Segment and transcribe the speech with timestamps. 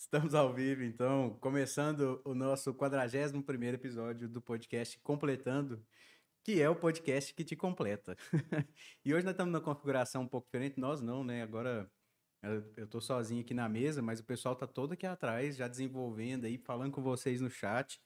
[0.00, 5.84] Estamos ao vivo, então, começando o nosso 41 episódio do podcast Completando,
[6.42, 8.16] que é o podcast que te completa.
[9.04, 11.42] e hoje nós estamos numa configuração um pouco diferente, nós não, né?
[11.42, 11.88] Agora
[12.78, 16.46] eu estou sozinho aqui na mesa, mas o pessoal está todo aqui atrás, já desenvolvendo
[16.46, 18.00] aí, falando com vocês no chat.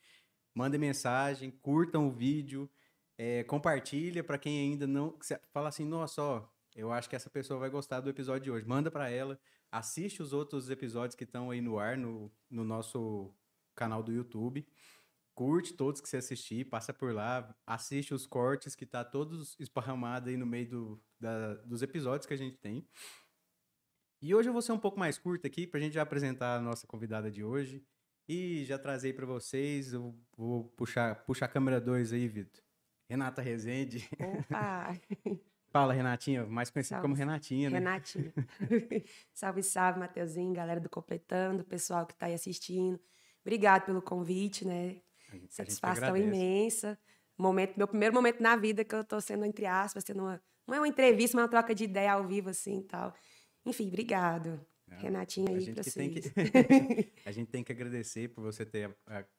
[0.52, 2.68] Mandem mensagem, curtam o vídeo,
[3.16, 5.16] é, compartilha para quem ainda não.
[5.52, 8.66] Fala assim, nossa, ó, eu acho que essa pessoa vai gostar do episódio de hoje.
[8.66, 9.38] Manda para ela,
[9.74, 13.34] assiste os outros episódios que estão aí no ar no, no nosso
[13.74, 14.64] canal do YouTube.
[15.34, 20.28] Curte todos que você assistir, passa por lá, assiste os cortes que tá todos esparramados
[20.28, 22.86] aí no meio do, da, dos episódios que a gente tem.
[24.22, 26.56] E hoje eu vou ser um pouco mais curto aqui para a gente já apresentar
[26.56, 27.84] a nossa convidada de hoje
[28.28, 29.92] e já trazer para vocês.
[29.92, 32.62] Eu vou puxar, puxar a câmera 2 aí, Vitor.
[33.10, 34.08] Renata Rezende.
[34.20, 34.96] Opa!
[35.74, 37.80] Fala, Renatinha, mais conhecida como Renatinha, né?
[37.80, 38.32] Renatinha.
[39.34, 43.00] salve, salve, Mateuzinho, galera do Completando, pessoal que está aí assistindo.
[43.40, 45.00] Obrigado pelo convite, né?
[45.48, 46.96] Satisfação imensa.
[47.36, 50.76] Momento, meu primeiro momento na vida que eu estou sendo, entre aspas, sendo uma, não
[50.76, 53.12] é uma entrevista, mas uma troca de ideia ao vivo, assim, tal.
[53.66, 54.64] Enfim, obrigado.
[54.88, 56.30] É, Renatinha aí para vocês.
[56.30, 57.12] Que...
[57.26, 58.96] a gente tem que agradecer por você ter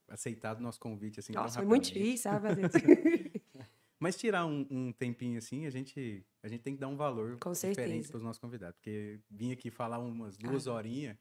[0.09, 2.61] aceitado o nosso convite assim Nossa, foi muito difícil, sabe?
[4.05, 7.39] Mas tirar um, um, tempinho assim, a gente, a gente tem que dar um valor
[7.39, 8.75] Com diferente para os nossos convidados.
[8.75, 10.73] Porque vim aqui falar umas duas ah.
[10.73, 11.17] horinhas.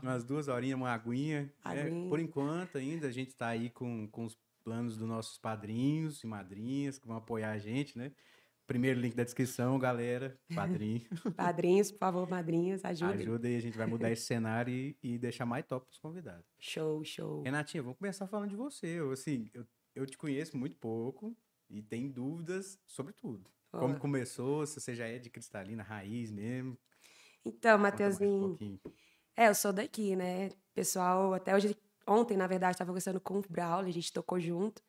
[0.00, 1.52] umas duas horinhas, uma aguinha.
[1.64, 1.82] Né?
[1.82, 2.08] aguinha.
[2.08, 6.28] Por enquanto, ainda, a gente está aí com, com os planos dos nossos padrinhos e
[6.28, 8.12] madrinhas que vão apoiar a gente, né?
[8.64, 10.38] Primeiro link da descrição, galera.
[10.54, 11.02] Padrinho.
[11.36, 13.16] Padrinhos, por favor, madrinhas, ajudem.
[13.16, 15.98] Ajuda aí, a gente vai mudar esse cenário e, e deixar mais top para os
[15.98, 16.46] convidados.
[16.60, 17.42] Show, show.
[17.42, 18.86] Renatinha, vamos começar falando de você.
[18.86, 21.36] Eu, assim, eu, eu te conheço muito pouco
[21.68, 23.50] e tenho dúvidas sobre tudo.
[23.72, 23.78] Oh.
[23.78, 26.78] Como começou, se você já é de cristalina, raiz mesmo.
[27.44, 28.58] Então, Mateuzinho.
[28.60, 28.78] Um
[29.36, 30.50] é, eu sou daqui, né?
[30.74, 34.82] Pessoal, até hoje, ontem, na verdade, estava conversando com o Braulio, a gente tocou junto.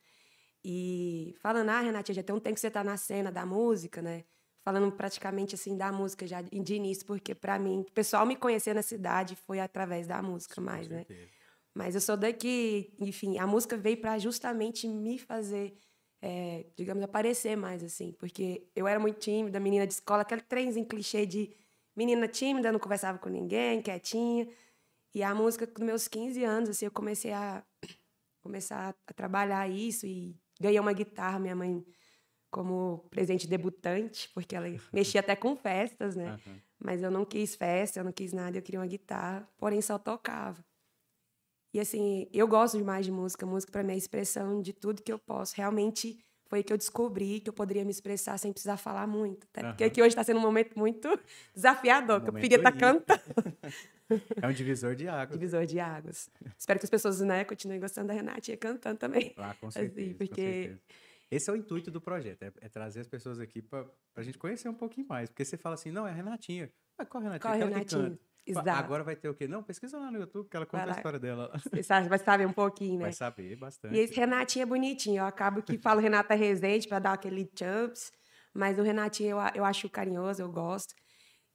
[0.66, 4.02] E falando, ah, Renatinha, já tem um tempo que você tá na cena da música,
[4.02, 4.26] né?
[4.64, 8.74] Falando praticamente assim da música já de início, porque para mim, o pessoal me conhecer
[8.74, 11.06] na cidade foi através da música mais, né?
[11.74, 15.78] Mas eu sou daqui, enfim, a música veio para justamente me fazer,
[16.22, 20.86] é, digamos, aparecer mais, assim, porque eu era muito tímida, menina de escola, aquele trenzinho
[20.86, 21.56] clichê de
[21.96, 24.48] menina tímida, não conversava com ninguém, quietinha.
[25.14, 27.64] E a música, com meus 15 anos, assim, eu comecei a
[28.42, 31.86] começar a trabalhar isso e Ganhei uma guitarra, minha mãe,
[32.52, 36.38] como presente debutante, porque ela mexia até com festas, né?
[36.46, 36.60] Uhum.
[36.78, 39.98] Mas eu não quis festa, eu não quis nada, eu queria uma guitarra, porém só
[39.98, 40.64] tocava.
[41.74, 43.46] E assim, eu gosto demais de música.
[43.46, 45.56] Música para mim é a expressão de tudo que eu posso.
[45.56, 49.48] Realmente foi que eu descobri que eu poderia me expressar sem precisar falar muito.
[49.54, 51.08] Até porque aqui hoje está sendo um momento muito
[51.54, 53.22] desafiador, um que eu queria estar tá cantando.
[54.42, 55.38] É um divisor de águas.
[55.38, 56.32] Divisor de águas.
[56.58, 59.36] Espero que as pessoas né, continuem gostando da Renatinha cantando também.
[59.38, 60.08] Ah, com assim, certeza.
[60.08, 60.42] Assim, porque...
[60.42, 60.82] Com certeza.
[61.30, 64.40] Esse é o intuito do projeto, é, é trazer as pessoas aqui para a gente
[64.40, 65.30] conhecer um pouquinho mais.
[65.30, 66.72] Porque você fala assim, não, é a Renatinha.
[66.98, 67.40] Ah, qual a Renatinha?
[67.40, 68.20] Qual a Renatinha?
[68.50, 68.70] Exato.
[68.70, 69.48] Agora vai ter o quê?
[69.48, 71.52] Não, pesquisa lá no YouTube, que ela conta a história dela.
[71.72, 73.06] Você sabe, vai saber um pouquinho, né?
[73.06, 73.96] Vai saber bastante.
[73.96, 75.18] E esse Renatinho é bonitinho.
[75.20, 78.12] Eu acabo que falo Renata Rezende para dar aquele chumps,
[78.54, 80.96] mas o Renatinho eu, eu acho carinhoso, eu gosto.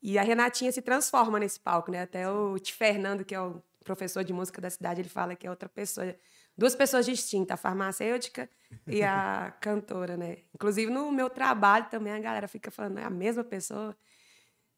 [0.03, 2.03] E a Renatinha se transforma nesse palco, né?
[2.03, 5.47] Até o Ti Fernando, que é o professor de música da cidade, ele fala que
[5.47, 6.15] é outra pessoa,
[6.57, 8.49] duas pessoas distintas, a farmacêutica
[8.87, 10.39] e a cantora, né?
[10.55, 13.97] Inclusive no meu trabalho também a galera fica falando, é a mesma pessoa.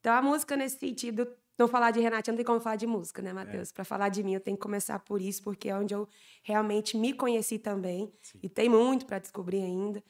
[0.01, 1.27] Então a música nesse sentido,
[1.59, 3.71] não falar de Renatinha não tem como falar de música, né, Matheus?
[3.71, 3.73] É.
[3.73, 6.09] Para falar de mim eu tenho que começar por isso, porque é onde eu
[6.43, 8.39] realmente me conheci também Sim.
[8.43, 10.03] e tem muito para descobrir ainda.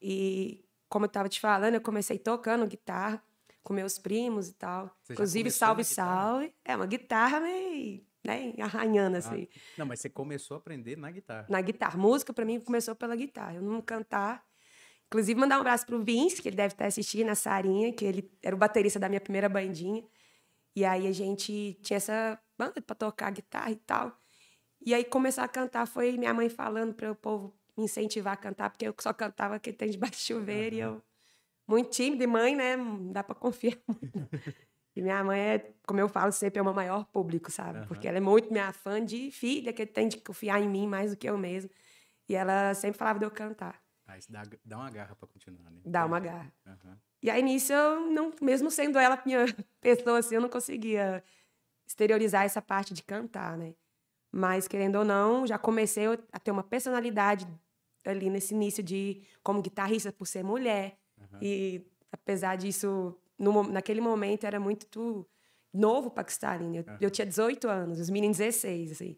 [0.00, 3.22] E como eu estava te falando, eu comecei tocando guitarra
[3.62, 4.94] com meus primos e tal.
[5.02, 6.54] Você Inclusive, Salve Salve.
[6.64, 9.48] É uma guitarra meio, né, arranhando assim.
[9.50, 11.46] Ah, não, mas você começou a aprender na guitarra.
[11.48, 11.98] Na guitarra.
[11.98, 13.54] Música, para mim, começou pela guitarra.
[13.54, 14.44] Eu não cantar.
[15.06, 18.30] Inclusive, mandar um abraço pro Vince, que ele deve estar assistindo, a Sarinha, que ele
[18.42, 20.04] era o baterista da minha primeira bandinha.
[20.74, 24.16] E aí a gente tinha essa banda para tocar guitarra e tal.
[24.84, 28.36] E aí começar a cantar foi minha mãe falando para o povo me incentivar a
[28.36, 30.80] cantar, porque eu só cantava aquele tem debaixo de chuveiro uhum.
[30.80, 31.02] e eu
[31.66, 32.76] muito tímida e mãe, né?
[32.76, 34.30] Não dá para confiar muito.
[34.96, 37.80] E minha mãe é, como eu falo sempre, é o maior público, sabe?
[37.80, 37.86] Uhum.
[37.86, 41.10] Porque ela é muito minha fã de filha, que tem de confiar em mim mais
[41.10, 41.70] do que eu mesma.
[42.28, 43.82] E ela sempre falava de eu cantar.
[44.06, 45.80] Ah, isso dá, dá uma garra para continuar, né?
[45.84, 46.52] Dá uma garra.
[46.66, 46.96] Uhum.
[47.24, 49.46] E aí, nisso, eu não, mesmo sendo ela minha
[49.80, 51.24] pessoa assim, eu não conseguia
[51.86, 53.74] exteriorizar essa parte de cantar, né?
[54.30, 57.48] Mas, querendo ou não, já comecei a ter uma personalidade
[58.04, 60.98] ali nesse início de como guitarrista por ser mulher,
[61.32, 61.38] Uhum.
[61.40, 61.82] E
[62.12, 65.26] apesar disso, no, naquele momento era muito
[65.72, 66.76] novo para Cristalina.
[66.76, 66.98] Eu, uhum.
[67.00, 69.16] eu, tinha 18 anos, os meninos 16, assim.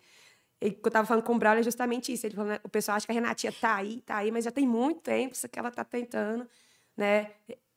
[0.62, 2.26] E eu tava falando com o Braulio é justamente isso.
[2.26, 4.50] Ele falou, né, o pessoal acha que a Renatinha tá aí, tá aí, mas já
[4.50, 6.48] tem muito tempo que ela tá tentando,
[6.96, 7.32] né?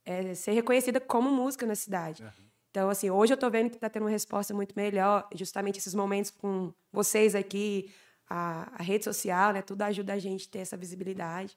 [0.09, 2.23] É, ser reconhecida como música na cidade.
[2.23, 2.29] Uhum.
[2.71, 5.27] Então, assim, hoje eu tô vendo que tá tendo uma resposta muito melhor.
[5.35, 7.91] Justamente esses momentos com vocês aqui,
[8.27, 9.61] a, a rede social, né?
[9.61, 11.56] Tudo ajuda a gente a ter essa visibilidade.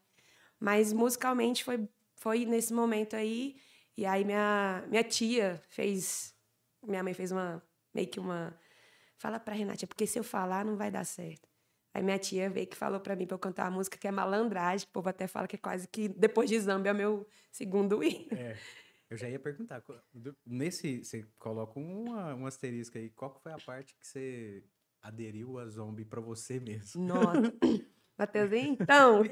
[0.61, 3.57] Mas musicalmente foi, foi nesse momento aí.
[3.97, 6.35] E aí minha, minha tia fez.
[6.87, 7.63] Minha mãe fez uma.
[7.95, 8.55] meio que uma.
[9.17, 11.49] Fala pra Renata, porque se eu falar não vai dar certo.
[11.95, 14.11] Aí minha tia veio que falou para mim para eu cantar uma música que é
[14.11, 16.97] Malandragem, que o povo até fala que é quase que depois de Zambia é o
[16.97, 18.29] meu segundo hino.
[18.33, 18.57] É.
[19.11, 19.83] Eu já ia perguntar,
[20.47, 24.65] nesse você coloca uma, um asterisco aí, qual foi a parte que você
[25.03, 27.05] aderiu a zombie para você mesmo?
[27.05, 27.53] Nossa.
[28.19, 29.23] Matheusinho, então,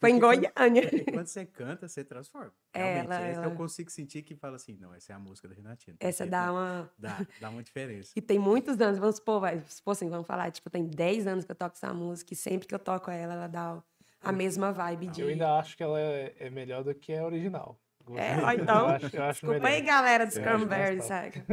[0.00, 0.88] foi em Goiânia.
[1.12, 2.52] Quando você canta, você transforma.
[2.74, 3.44] Realmente, ela, ela...
[3.46, 5.96] eu consigo sentir que fala assim, não, essa é a música da Renatina.
[6.00, 6.90] Essa dá uma...
[6.98, 8.12] Dá, dá uma diferença.
[8.14, 11.44] e tem muitos anos, vamos supor, vai, supor assim, vamos falar, tipo, tem 10 anos
[11.44, 13.82] que eu toco essa música e sempre que eu toco ela, ela dá
[14.20, 15.20] a mesma vibe de...
[15.20, 17.80] Eu ainda acho que ela é, é melhor do que a original.
[18.16, 19.66] É, então, eu acho, eu acho desculpa melhor.
[19.66, 21.44] aí, galera dos Cranberries, sabe?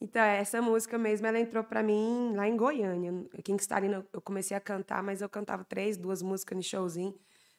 [0.00, 3.12] Então, essa música mesmo, ela entrou para mim lá em Goiânia.
[3.42, 7.18] Cristalina eu comecei a cantar, mas eu cantava três, duas músicas no showzinho.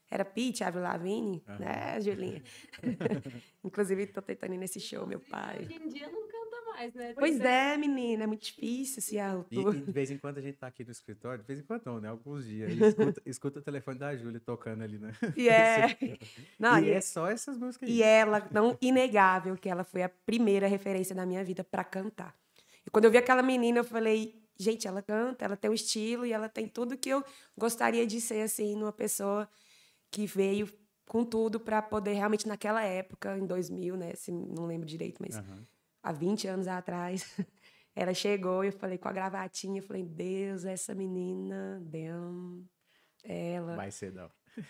[0.10, 1.58] Era Pete, Avril Lavigne, uhum.
[1.58, 2.44] né, Julinha?
[3.64, 5.62] Inclusive, tô tentando ir nesse show, meu pai.
[5.62, 6.25] Hoje em dia não
[6.94, 7.14] né?
[7.14, 9.48] Pois é, é, menina, é muito difícil esse alto.
[9.52, 11.84] E, de vez em quando a gente tá aqui no escritório, de vez em quando
[11.86, 12.10] não, né?
[12.10, 12.72] Alguns dias.
[12.96, 15.12] Escuta, escuta, o telefone da Júlia tocando ali, né?
[15.36, 15.98] E é...
[16.60, 17.96] não, e, e é só essas músicas aí.
[17.96, 22.36] E ela, não inegável que ela foi a primeira referência da minha vida para cantar.
[22.86, 26.26] E quando eu vi aquela menina, eu falei, gente, ela canta, ela tem um estilo
[26.26, 27.24] e ela tem tudo que eu
[27.58, 29.50] gostaria de ser, assim, numa pessoa
[30.12, 30.70] que veio
[31.08, 35.38] com tudo para poder realmente naquela época, em 2000, né, se não lembro direito, mas
[35.38, 35.66] uhum.
[36.06, 37.36] Há 20 anos atrás,
[37.96, 42.64] ela chegou e eu falei com a gravatinha, eu falei, Deus, essa menina, damn,
[43.24, 43.76] ela.
[43.76, 44.30] Vai ser não.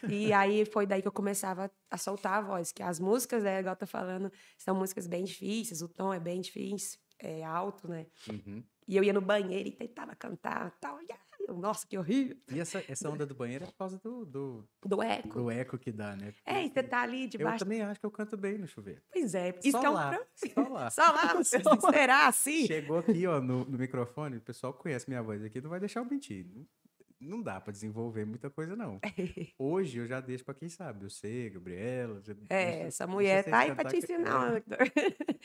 [0.10, 3.60] E aí foi daí que eu começava a soltar a voz, que as músicas, né,
[3.60, 8.08] igual tá falando, são músicas bem difíceis, o tom é bem difícil é, alto, né?
[8.30, 8.64] Uhum.
[8.88, 11.02] E eu ia no banheiro e tentava cantar tal.
[11.02, 11.08] E,
[11.54, 12.38] nossa, que horrível.
[12.52, 15.30] E essa, essa onda do banheiro é por causa do, do, do eco.
[15.30, 16.32] Do eco que dá, né?
[16.32, 17.64] Porque é, e você tá ali debaixo.
[17.64, 19.02] Eu também acho que eu canto bem no chuveiro.
[19.12, 19.54] Pois é.
[19.64, 19.94] Isso só, é um...
[19.94, 20.92] lá, só lá.
[20.96, 21.92] Só lá.
[21.92, 22.66] Será assim?
[22.66, 26.00] Chegou aqui, ó, no, no microfone, o pessoal conhece minha voz aqui, não vai deixar
[26.00, 26.46] eu mentir.
[26.46, 26.66] Não,
[27.20, 29.00] não dá para desenvolver muita coisa, não.
[29.58, 31.06] Hoje eu já deixo para quem sabe.
[31.06, 32.22] Eu sei, Gabriela.
[32.50, 34.62] É, deixa, essa mulher tá aí para te ensinar.
[34.62, 34.70] Que...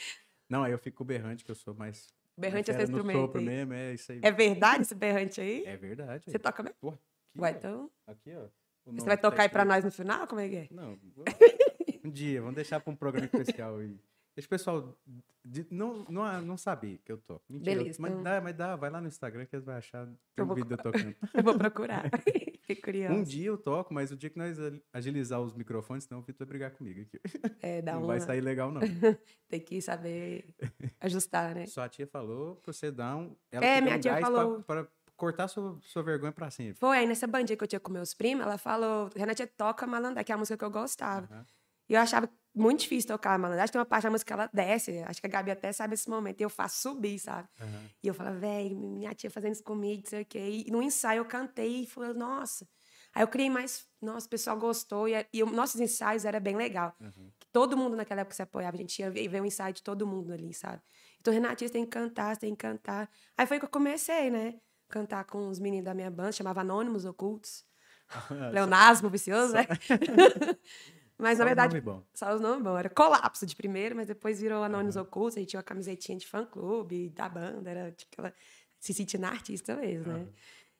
[0.48, 3.40] Não, aí eu fico berrante, que eu sou mais Berrante é seu instrumento.
[3.40, 4.20] Mesmo, é isso aí.
[4.22, 5.64] É verdade esse berrante aí?
[5.66, 6.24] É verdade.
[6.30, 6.76] Você toca mesmo?
[6.88, 6.98] Aqui,
[7.38, 7.90] Ué, então.
[8.06, 8.48] Aqui, ó.
[8.92, 10.26] Você vai tocar aí pra nós no final?
[10.26, 10.68] Como é que é?
[10.70, 10.98] Não.
[12.04, 13.96] um dia, vamos deixar pra um programa especial aí.
[14.34, 14.96] Deixa o pessoal
[15.44, 17.42] de, não, não, não saber que eu toco.
[17.48, 18.00] Mentira, Beleza.
[18.00, 18.22] Mas, então...
[18.22, 20.78] dá, mas dá, vai lá no Instagram que eles vão achar tem um vídeo eu
[20.78, 21.14] tocando.
[21.34, 22.10] eu vou procurar.
[22.74, 23.08] Fiquei.
[23.08, 24.56] Um dia eu toco, mas o dia que nós
[24.92, 27.20] agilizar os microfones, senão o Vitor vai brigar comigo aqui.
[27.62, 28.06] É, dá não uma...
[28.08, 28.80] vai sair legal, não.
[29.48, 30.54] tem que saber
[31.00, 31.66] ajustar, né?
[31.66, 33.36] Sua tia falou pra você dar um.
[33.50, 34.62] Ela é, minha um tia falou.
[34.62, 36.80] Pra, pra cortar sua, sua vergonha pra sempre.
[36.80, 40.24] Foi, aí nessa bandinha que eu tinha com meus primos, ela falou, Renata toca Malandé,
[40.24, 41.28] que é a música que eu gostava.
[41.30, 41.44] Uhum.
[41.90, 43.72] E eu achava muito difícil tocar malandragem.
[43.72, 46.08] Tem uma parte da música que ela desce, acho que a Gabi até sabe esse
[46.08, 47.48] momento, e eu faço subir, sabe?
[47.60, 47.88] Uhum.
[48.00, 50.64] E eu falo, velho, minha tia fazendo isso comigo, não sei o quê.
[50.66, 52.64] E no ensaio eu cantei e falei, nossa.
[53.12, 56.94] Aí eu criei mais, nossa, o pessoal gostou, e, e nossos ensaios era bem legal.
[57.00, 57.32] Uhum.
[57.52, 60.32] Todo mundo naquela época se apoiava, a gente ia ver, um ensaio de todo mundo
[60.32, 60.80] ali, sabe?
[61.20, 63.10] Então, Renatinha, você tem que cantar, você tem que cantar.
[63.36, 64.60] Aí foi que eu comecei, né?
[64.88, 67.64] Cantar com os meninos da minha banda, chamava Anônimos Ocultos.
[68.52, 69.66] Leonasmo Vicioso, né?
[71.20, 72.02] Mas, só na verdade, nome bom.
[72.14, 72.78] só os nomes bons.
[72.78, 75.02] Era Colapso de primeiro, mas depois virou Anônimos uhum.
[75.02, 75.36] Ocultos.
[75.36, 77.70] A gente tinha uma camisetinha de fã-clube da banda.
[77.70, 78.34] Era tipo aquela...
[78.78, 80.18] Se sentindo artista mesmo, uhum.
[80.20, 80.26] né?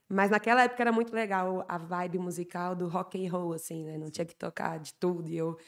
[0.09, 3.99] Mas naquela época era muito legal a vibe musical do rock and roll, assim, né?
[3.99, 5.29] Não tinha que tocar de tudo.
[5.29, 5.59] E eu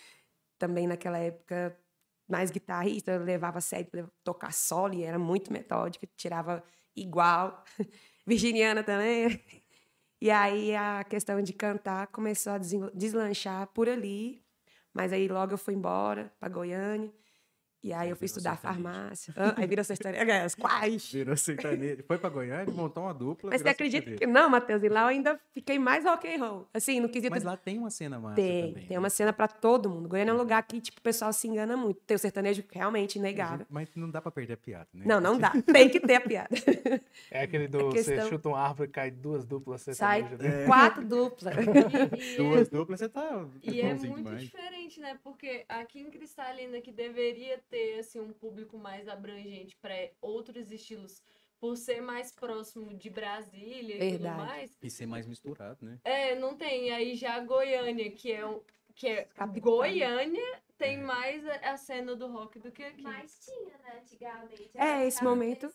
[0.58, 1.78] também, naquela época,
[2.26, 4.94] mais guitarrista, levava a sério tocar solo.
[4.94, 6.64] E era muito metódico, tirava
[6.96, 7.62] igual.
[8.26, 9.40] Virginiana também.
[10.22, 12.58] E aí a questão de cantar começou a
[12.94, 14.40] deslanchar por ali.
[14.94, 17.12] Mas aí logo eu fui embora para Goiânia.
[17.82, 19.34] E aí, aí eu fui estudar farmácia.
[19.36, 20.56] Ah, aí virou sertaneja.
[20.56, 21.12] Quais?
[21.12, 22.04] Virou sertaneja.
[22.06, 23.50] Foi pra Goiânia, montou uma dupla.
[23.50, 24.24] Mas você acredita que.
[24.24, 26.68] Não, Matheus, e lá eu ainda fiquei mais rock and roll.
[26.72, 27.32] Assim, no quesito.
[27.32, 28.36] Mas lá tem uma cena massa.
[28.36, 28.98] Tem, também, tem né?
[28.98, 30.08] uma cena pra todo mundo.
[30.08, 32.00] Goiânia é um lugar que, tipo, o pessoal se engana muito.
[32.02, 33.66] Tem o sertanejo realmente inegável.
[33.68, 35.04] Mas não dá pra perder a piada, né?
[35.04, 35.50] Não, não dá.
[35.72, 36.54] Tem que ter a piada.
[37.30, 37.90] É aquele do.
[37.90, 38.14] Questão...
[38.14, 40.66] Você chuta uma árvore e cai duas duplas Sai né?
[40.66, 41.54] quatro duplas.
[42.36, 43.44] duas duplas, você tá.
[43.62, 44.42] E é muito demais.
[44.42, 45.18] diferente, né?
[45.24, 51.22] Porque aqui em Cristalina, que deveria ter assim um público mais abrangente para outros estilos
[51.58, 54.14] por ser mais próximo de Brasília Verdade.
[54.14, 54.78] e tudo mais.
[54.82, 55.98] E ser mais misturado, né?
[56.04, 56.92] É, não tem.
[56.92, 58.42] Aí já Goiânia, que é,
[58.94, 61.02] que é Goiânia, tem é.
[61.02, 63.02] mais a cena do rock do que aqui.
[63.02, 64.70] Mas tinha, né, antigamente.
[64.74, 65.72] É, esse momento.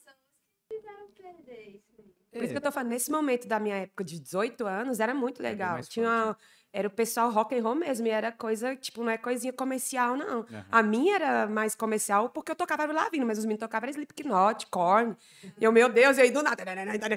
[0.71, 2.03] Fizeram perder isso.
[2.31, 5.15] Por isso que eu tô falando, nesse momento da minha época de 18 anos, era
[5.15, 5.81] muito legal.
[5.81, 6.35] Tinha,
[6.73, 10.15] era o pessoal rock and roll mesmo, e era coisa, tipo, não é coisinha comercial,
[10.15, 10.39] não.
[10.39, 10.63] Uhum.
[10.71, 15.09] A minha era mais comercial porque eu tocava Lavigne, mas os meninos tocavam Slipknot, Korn.
[15.43, 15.51] Uhum.
[15.59, 16.63] E eu, meu Deus, e aí do nada...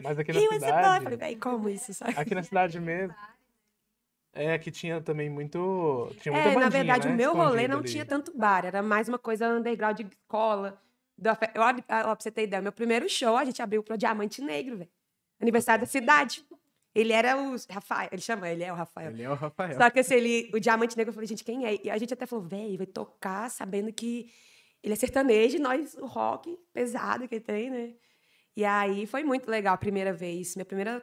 [0.02, 0.96] Mas aqui na cidade...
[0.96, 1.92] Eu falei, véi, como isso?
[1.92, 2.14] Sabe?
[2.16, 3.14] Aqui na cidade mesmo...
[4.32, 6.08] É, que tinha também muito.
[6.20, 7.14] Tinha muita é, bandinha, na verdade, né?
[7.14, 7.88] o meu rolê não ali.
[7.88, 10.80] tinha tanto bar, era mais uma coisa underground de escola.
[11.20, 14.78] Eu, ó, pra você ter ideia, meu primeiro show, a gente abriu pro Diamante Negro,
[14.78, 14.90] velho.
[15.40, 16.44] Aniversário da cidade.
[16.94, 19.10] Ele era o Rafael, ele chama, ele é o Rafael.
[19.10, 19.76] Ele é o Rafael.
[19.76, 21.78] Só que assim, ele, o Diamante Negro, eu falei, gente, quem é?
[21.84, 24.28] E a gente até falou, velho, vai tocar sabendo que
[24.82, 27.94] ele é sertanejo e nós, o rock pesado que tem, né?
[28.56, 30.56] E aí foi muito legal a primeira vez.
[30.56, 31.02] Minha primeira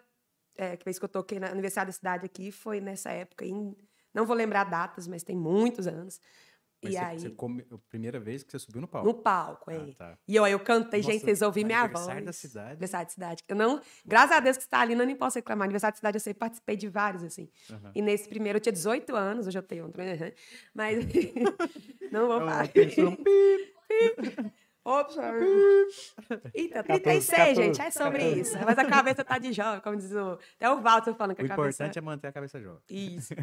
[0.57, 3.45] é, vez que eu toquei no aniversário da cidade aqui foi nessa época.
[3.45, 3.75] Em,
[4.13, 6.19] não vou lembrar datas, mas tem muitos anos.
[6.87, 7.19] Mas e você, aí...
[7.19, 9.07] Você come, primeira vez que você subiu no palco?
[9.07, 9.77] No palco, é.
[9.77, 10.17] Ah, tá.
[10.27, 11.95] E eu, eu cantei, Nossa, gente, vocês ouviram minha voz.
[11.95, 12.71] Aniversário da cidade?
[12.71, 13.43] Aniversário da cidade.
[13.47, 13.81] Eu não...
[14.05, 15.65] Graças a Deus que está ali, não nem posso reclamar.
[15.65, 17.49] Aniversário da cidade, eu sempre participei de vários, assim.
[17.69, 17.91] Uhum.
[17.95, 20.33] E nesse primeiro, eu tinha 18 anos, hoje eu tenho outro, né?
[20.73, 21.05] Mas...
[22.11, 22.69] não vou falar.
[24.87, 25.17] Ops,
[26.53, 28.57] Eita, 36, gente, é sobre isso.
[28.65, 30.39] Mas a cabeça tá de jovem, como diz o...
[30.55, 31.61] Até o Walter falando que o a cabeça...
[31.61, 32.81] O importante é manter a cabeça jovem.
[32.89, 33.33] Isso.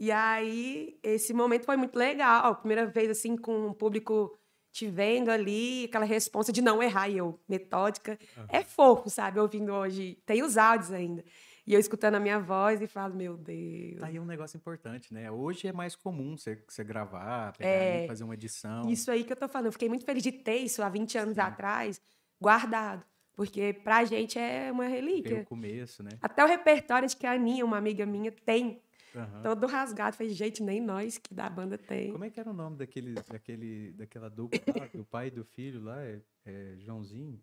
[0.00, 2.56] E aí, esse momento foi muito legal.
[2.56, 4.34] Primeira vez, assim, com o público
[4.72, 7.10] te vendo ali, aquela resposta de não errar.
[7.10, 8.18] E eu, metódica.
[8.34, 8.46] Uhum.
[8.48, 9.38] É fofo, sabe?
[9.38, 10.18] Ouvindo hoje.
[10.24, 11.22] Tem os áudios ainda.
[11.66, 14.00] E eu escutando a minha voz e falo, meu Deus.
[14.00, 15.30] Tá aí um negócio importante, né?
[15.30, 18.88] Hoje é mais comum você, você gravar, pegar é, fazer uma edição.
[18.88, 19.66] Isso aí que eu tô falando.
[19.66, 21.40] Eu fiquei muito feliz de ter isso há 20 anos Sim.
[21.42, 22.00] atrás,
[22.40, 23.04] guardado.
[23.34, 25.34] Porque pra gente é uma relíquia.
[25.34, 26.10] Tem o começo, né?
[26.22, 28.82] Até o repertório de que a Aninha, uma amiga minha, tem
[29.14, 29.42] Uhum.
[29.42, 30.16] Todo rasgado.
[30.16, 32.12] Falei, gente, nem nós que da banda tem.
[32.12, 35.44] Como é que era o nome daquele, daquele, daquela dupla lá, do pai e do
[35.44, 36.02] filho lá?
[36.02, 37.40] É, é Joãozinho?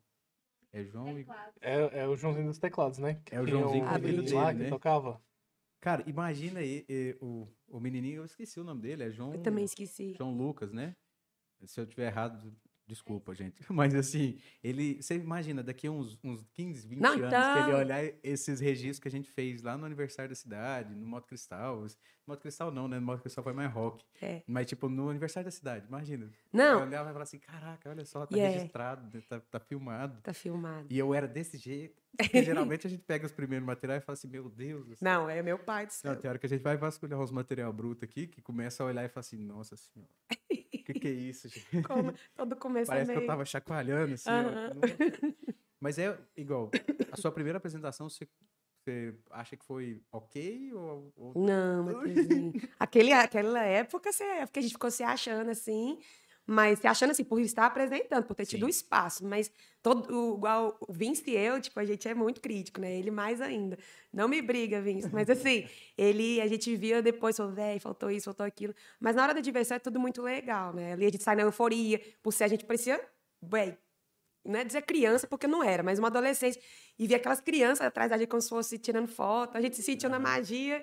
[0.72, 1.26] É João e...
[1.62, 3.22] É, é o Joãozinho dos teclados, né?
[3.32, 4.66] É o Joãozinho com o filho dele, lá, né?
[4.66, 5.22] que tocava.
[5.80, 6.86] Cara, imagina aí,
[7.22, 9.34] o, o menininho, eu esqueci o nome dele, é João...
[9.34, 10.16] Eu também esqueci.
[10.18, 10.96] João Lucas, né?
[11.66, 12.54] Se eu tiver errado,
[12.88, 13.62] Desculpa, gente.
[13.70, 15.02] Mas assim, ele.
[15.02, 17.54] Você imagina, daqui a uns, uns 15, 20 Não, anos, então...
[17.54, 21.06] que ele olhar esses registros que a gente fez lá no aniversário da cidade, no
[21.06, 21.82] Moto Cristal.
[21.82, 22.98] No Moto Cristal não, né?
[22.98, 24.06] No Moto Cristal foi mais rock.
[24.22, 24.42] É.
[24.48, 26.30] Mas, tipo, no aniversário da cidade, imagina.
[26.52, 26.84] Não.
[26.84, 28.56] Olhar e falar assim: caraca, olha só, tá yeah.
[28.56, 30.22] registrado, tá, tá filmado.
[30.22, 30.88] Tá filmado.
[30.90, 32.02] E eu era desse jeito.
[32.18, 34.92] Porque geralmente a gente pega os primeiros materiais e fala assim: meu Deus.
[34.94, 35.06] Assim.
[35.06, 36.14] Não, é meu pai do céu.
[36.14, 38.86] Não, tem hora que a gente vai vasculhar os material bruto aqui, que começa a
[38.88, 40.10] olhar e fala assim: nossa senhora.
[40.88, 41.68] O que, que é isso, gente?
[41.84, 43.20] Como, todo começo Parece é meio...
[43.20, 44.30] que eu tava chacoalhando, assim.
[44.30, 46.72] Ó, Mas é igual,
[47.12, 48.26] a sua primeira apresentação, você,
[48.80, 50.74] você acha que foi ok?
[50.74, 51.34] Ou, ou...
[51.36, 51.86] Não,
[52.80, 56.00] Aquele, aquela época, você, é porque a gente ficou se achando assim.
[56.50, 58.56] Mas se achando assim, por estar apresentando, por ter Sim.
[58.56, 59.26] tido espaço.
[59.26, 59.52] Mas
[59.84, 62.98] todo, igual o Vince e eu, tipo, a gente é muito crítico, né?
[62.98, 63.78] Ele mais ainda.
[64.14, 65.10] Não me briga, Vince.
[65.12, 68.74] Mas assim, ele, a gente via depois, falou, velho, faltou isso, faltou aquilo.
[68.98, 70.94] Mas na hora da diversão é tudo muito legal, né?
[70.94, 72.98] Ali a gente sai na euforia, por ser a gente parecia,
[73.42, 73.78] véi,
[74.46, 76.62] não é dizer criança, porque não era, mas uma adolescência.
[76.98, 79.58] E via aquelas crianças atrás da gente como se fosse tirando foto.
[79.58, 80.82] A gente se sentiu na magia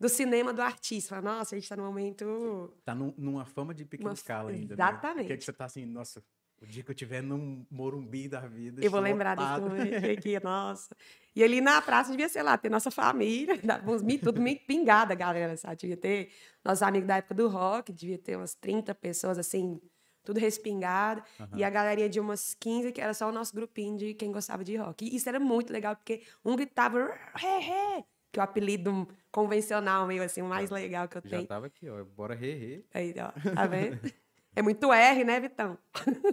[0.00, 1.20] do cinema do artista.
[1.20, 2.72] Nossa, a gente está no momento.
[2.84, 4.74] Tá num, numa fama de pequena escala ainda.
[4.74, 4.82] Né?
[4.82, 5.28] Exatamente.
[5.28, 5.36] Né?
[5.36, 6.24] Que você tá assim, nossa,
[6.62, 8.82] o dia que eu tiver num Morumbi da vida.
[8.82, 10.96] Eu vou lembrar desse momento aqui, nossa.
[11.36, 13.54] E ali na praça devia, sei lá, ter nossa família,
[14.22, 15.76] tudo meio pingada, galera, sabe?
[15.76, 16.32] Devia ter
[16.64, 19.78] nossos amigos da época do rock, devia ter umas 30 pessoas assim,
[20.24, 21.22] tudo respingado.
[21.38, 21.58] Uhum.
[21.58, 24.64] E a galeria de umas 15, que era só o nosso grupinho de quem gostava
[24.64, 25.04] de rock.
[25.04, 26.98] E isso era muito legal, porque um gritava,
[27.42, 31.42] he, he, que é o apelido convencional, meio assim, o mais legal que eu tenho.
[31.42, 32.04] Já tava aqui, ó.
[32.04, 32.84] Bora re.
[32.92, 33.54] Aí, ó.
[33.54, 34.00] Tá vendo?
[34.54, 35.78] é muito R, né, Vitão?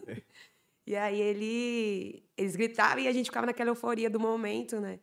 [0.07, 0.21] É.
[0.85, 4.99] e aí ele, eles gritavam e a gente ficava naquela euforia do momento, né?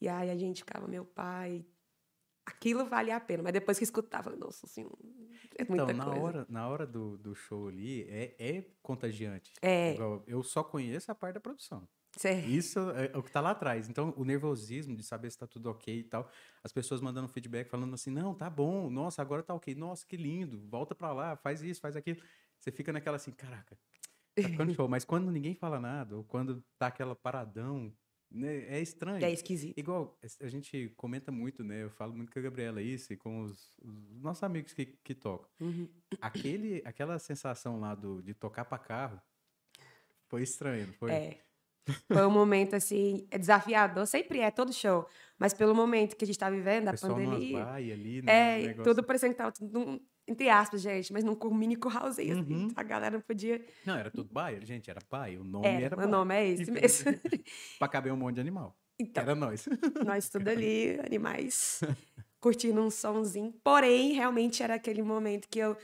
[0.00, 1.64] E aí a gente ficava, meu pai,
[2.44, 3.42] aquilo valia a pena.
[3.42, 4.88] Mas depois que escutava, nossa assim,
[5.58, 6.20] é então, na coisa.
[6.20, 9.52] hora, na hora do, do show ali, é, é contagiante.
[9.60, 9.96] É.
[10.26, 11.86] Eu só conheço a parte da produção.
[12.16, 12.46] Certo.
[12.48, 13.88] Isso é o que está lá atrás.
[13.88, 16.30] Então, o nervosismo de saber se está tudo ok e tal.
[16.62, 20.16] As pessoas mandando feedback, falando assim: não, tá bom, nossa, agora tá ok, nossa, que
[20.16, 22.20] lindo, volta para lá, faz isso, faz aquilo.
[22.58, 23.78] Você fica naquela assim: caraca,
[24.34, 24.88] tá ficando show.
[24.88, 27.92] Mas quando ninguém fala nada, ou quando tá aquela paradão,
[28.30, 28.64] Né?
[28.66, 29.24] É estranho.
[29.24, 29.78] É esquisito.
[29.78, 31.82] Igual, a gente comenta muito, né?
[31.82, 35.14] Eu falo muito com a Gabriela isso e com os, os nossos amigos que, que
[35.14, 35.50] tocam.
[35.60, 35.88] Uhum.
[36.20, 39.20] Aquele, aquela sensação lá do, de tocar para carro
[40.28, 41.10] foi estranho, foi?
[41.10, 41.44] É.
[42.06, 44.06] Foi um momento, assim, é desafiador.
[44.06, 45.06] Sempre é, todo show.
[45.38, 47.66] Mas pelo momento que a gente tá vivendo, a pandemia...
[47.66, 48.64] ali, né?
[48.64, 52.68] É, tudo parecendo que tava tudo entre aspas, gente, mas num mini curralzinho, assim, uhum.
[52.76, 53.64] a galera não podia...
[53.84, 56.70] Não, era tudo baia, gente, era pai, o nome era, era O nome é esse
[56.70, 57.12] mesmo.
[57.78, 58.76] pra caber um monte de animal.
[58.98, 59.68] Então, era nós.
[60.04, 61.80] Nós tudo ali, animais,
[62.40, 63.52] curtindo um sonzinho.
[63.64, 65.76] Porém, realmente era aquele momento que eu...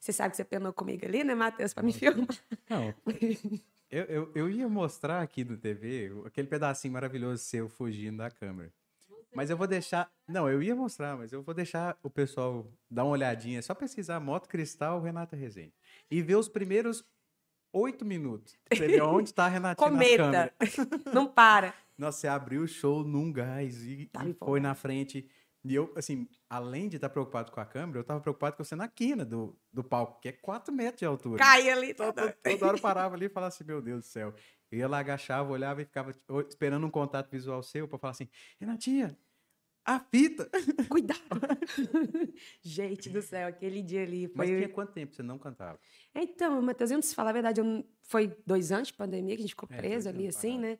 [0.00, 2.26] Você sabe que você penou comigo ali, né, Matheus, pra me filmar.
[2.68, 2.94] Não,
[3.94, 8.72] eu, eu, eu ia mostrar aqui no TV aquele pedacinho maravilhoso seu fugindo da câmera.
[9.32, 10.10] Mas eu vou deixar.
[10.28, 13.60] Não, eu ia mostrar, mas eu vou deixar o pessoal dar uma olhadinha.
[13.60, 15.72] É só pesquisar Moto Cristal Renata Rezende.
[16.10, 17.04] E ver os primeiros
[17.72, 18.56] oito minutos.
[18.64, 20.52] Pra ver onde está a Renatinha Cometa.
[21.12, 21.72] Não para.
[21.96, 25.28] Nossa, você abriu o show num gás e, tá e foi na frente.
[25.64, 28.76] E eu, assim, além de estar preocupado com a câmera, eu estava preocupado com você
[28.76, 31.42] na quina do, do palco, que é 4 metros de altura.
[31.42, 34.34] Cai ali toda, toda hora eu parava ali e falava assim, meu Deus do céu.
[34.70, 36.12] Eu ia lá, agachava, olhava e ficava
[36.46, 38.28] esperando um contato visual seu para falar assim,
[38.60, 39.16] Renatinha,
[39.86, 40.50] a fita.
[40.90, 41.20] Cuidado.
[42.60, 44.36] Gente do céu, aquele dia ali foi...
[44.36, 45.78] Mas tinha quanto tempo você não cantava?
[46.14, 47.84] Então, Matheus, eu não se falar a verdade, eu...
[48.02, 50.62] foi dois anos de pandemia que a gente ficou é, preso ali, assim, parado.
[50.62, 50.78] né?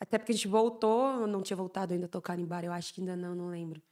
[0.00, 2.92] Até porque a gente voltou, não tinha voltado ainda a tocar em bar, eu acho
[2.92, 3.82] que ainda não, não lembro.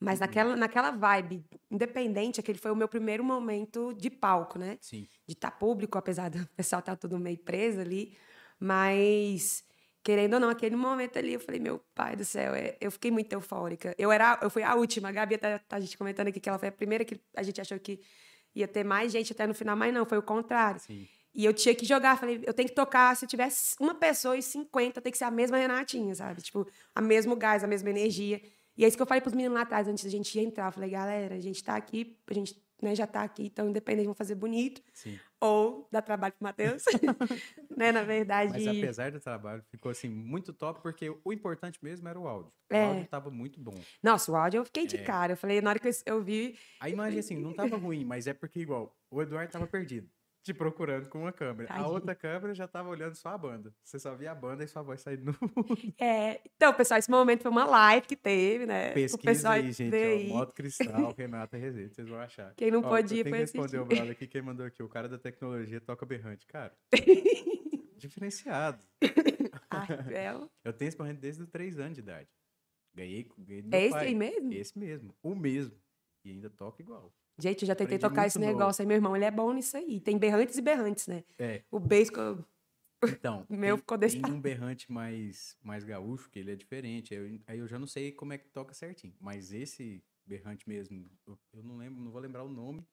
[0.00, 0.26] Mas uhum.
[0.26, 4.78] naquela, naquela vibe, independente, aquele foi o meu primeiro momento de palco, né?
[4.80, 5.06] Sim.
[5.26, 8.16] De estar tá público, apesar do pessoal estar tá tudo meio preso ali.
[8.58, 9.62] Mas
[10.02, 13.10] querendo ou não, aquele momento ali, eu falei, meu pai do céu, é, eu fiquei
[13.10, 13.94] muito eufórica.
[13.98, 16.48] Eu era, eu fui a última, a Gabi tá, tá a gente comentando aqui que
[16.48, 18.00] ela foi a primeira que a gente achou que
[18.54, 20.80] ia ter mais gente até no final, mas não, foi o contrário.
[20.80, 21.06] Sim.
[21.32, 24.36] E eu tinha que jogar, falei, eu tenho que tocar, se eu tivesse uma pessoa
[24.36, 26.42] e 50, tem que ser a mesma Renatinha, sabe?
[26.42, 28.42] Tipo, a mesmo gás, a mesma energia.
[28.80, 30.68] E é isso que eu falei pros meninos lá atrás, antes da gente entrar.
[30.68, 34.06] Eu falei, galera, a gente tá aqui, a gente né, já está aqui, então independente,
[34.06, 34.80] vamos fazer bonito.
[34.94, 35.20] Sim.
[35.38, 36.82] Ou dá trabalho para Matheus.
[37.76, 38.52] né, na verdade.
[38.52, 42.50] Mas apesar do trabalho, ficou assim muito top, porque o importante mesmo era o áudio.
[42.70, 42.86] O é.
[42.86, 43.78] áudio estava muito bom.
[44.02, 45.02] Nossa, o áudio eu fiquei de é.
[45.02, 45.34] cara.
[45.34, 46.58] Eu falei, na hora que eu vi.
[46.80, 50.08] A imagem, assim, não estava ruim, mas é porque, igual, o Eduardo estava perdido
[50.42, 51.68] te procurando com uma câmera.
[51.68, 51.86] Tadinho.
[51.86, 53.74] A outra câmera já tava olhando só a banda.
[53.84, 55.34] Você só via a banda e sua voz saindo no.
[55.98, 56.40] É.
[56.56, 58.92] Então, pessoal, esse momento foi uma live que teve, né?
[58.92, 59.94] Pesquisa o pessoal aí, gente.
[60.30, 62.54] Ó, Moto Cristal, Renata Rezende, vocês vão achar.
[62.56, 63.58] Quem não ó, podia foi assistir.
[63.58, 64.82] responder o brother aqui, quem mandou aqui.
[64.82, 66.46] O cara da tecnologia toca berrante.
[66.46, 66.74] Cara,
[67.96, 68.82] diferenciado.
[69.70, 72.28] Ah, é Eu tenho esse berrante desde os 3 anos de idade.
[72.94, 74.06] Ganhei, ganhei do É esse pai.
[74.08, 74.52] aí mesmo?
[74.52, 75.14] Esse mesmo.
[75.22, 75.76] O mesmo.
[76.24, 77.14] E ainda toca igual.
[77.40, 79.76] Gente, eu já tentei Aprendi tocar esse negócio aí, meu irmão, ele é bom nisso
[79.76, 80.00] aí.
[80.00, 81.24] Tem berrantes e berrantes, né?
[81.38, 81.62] É.
[81.70, 82.44] O eu...
[83.02, 87.14] Então, meu tem, ficou desse tem um berrante mais, mais gaúcho, que ele é diferente.
[87.14, 89.14] Aí eu, aí eu já não sei como é que toca certinho.
[89.18, 92.86] Mas esse berrante mesmo, eu, eu não lembro, não vou lembrar o nome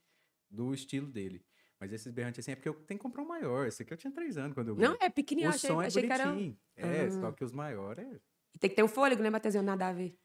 [0.50, 1.44] do estilo dele.
[1.80, 3.68] Mas esses berrantes assim é porque eu tenho que comprar um maior.
[3.68, 4.82] Esse aqui eu tinha três anos quando eu vi.
[4.82, 6.26] Não, é pequenininho, O achei, som é achei que era...
[6.28, 6.58] bonitinho.
[6.76, 7.12] É, Ah.
[7.12, 8.20] só que os maiores é
[8.56, 9.64] E tem que ter um fôlego, né, Matheusinho?
[9.64, 10.18] Nada a ver.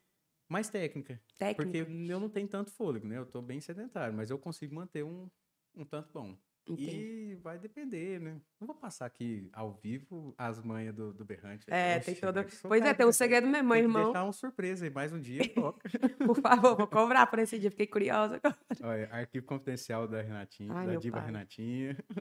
[0.48, 1.20] Mais técnica.
[1.38, 1.84] Técnica.
[1.84, 3.18] Porque eu não tenho tanto fôlego, né?
[3.18, 5.30] Eu tô bem sedentário, mas eu consigo manter um,
[5.74, 6.36] um tanto bom.
[6.66, 6.90] Entendo.
[6.90, 8.40] E vai depender, né?
[8.60, 11.64] Não vou passar aqui ao vivo as manhas do, do berrante.
[11.68, 12.46] É, Oxe, tem toda...
[12.62, 14.04] Pois é, tem um segredo mesmo, meu irmão.
[14.04, 15.88] deixar uma surpresa aí, mais um dia toca.
[16.24, 17.70] Por favor, vou cobrar por esse dia.
[17.70, 18.56] Fiquei curiosa agora.
[18.82, 21.26] Olha, arquivo confidencial da Renatinha, Ai, da diva pai.
[21.26, 21.96] Renatinha.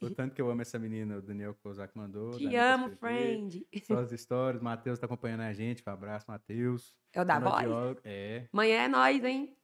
[0.00, 2.30] O tanto que eu amo essa menina, o Daniel Kozak mandou.
[2.38, 3.66] Te amo, friend.
[3.82, 6.94] Só as histórias, Matheus tá acompanhando a gente, um abraço, Matheus.
[7.12, 7.66] É o da voz?
[8.04, 9.56] É, Amanhã é nós, hein?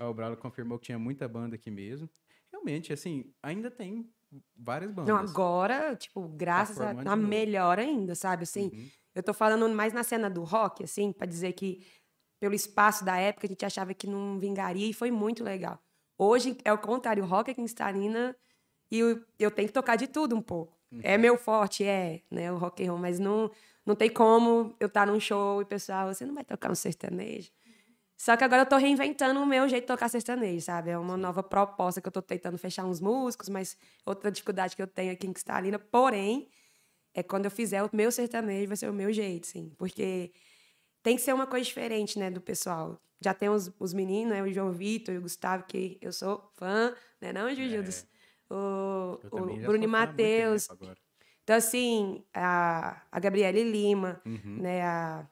[0.00, 2.08] O Bralo confirmou que tinha muita banda aqui mesmo.
[2.52, 4.08] Realmente, assim, ainda tem
[4.56, 5.08] várias bandas.
[5.08, 6.94] Não, agora, tipo, graças a...
[6.94, 8.44] Tá melhor ainda, sabe?
[8.44, 8.88] Assim, Uhum.
[9.14, 11.84] eu tô falando mais na cena do rock, assim, pra dizer que
[12.40, 15.78] pelo espaço da época a gente achava que não vingaria e foi muito legal.
[16.18, 18.36] Hoje é o contrário, o rock aqui em Starina
[18.90, 20.78] e eu, eu tenho que tocar de tudo um pouco.
[20.90, 21.00] Uhum.
[21.02, 23.50] É meu forte, é, né, o rock and roll, mas não,
[23.86, 26.74] não tem como eu estar num show e o pessoal, você não vai tocar um
[26.74, 27.50] sertanejo.
[28.20, 30.90] Só que agora eu tô reinventando o meu jeito de tocar sertanejo, sabe?
[30.90, 34.82] É uma nova proposta que eu tô tentando fechar uns músicos, mas outra dificuldade que
[34.82, 36.50] eu tenho aqui em Cristalina, porém,
[37.14, 39.72] é quando eu fizer o meu sertanejo, vai ser o meu jeito, sim.
[39.78, 40.34] Porque
[41.02, 43.00] tem que ser uma coisa diferente, né, do pessoal.
[43.22, 46.46] Já tem os, os meninos, né, o João Vitor e o Gustavo, que eu sou
[46.56, 48.06] fã, né, não, Jujudas?
[48.50, 49.34] O, É.
[49.34, 50.68] O já Bruno e Matheus.
[51.42, 54.58] Então, assim, a, a Gabriele Lima, Uhum.
[54.60, 55.26] né, a...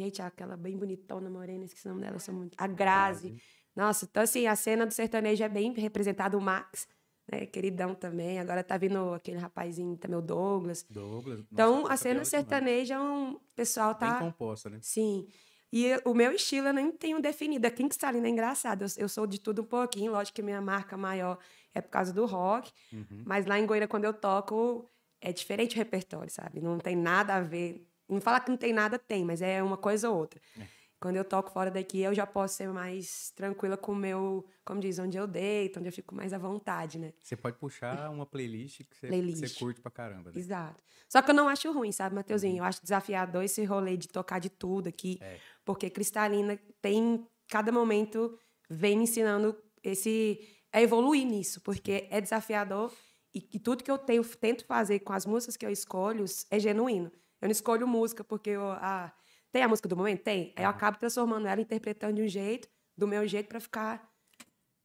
[0.00, 2.54] Gente, aquela bem bonitona, morena, esqueci o nome dela, eu sou muito...
[2.56, 3.36] A Grazi.
[3.76, 6.88] Nossa, então, assim, a cena do sertanejo é bem representada, o Max,
[7.30, 7.44] né?
[7.44, 8.38] Queridão também.
[8.38, 10.86] Agora tá vindo aquele rapazinho também, o Douglas.
[10.88, 11.40] Douglas.
[11.52, 14.12] Então, Nossa, a cena sertaneja, é um pessoal tá...
[14.12, 14.78] Bem composta, né?
[14.80, 15.28] Sim.
[15.72, 17.66] E o meu estilo eu nem tenho definido.
[17.66, 18.82] Aqui em Cristalina é engraçado.
[18.82, 20.12] Eu, eu, sou de tudo um pouquinho.
[20.12, 21.38] Lógico que minha marca maior
[21.72, 22.72] é por causa do rock.
[22.92, 23.22] Uhum.
[23.24, 24.88] Mas lá em Goiânia, quando eu toco,
[25.20, 26.60] é diferente o repertório, sabe?
[26.60, 27.86] Não tem nada a ver.
[28.10, 30.40] Não fala que não tem nada, tem, mas é uma coisa ou outra.
[30.58, 30.80] É.
[31.00, 34.80] Quando eu toco fora daqui, eu já posso ser mais tranquila com o meu, como
[34.80, 37.14] diz, onde eu deito, onde eu fico mais à vontade, né?
[37.22, 39.38] Você pode puxar uma playlist que você, playlist.
[39.38, 40.30] você curte pra caramba.
[40.30, 40.38] Né?
[40.38, 40.84] Exato.
[41.08, 42.52] Só que eu não acho ruim, sabe, Mateuzinho?
[42.52, 42.58] Uhum.
[42.58, 45.18] Eu acho desafiador esse rolê de tocar de tudo aqui.
[45.22, 45.38] É.
[45.64, 50.38] Porque Cristalina tem, cada momento, vem me ensinando esse,
[50.70, 51.62] a evoluir nisso.
[51.62, 52.92] Porque é desafiador
[53.34, 56.58] e, e tudo que eu tenho, tento fazer com as músicas que eu escolho é
[56.58, 57.10] genuíno.
[57.40, 58.70] Eu não escolho música porque eu...
[58.72, 59.12] Ah,
[59.52, 60.22] tem a música do momento?
[60.22, 60.52] Tem.
[60.56, 64.08] Aí eu acabo transformando ela, interpretando de um jeito, do meu jeito, para ficar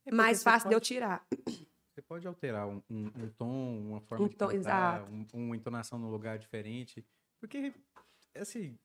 [0.06, 1.26] é mais fácil pode, de eu tirar.
[1.94, 5.56] Você pode alterar um, um, um tom, uma forma um de tom, cantar, um, uma
[5.56, 7.06] entonação num lugar diferente.
[7.39, 7.74] Porque,
[8.36, 8.78] assim,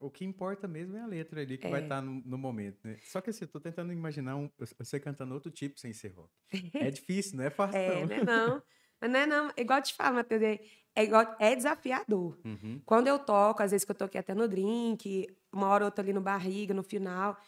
[0.00, 1.70] o que importa mesmo é a letra ali que é.
[1.70, 2.98] vai estar tá no, no, momento, né?
[3.02, 6.30] Só que assim, eu tô tentando imaginar um, você cantando outro tipo sem ser rock.
[6.74, 8.06] É difícil, não é fácil é, não.
[8.06, 8.62] Né, não.
[9.00, 9.52] Mas não é não.
[9.56, 12.38] Igual eu te falo, Matheus, é, igual, é desafiador.
[12.44, 12.80] Uhum.
[12.84, 16.02] Quando eu toco, às vezes que eu toquei até no drink, uma hora ou outra
[16.02, 17.38] ali no barriga, no final,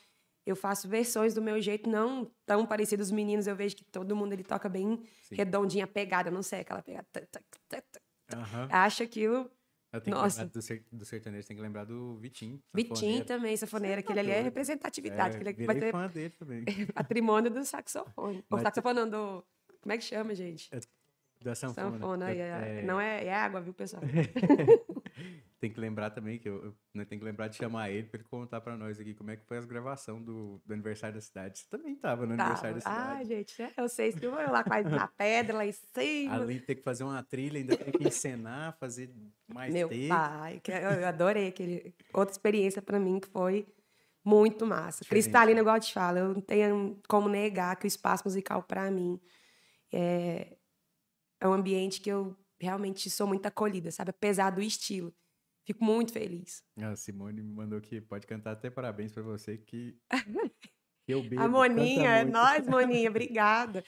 [0.46, 3.08] eu faço versões do meu jeito, não tão parecidas.
[3.08, 5.34] Os meninos, eu vejo que todo mundo ele toca bem Sim.
[5.34, 7.06] redondinha, pegada, não sei, aquela pegada.
[8.32, 8.68] Uhum.
[8.70, 9.50] Acho aquilo.
[10.06, 10.42] Nossa.
[10.42, 10.52] lembrar
[10.92, 12.62] do, sertanejo, tem que lembrar do Vitinho.
[12.72, 13.98] Vitinho também, safoneiro.
[13.98, 15.36] Aquele ali é representatividade.
[15.36, 16.64] É, aquele vai ter fã dele também.
[16.94, 18.44] patrimônio do saxofone.
[18.48, 19.44] O saxofone do...
[19.80, 20.68] Como é que chama, gente?
[20.72, 20.78] É
[21.42, 21.92] da sanfona.
[21.92, 24.02] sanfona é, é, não é, é água, viu, pessoal?
[25.60, 28.20] tem que lembrar também que eu, eu né, tem que lembrar de chamar ele para
[28.20, 31.20] ele contar para nós aqui como é que foi as gravações do, do aniversário da
[31.20, 31.58] cidade.
[31.58, 32.50] Você também estava no tava.
[32.50, 33.20] aniversário da cidade.
[33.20, 36.34] Ah, gente, é, eu sei que eu lá quase na pedra, lá em cima.
[36.34, 39.10] Além de ter que fazer uma trilha, ainda tem que encenar, fazer
[39.46, 40.08] mais Meu take.
[40.08, 43.66] pai, que eu adorei aquele outra experiência para mim que foi
[44.24, 45.02] muito massa.
[45.02, 45.24] Diferente.
[45.24, 48.90] Cristalina, igual eu te falo, eu não tenho como negar que o espaço musical para
[48.90, 49.20] mim
[49.92, 50.56] é
[51.40, 54.10] é um ambiente que eu realmente sou muito acolhida, sabe?
[54.10, 55.12] Apesar do estilo.
[55.64, 56.62] Fico muito feliz.
[56.78, 59.96] A Simone me mandou que pode cantar até parabéns para você que
[61.06, 61.42] eu bebo.
[61.42, 63.84] A Moninha, é nós, Moninha, obrigada.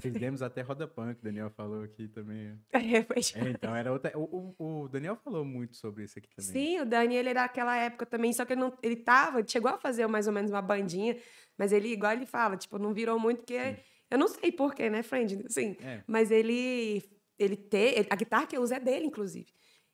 [0.00, 2.56] Fizemos até roda punk, Daniel falou aqui também.
[2.72, 4.12] É, pois é, então era outra.
[4.16, 6.52] O, o, o, Daniel falou muito sobre isso aqui também.
[6.52, 9.70] Sim, o Daniel ele era daquela época também, só que ele não, ele tava, chegou
[9.70, 11.16] a fazer mais ou menos uma bandinha,
[11.58, 14.88] mas ele igual ele fala, tipo, não virou muito porque Sim eu não sei porquê,
[14.88, 15.44] né, friend?
[15.46, 16.02] Assim, é.
[16.06, 17.02] Mas ele,
[17.38, 18.06] ele tem.
[18.08, 19.46] A guitarra que eu uso é dele, inclusive.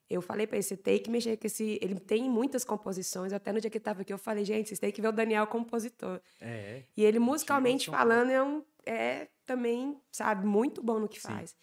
[0.09, 1.79] Eu falei para ele, você tem que mexer com esse.
[1.81, 3.33] Ele tem muitas composições.
[3.33, 5.13] Até no dia que ele estava aqui, eu falei, gente, vocês têm que ver o
[5.13, 6.21] Daniel compositor.
[6.41, 6.83] É.
[6.95, 11.29] E ele, musicalmente falando, é, um, é também, sabe, muito bom no que Sim.
[11.29, 11.57] faz.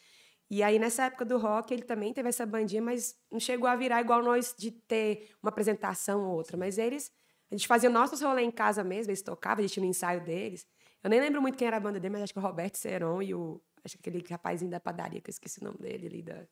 [0.49, 3.75] E aí, nessa época do rock, ele também teve essa bandinha, mas não chegou a
[3.75, 6.57] virar igual nós de ter uma apresentação ou outra.
[6.57, 7.11] Mas eles.
[7.51, 10.67] A gente fazia nossos rolês em casa mesmo, eles tocavam, a gente no ensaio deles.
[11.03, 13.21] Eu nem lembro muito quem era a banda dele, mas acho que o Roberto Seron
[13.21, 13.61] e o.
[13.83, 16.45] Acho que aquele rapazinho da padaria, que eu esqueci o nome dele ali, da,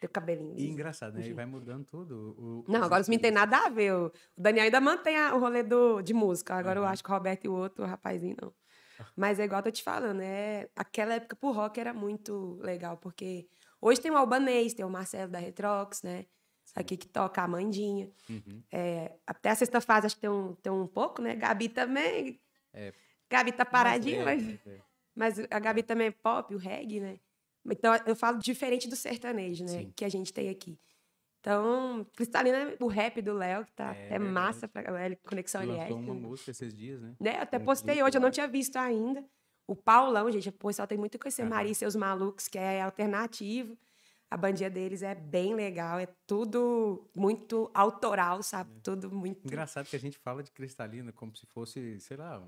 [0.00, 0.58] do cabelinho.
[0.58, 1.24] E engraçado, né?
[1.24, 2.34] Ele vai mudando tudo.
[2.36, 3.94] O, não, agora isso não tem nada a ver.
[3.94, 6.54] O, Daniel ainda mantém a, o rolê do, de música.
[6.54, 6.86] Agora uhum.
[6.86, 8.52] eu acho que o Roberto e o outro, o rapazinho, não.
[9.16, 12.96] Mas é igual eu tô te falando, é, aquela época pro rock era muito legal,
[12.96, 13.48] porque
[13.80, 16.26] hoje tem o Albanês, tem o Marcelo da Retrox, né?
[16.74, 18.10] Aqui que toca a Mandinha.
[18.28, 18.62] Uhum.
[18.70, 21.36] É, até a sexta fase acho que tem um, tem um pouco, né?
[21.36, 22.40] Gabi também.
[22.72, 22.92] É,
[23.38, 24.58] Gabi tá paradinha, mas, é,
[25.14, 27.18] mas, mas, a Gabi também é pop, o reggae, né?
[27.66, 29.70] Então eu falo diferente do sertanejo, né?
[29.70, 29.92] Sim.
[29.96, 30.78] Que a gente tem aqui.
[31.40, 35.92] Então, Cristalina, o rap do Léo, que tá é, é massa pra galera, Conexão LS.
[35.92, 37.14] Lançou uma música esses dias, né?
[37.20, 37.36] né?
[37.36, 39.22] Eu até postei hoje, eu não tinha visto ainda.
[39.66, 41.44] O Paulão, gente, o pessoal tem muito que conhecer.
[41.44, 43.76] Maria e seus malucos, que é alternativo.
[44.30, 48.70] A bandinha deles é bem legal, é tudo muito autoral, sabe?
[48.76, 48.80] É.
[48.82, 49.46] Tudo muito.
[49.46, 52.42] Engraçado que a gente fala de Cristalina como se fosse, sei lá,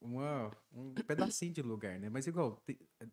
[0.00, 2.08] uma, um pedacinho de lugar, né?
[2.08, 2.62] Mas igual,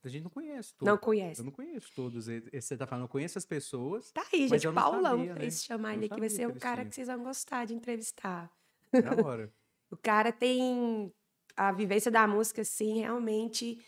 [0.04, 0.92] a gente não conhece todos.
[0.92, 1.42] Não conhece.
[1.42, 2.28] Eu não conheço todos.
[2.28, 4.12] Você tá falando, eu conheço as pessoas.
[4.12, 4.72] Tá aí, gente.
[4.72, 5.52] Paulão sabia, né?
[5.52, 6.20] chamar ele aqui.
[6.20, 8.52] Vai ser um cara que vocês vão gostar de entrevistar.
[8.92, 9.54] Na hora.
[9.90, 11.14] o cara tem
[11.56, 13.80] a vivência da música, assim, realmente.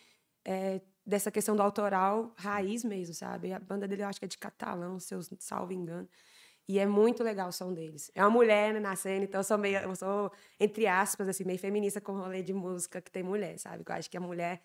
[0.46, 3.54] É, dessa questão do autoral raiz mesmo, sabe?
[3.54, 6.08] A banda dele eu acho que é de catalão, se eu salvo engano.
[6.68, 8.12] E é muito legal o som deles.
[8.14, 11.46] É uma mulher né, na cena, então eu sou meio, eu sou, entre aspas, assim,
[11.46, 13.84] meio feminista com rolê de música que tem mulher, sabe?
[13.88, 14.62] Eu acho que a mulher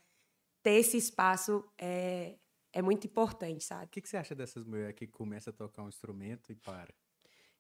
[0.63, 2.37] ter esse espaço é,
[2.73, 3.85] é muito importante, sabe?
[3.85, 6.93] O que, que você acha dessas mulheres que começam a tocar um instrumento e para?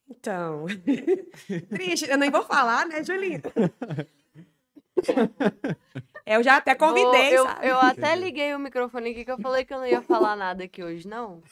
[0.09, 0.67] Então.
[1.71, 3.41] Triste, eu nem vou falar, né, Julinha?
[6.25, 7.67] Eu já até convidei, eu, sabe?
[7.67, 10.63] eu até liguei o microfone aqui que eu falei que eu não ia falar nada
[10.63, 11.43] aqui hoje, não.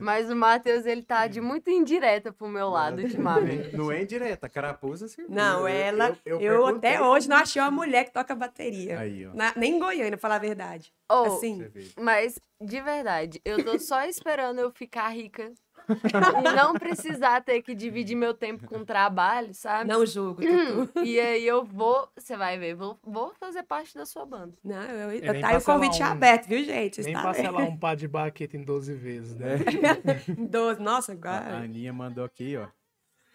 [0.00, 3.76] Mas o Matheus, ele tá de muito indireta pro meu lado ultimamente.
[3.76, 5.34] Não é indireta, carapuça serviu.
[5.34, 6.16] Não, Eu- ela.
[6.24, 8.98] eu- Eu, eu até hoje não achei uma mulher que toca bateria.
[8.98, 9.34] Aí, ó.
[9.34, 10.90] Na- nem em Goiânia, pra falar a verdade.
[11.10, 11.62] Oh, assim.
[12.00, 15.52] Mas, de verdade, eu tô só esperando eu ficar rica
[15.88, 19.88] e não precisar ter que dividir meu tempo com trabalho, sabe?
[19.88, 21.04] Não julgo, Tutu.
[21.04, 24.52] E aí eu vou, você vai ver, vou, vou fazer parte da sua banda.
[24.64, 27.00] Não, eu, eu, tá aí o convite um- aberto, viu, gente?
[27.02, 29.56] Nem parcelar um par de baqueta em 12 vezes, né?
[30.28, 30.80] Em 12.
[30.80, 31.56] Nossa, A, a agora.
[31.64, 32.66] Aninha mandou aqui, ó.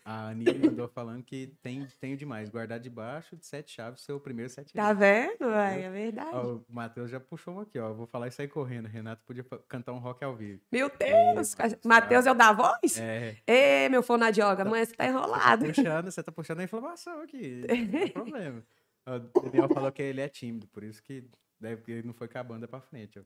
[0.05, 2.49] A Aninha mandou falando que tem, tenho demais.
[2.49, 5.45] Guardar debaixo de sete chaves, seu primeiro sete Tá vendo?
[5.45, 6.35] Ai, é verdade.
[6.35, 7.93] Ó, o Matheus já puxou um aqui, ó.
[7.93, 8.87] Vou falar e sair correndo.
[8.87, 10.61] Renato podia cantar um rock ao vivo.
[10.69, 11.55] Meu Deus.
[11.55, 11.85] Matheus.
[11.85, 12.99] Matheus é o da voz?
[12.99, 13.37] É.
[13.47, 15.65] Ê, meu fonadioga, amanhã você tá enrolado.
[15.65, 17.61] Puxando, você tá puxando a inflamação aqui.
[17.61, 18.63] Não tem problema.
[19.05, 21.23] O Daniel falou que ele é tímido, por isso que
[21.59, 23.23] deve ele não foi com a banda pra frente, ó.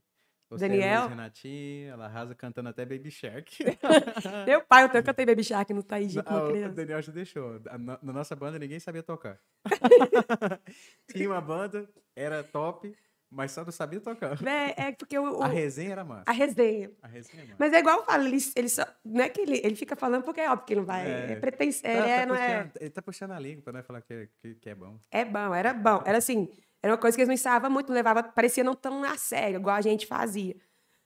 [0.49, 0.99] Você, Daniel?
[1.01, 3.57] Luiz, Renatinha, ela arrasa cantando até Baby Shark.
[4.47, 6.73] Meu pai, eu cantei Baby Shark no Taiji com Ah, uma o criança.
[6.75, 7.61] Daniel já deixou.
[7.69, 9.37] A no- Na nossa banda ninguém sabia tocar.
[11.11, 12.95] Tinha uma banda, era top,
[13.29, 14.37] mas só não sabia tocar.
[14.47, 16.23] É, é porque o, o- A resenha era massa.
[16.27, 16.91] a resenha.
[17.01, 17.55] A resenha é massa.
[17.59, 18.85] Mas é igual eu falo, ele, ele só.
[19.03, 21.05] Não é que ele, ele fica falando porque é óbvio que ele não vai.
[21.05, 21.31] É.
[21.33, 22.63] É, pretens, Tá- ele tá é, não é.
[22.63, 24.97] puxando- Ele tá puxando a língua pra nós falar que é, que, que é bom.
[25.11, 26.01] É bom, era bom.
[26.05, 26.49] Era assim,
[26.81, 29.59] era uma coisa que eles não ensaiavam muito, não levava, parecia não tão a sério,
[29.59, 30.55] igual a gente fazia.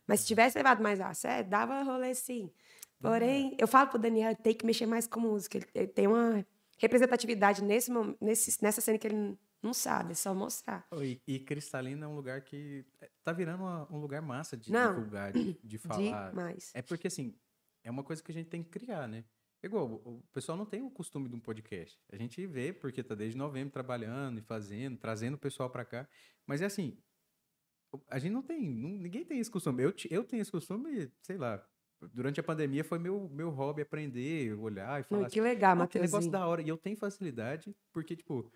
[0.08, 2.52] Mas se tivesse levado mais a sério, dava rolê sim.
[3.00, 5.58] Porém, eu falo pro Daniel, tem que mexer mais com música.
[5.74, 6.46] Ele, tem uma
[6.78, 10.86] representatividade nesse, nesse, nessa cena que ele não sabe, é só mostrar.
[10.92, 14.58] Oh, E, e Cristalina é um lugar que é, tá virando uma- um lugar massa
[14.58, 14.96] de Não.
[14.96, 16.30] divulgar, de, de falar.
[16.32, 16.72] Demais.
[16.74, 17.36] É porque, assim,
[17.84, 19.24] é uma coisa que a gente tem que criar, né?
[19.64, 22.00] Igual, o pessoal não tem o costume de um podcast.
[22.12, 26.08] A gente vê porque tá desde novembro trabalhando e fazendo, trazendo o pessoal pra cá.
[26.48, 26.98] Mas é assim,
[28.10, 29.84] a gente não tem, não- ninguém tem esse costume.
[29.84, 31.64] Eu, eu tenho esse costume, sei lá,
[32.14, 35.88] durante a pandemia foi meu, meu hobby aprender, olhar e falar Não, que legal, "Pô,
[35.88, 36.62] que negócio da hora.
[36.62, 38.52] E eu tenho facilidade, porque, tipo,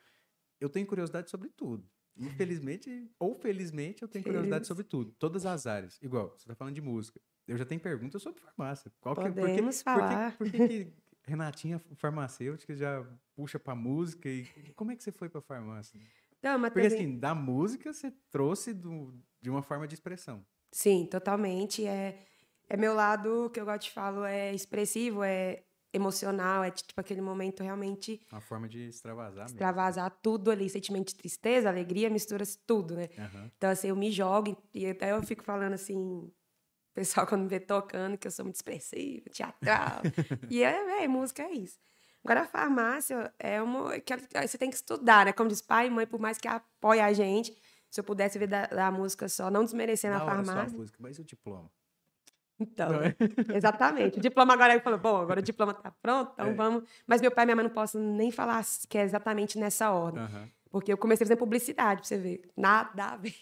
[0.60, 1.88] eu tenho curiosidade sobre tudo.
[2.18, 4.68] Infelizmente, ou felizmente, eu tenho curiosidade Feliz.
[4.68, 5.12] sobre tudo.
[5.20, 6.02] Todas as áreas.
[6.02, 7.20] Igual, você tá falando de música.
[7.48, 8.92] Eu já tenho perguntas sobre farmácia.
[9.00, 10.38] Qual que, por que- Podemos por que- falar.
[10.38, 10.94] Por que, que
[11.28, 13.04] Renatinha farmacêutica já
[13.36, 14.30] puxa pra música?
[14.30, 16.00] E como é que você foi pra farmácia?
[16.38, 20.46] Então, Porque, Matheusinho, assim, da música você trouxe do- de uma forma de expressão.
[20.72, 21.86] Sim, totalmente.
[21.86, 22.24] É,
[22.70, 27.22] é meu lado, que eu gosto de falar, é expressivo, é emocional, é tipo aquele
[27.22, 29.56] momento realmente Uma forma de extravasar mesmo.
[29.56, 33.08] extravasar tudo ali, sentimento de tristeza, alegria, mistura-se tudo, né?
[33.18, 33.50] Aham.
[33.58, 36.30] Então, assim, eu me jogo e até eu fico falando assim,
[36.96, 40.02] pessoal quando me vê tocando, que eu sou muito expressiva, teatral.
[40.50, 41.78] e é, é, música é isso.
[42.24, 44.00] Agora, a farmácia é uma.
[44.00, 45.34] Que aí você tem que estudar, né?
[45.34, 47.56] Como diz pai e mãe, por mais que apoie a gente,
[47.92, 50.78] se eu pudesse ver da, da música só, não desmerecendo Da a hora sua farmácia.
[50.78, 51.70] música, mas e o diploma?
[52.60, 53.16] Então, é?
[53.56, 54.18] exatamente.
[54.18, 56.54] O diploma agora ele falou, bom, agora o diploma tá pronto, então É.
[56.54, 56.84] vamos.
[57.06, 60.24] Mas meu pai e minha mãe não posso nem falar que é exatamente nessa ordem.
[60.24, 60.50] Aham.
[60.72, 62.50] Porque eu comecei a fazer publicidade, pra você ver.
[62.58, 63.36] Nada a ver.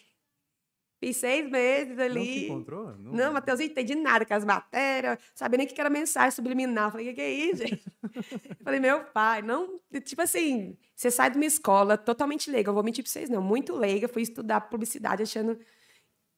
[1.04, 2.44] Fiz seis meses Não se ali.
[2.46, 2.96] encontrou?
[2.96, 6.90] Não, Matheus, não entendi nada com as matérias, sabia nem o que era mensagem subliminal.
[6.90, 7.84] Falei, o que, é isso, gente?
[8.64, 9.78] Falei, meu pai, não.
[10.02, 13.42] Tipo assim, você sai de uma escola totalmente leiga, eu vou mentir pra vocês, não,
[13.42, 15.58] muito leiga, fui estudar publicidade achando.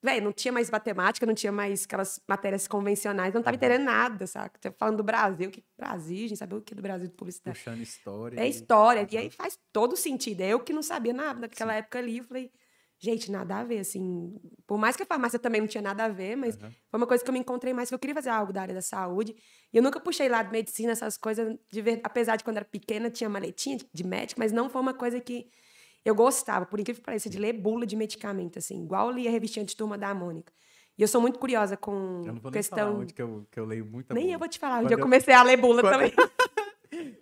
[0.03, 4.27] Velho, não tinha mais matemática, não tinha mais aquelas matérias convencionais, não tava entendendo nada,
[4.27, 4.51] sabe?
[4.77, 7.57] Falando do Brasil, que Brasil, a gente sabe o que é do Brasil de publicidade.
[7.57, 8.41] Puxando história.
[8.41, 9.07] É história.
[9.11, 10.43] E aí faz todo sentido.
[10.43, 12.53] É Eu que não sabia nada naquela época ali, eu falei,
[12.99, 14.35] gente, nada a ver, assim.
[14.67, 16.71] Por mais que a farmácia também não tinha nada a ver, mas Aham.
[16.91, 18.75] foi uma coisa que eu me encontrei mais, que eu queria fazer algo da área
[18.75, 19.35] da saúde.
[19.73, 22.01] E eu nunca puxei lá de medicina, essas coisas, de ver...
[22.05, 25.49] apesar de quando era pequena, tinha maletinha de- médico, mas não foi uma coisa que
[26.05, 29.29] eu gostava, por incrível que pareça, de ler bula de medicamento, assim, igual eu lia
[29.29, 30.53] a revistinha de Turma da Mônica.
[30.97, 33.01] E eu sou muito curiosa com Eu não vou nem falar questão.
[33.01, 34.35] onde que eu, que eu leio muita Nem bula.
[34.35, 36.13] eu vou te falar, onde eu eu- comecei a ler bula quando- também.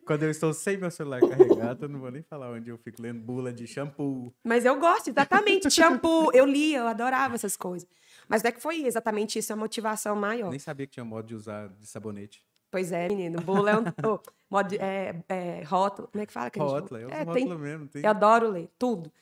[0.06, 3.00] Quando eu estou sem meu celular carregado, eu não vou nem falar onde eu fico
[3.02, 4.34] lendo bula de shampoo.
[4.42, 5.70] Mas eu gosto, exatamente.
[5.70, 7.88] Shampoo, eu lia, eu adorava essas coisas.
[8.28, 10.50] Mas não é que foi exatamente isso a motivação maior.
[10.50, 12.44] Nem sabia que tinha modo de usar de sabonete.
[12.70, 13.40] Pois é, menino.
[13.40, 13.84] Bolo é um.
[14.06, 14.18] oh,
[14.50, 16.08] modo, é, é, rótulo.
[16.08, 16.50] Como é que fala?
[16.50, 17.86] Que gente- Rótula, eu é, tem, rótula mesmo.
[17.88, 18.02] Tem...
[18.02, 19.12] eu adoro ler, tudo.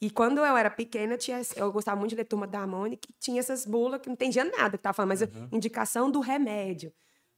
[0.00, 3.06] E quando eu era pequena, eu, tinha, eu gostava muito de ler Turma da Mônica,
[3.06, 5.48] que tinha essas bulas que não entendia nada que tava falando, mas Uhum.
[5.52, 6.92] indicação do remédio.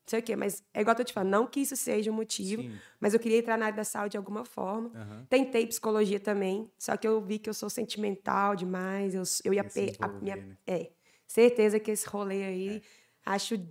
[0.06, 2.10] Não sei o quê, mas é igual eu tô te falando, não que isso seja
[2.10, 2.78] o motivo, Sim.
[3.00, 4.90] mas eu queria entrar na área da saúde de alguma forma.
[4.94, 5.26] Aham.
[5.30, 9.64] Tentei psicologia também, só que eu vi que eu sou sentimental demais, eu, eu ia...
[9.64, 10.56] Pe- a minha- né?
[10.66, 10.92] É,
[11.26, 12.82] certeza que esse rolê aí, É.
[13.24, 13.66] acho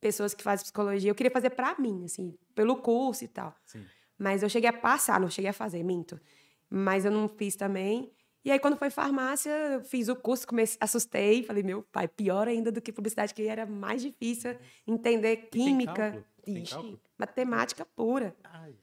[0.00, 3.54] pessoas que fazem psicologia, eu queria fazer pra mim, assim, pelo curso e tal.
[3.64, 3.84] Sim.
[4.18, 6.20] Mas eu cheguei a passar, não cheguei a fazer, minto.
[6.68, 8.12] Mas eu não fiz também.
[8.44, 12.48] E aí, quando foi farmácia, eu fiz o curso, comecei, assustei, falei, meu pai, pior
[12.48, 17.00] ainda do que publicidade, que era mais difícil entender química, tem cálculo?
[17.18, 18.34] matemática pura.
[18.44, 18.74] Ai.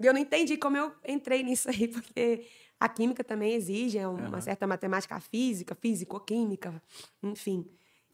[0.00, 2.46] Eu não entendi como eu entrei nisso aí, porque
[2.78, 4.40] a química também exige é uma Aham.
[4.40, 6.82] certa matemática física, físico-química,
[7.22, 7.64] enfim.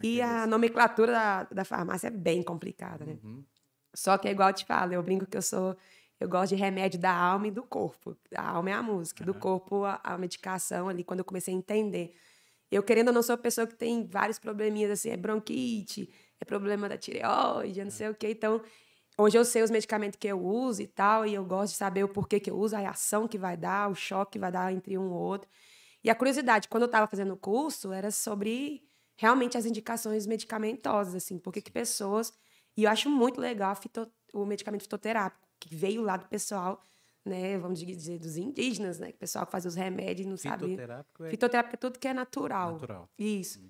[0.02, 3.18] E a nomenclatura da, da farmácia é bem complicada, né?
[3.24, 3.44] Uhum.
[3.94, 5.76] Só que é igual eu te falo, eu brinco que eu sou.
[6.20, 8.16] Eu gosto de remédio da alma e do corpo.
[8.34, 9.40] A alma é a música, do Aham.
[9.40, 12.14] corpo a, a medicação ali, quando eu comecei a entender.
[12.70, 16.44] Eu, querendo ou não, sou uma pessoa que tem vários probleminhas, assim, é bronquite, é
[16.44, 18.30] problema da tireoide, é não sei o quê.
[18.30, 18.60] Então,
[19.16, 22.04] hoje eu sei os medicamentos que eu uso e tal, e eu gosto de saber
[22.04, 24.72] o porquê que eu uso, a reação que vai dar, o choque que vai dar
[24.72, 25.48] entre um e outro.
[26.04, 28.82] E a curiosidade, quando eu estava fazendo o curso, era sobre
[29.16, 32.32] realmente as indicações medicamentosas, assim, por que pessoas.
[32.76, 36.82] E eu acho muito legal fito- o medicamento fitoterápico, que veio lá do pessoal,
[37.24, 40.36] né, vamos dizer, dos indígenas, né, que o pessoal que faz os remédios e não
[40.36, 40.68] sabia.
[40.68, 42.72] Fitoterápico é Fitoterápico é tudo que é natural.
[42.72, 43.08] natural.
[43.18, 43.60] Isso.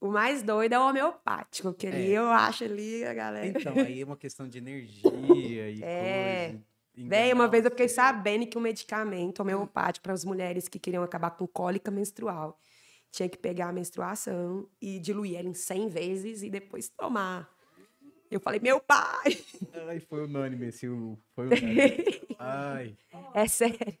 [0.00, 2.18] O mais doido é o homeopático, que ali É.
[2.18, 3.46] eu acho ali a galera.
[3.46, 6.48] Então, aí é uma questão de energia e É.
[6.48, 6.64] coisa.
[7.08, 11.02] Véi, uma vez eu fiquei sabendo que o medicamento homeopático para as mulheres que queriam
[11.02, 12.58] acabar com cólica menstrual
[13.10, 17.48] tinha que pegar a menstruação e diluir ela em 100 vezes e depois tomar.
[18.30, 19.36] Eu falei, meu pai!
[19.88, 20.86] Ai, foi unânime esse.
[21.34, 22.20] Foi unânime.
[22.38, 22.96] Ai.
[23.34, 23.98] É sério.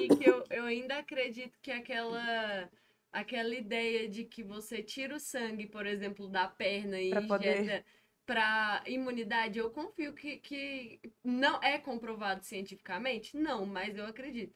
[0.00, 2.68] E que eu, eu ainda acredito que aquela
[3.12, 7.60] aquela ideia de que você tira o sangue, por exemplo, da perna e Pra poder-
[7.62, 7.84] injeta
[8.26, 13.34] para imunidade, eu confio que, que não é comprovado cientificamente?
[13.34, 14.54] Não, mas eu acredito.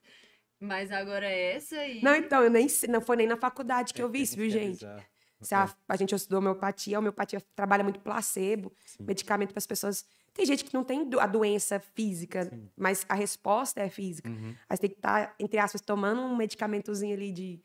[0.59, 1.99] Mas agora é essa aí.
[2.03, 4.45] Não, então, eu nem não foi nem na faculdade que É, eu vi isso, viu,
[4.45, 4.73] é gente?
[4.75, 5.03] bizarro.
[5.43, 9.03] Se a, a gente estudou homeopatia, a homeopatia trabalha muito placebo, Sim.
[9.03, 10.05] medicamento para as pessoas.
[10.33, 12.69] Tem gente que não tem a doença física, Sim.
[12.75, 14.29] mas a resposta é física.
[14.29, 14.55] Uhum.
[14.67, 17.61] Aí você tem que estar, entre aspas, tomando um medicamentozinho ali de.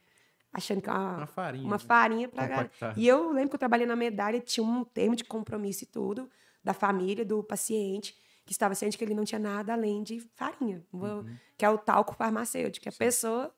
[0.53, 1.65] achando que é Uma uma, farinha.
[1.65, 1.79] uma né?
[1.79, 2.71] farinha para galera.
[2.97, 6.29] E eu lembro que eu trabalhei na medalha, tinha um termo de compromisso e tudo,
[6.63, 8.15] da família, do paciente,
[8.45, 11.37] que estava ciente que ele não tinha nada além de farinha, Uhum.
[11.57, 13.55] que é o talco farmacêutico, que a pessoa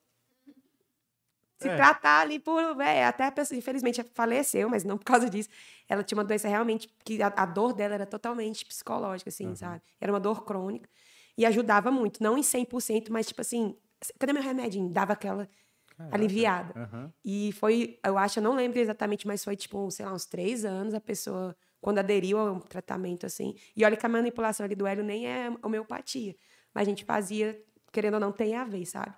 [1.60, 1.70] se É.
[1.70, 2.80] tratar ali por.
[2.80, 5.48] É, até a pessoa, infelizmente, faleceu, mas não por causa disso.
[5.88, 9.56] Ela tinha uma doença realmente que a, a dor dela era totalmente psicológica, assim, Uhum.
[9.56, 9.82] sabe?
[10.00, 10.88] Era uma dor crônica.
[11.36, 13.76] E ajudava muito, não em 100%, mas tipo assim,
[14.18, 14.88] cadê meu remedinho?
[14.90, 15.48] Dava aquela
[15.96, 16.10] Caraca.
[16.10, 16.74] aliviada.
[16.74, 17.12] Aham.
[17.24, 20.64] E foi, eu acho, eu não lembro exatamente, mas foi tipo, sei lá, uns três
[20.64, 23.54] anos a pessoa, quando aderiu ao tratamento, assim.
[23.76, 26.34] E olha que a manipulação ali do hélio nem é homeopatia.
[26.74, 29.14] Mas a gente fazia, querendo ou não, tem a ver, sabe?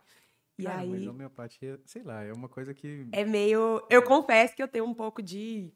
[0.59, 1.09] E Cara, mas aí.
[1.09, 3.07] homeopatia, sei lá, é uma coisa que.
[3.13, 3.85] É meio.
[3.91, 5.73] Eu confesso que eu tenho um pouco de,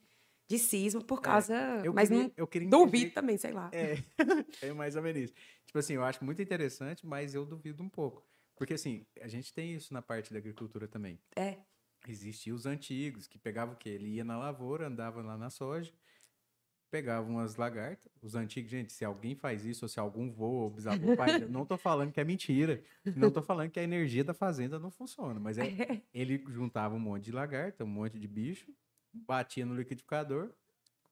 [0.49, 1.55] de cisma por causa.
[1.55, 3.71] É, eu mas queria, não eu queria duvido entender- também, sei lá.
[3.73, 3.97] É,
[4.63, 5.35] é mais ou menos isso.
[5.65, 8.25] Tipo assim, eu acho muito interessante, mas eu duvido um pouco.
[8.55, 11.19] Porque assim, a gente tem isso na parte da agricultura também.
[11.35, 11.59] É.
[12.09, 13.89] Existiam os antigos, que pegavam o quê?
[13.91, 15.93] Ele ia na lavoura, andava lá na soja,
[16.91, 18.11] pegava umas lagartas.
[18.23, 21.49] Os antigos, gente, se alguém faz isso, ou se algum voa, ou bisavô faz, eu
[21.49, 22.83] não tô falando que é mentira.
[23.17, 25.63] Não tô falando que a energia da fazenda não funciona, mas é,
[26.13, 28.73] ele juntava um monte de lagarta, um monte de bicho,
[29.13, 30.53] batia no liquidificador,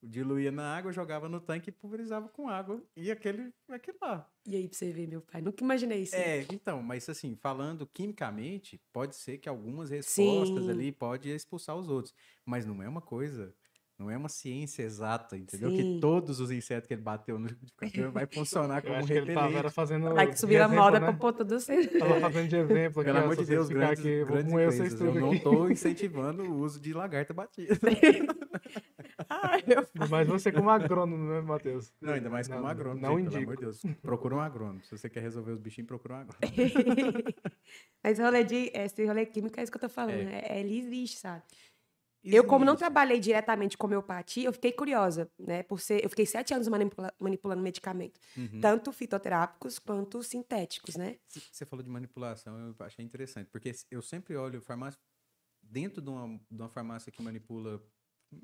[0.01, 2.81] diluía na água, jogava no tanque e pulverizava com água.
[2.95, 4.29] E aquele, aquele lá.
[4.47, 6.15] E aí, pra você ver, meu pai, nunca imaginei isso.
[6.15, 10.71] É, então, mas assim, falando quimicamente, pode ser que algumas respostas Sim.
[10.71, 12.13] ali pode expulsar os outros,
[12.45, 13.53] mas não é uma coisa,
[13.97, 15.69] não é uma ciência exata, entendeu?
[15.69, 15.77] Sim.
[15.77, 19.33] Que todos os insetos que ele bateu no liquidificador vai funcionar Eu como que ele
[19.33, 19.73] tava era repelente.
[19.73, 20.13] fazendo.
[20.13, 21.07] Vai que subir a moda né?
[21.07, 21.97] pra pôr tudo certo.
[21.97, 23.11] Tava fazendo de exemplo aqui.
[23.11, 25.37] Pelo amor de Deus, grandes, aqui, grandes empresas, eu tudo não aqui.
[25.37, 27.73] estou incentivando o uso de lagarta batida.
[29.29, 31.93] Ai, meu Mas você como agrônomo, né, Matheus?
[32.01, 33.01] Não, ainda mais como Não, agrônomo.
[33.01, 33.51] Não gente, Pelo indico.
[33.51, 33.95] amor de Deus.
[34.01, 34.83] Procura um agrônomo.
[34.83, 37.23] Se você quer resolver os bichinhos, procura um agrônomo.
[38.03, 38.71] Mas rolê de.
[38.73, 40.19] Esse rolê químico é isso que eu tô falando.
[40.19, 40.25] É.
[40.25, 40.41] né?
[40.45, 41.43] É, ele existe, sabe?
[42.25, 45.63] Eu, como não trabalhei diretamente com homeopatia, eu fiquei curiosa, né?
[45.63, 48.59] Por ser, eu fiquei sete anos manipula- manipulando medicamento, Uhum.
[48.61, 51.17] tanto fitoterápicos quanto sintéticos, né?
[51.27, 54.99] Você falou de manipulação, eu achei interessante, porque eu sempre olho farmácia.
[55.61, 57.81] Dentro de uma, de uma farmácia que manipula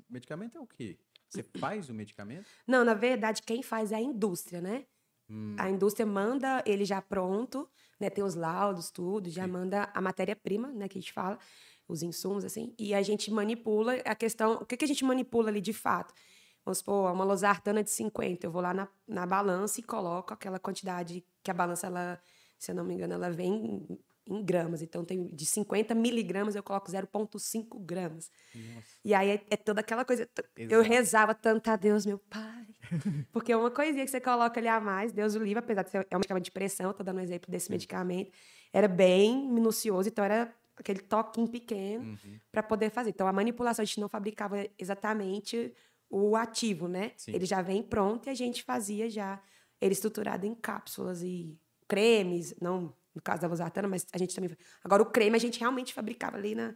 [0.08, 0.98] medicamento é o quê?
[1.28, 2.46] Você faz o medicamento?
[2.66, 4.86] Não, na verdade, quem faz é a indústria, né?
[5.30, 8.10] Hum, A indústria manda ele já pronto, né?
[8.10, 9.50] Tem os laudos, tudo, já Sim.
[9.52, 10.88] manda a matéria-prima, né?
[10.88, 11.38] Que a gente fala,
[11.92, 14.54] os insumos, assim, e a gente manipula a questão.
[14.54, 16.12] O que, que a gente manipula ali de fato?
[16.64, 20.58] Vamos supor, uma losartana de 50, eu vou lá na, na balança e coloco aquela
[20.60, 22.20] quantidade que a balança, ela,
[22.58, 23.84] se eu não me engano, ela vem
[24.28, 24.80] em gramas.
[24.80, 28.30] Então, tem de 50 miligramas, eu coloco 0,5 gramas.
[28.54, 28.86] Nossa.
[29.04, 30.24] E aí é, é toda aquela coisa.
[30.24, 30.88] t- Eu Exato.
[30.88, 32.66] rezava tanto a Deus, meu pai.
[33.32, 35.90] Porque é uma coisinha que você coloca ali a mais, Deus o livre, apesar de
[35.90, 38.30] ser é um medicamento de pressão, tô dando um exemplo desse medicamento,
[38.72, 42.38] era bem minucioso, então era aquele toquinho pequeno Uhum.
[42.50, 43.10] para poder fazer.
[43.10, 45.72] Então a manipulação a gente não fabricava exatamente
[46.10, 47.12] o ativo, né?
[47.16, 47.32] Sim.
[47.34, 49.40] Ele já vem pronto e a gente fazia já
[49.80, 51.58] ele estruturado em cápsulas e
[51.88, 54.50] cremes, não no caso da Losartana, mas a gente também.
[54.82, 56.74] Agora o creme a gente realmente fabricava ali na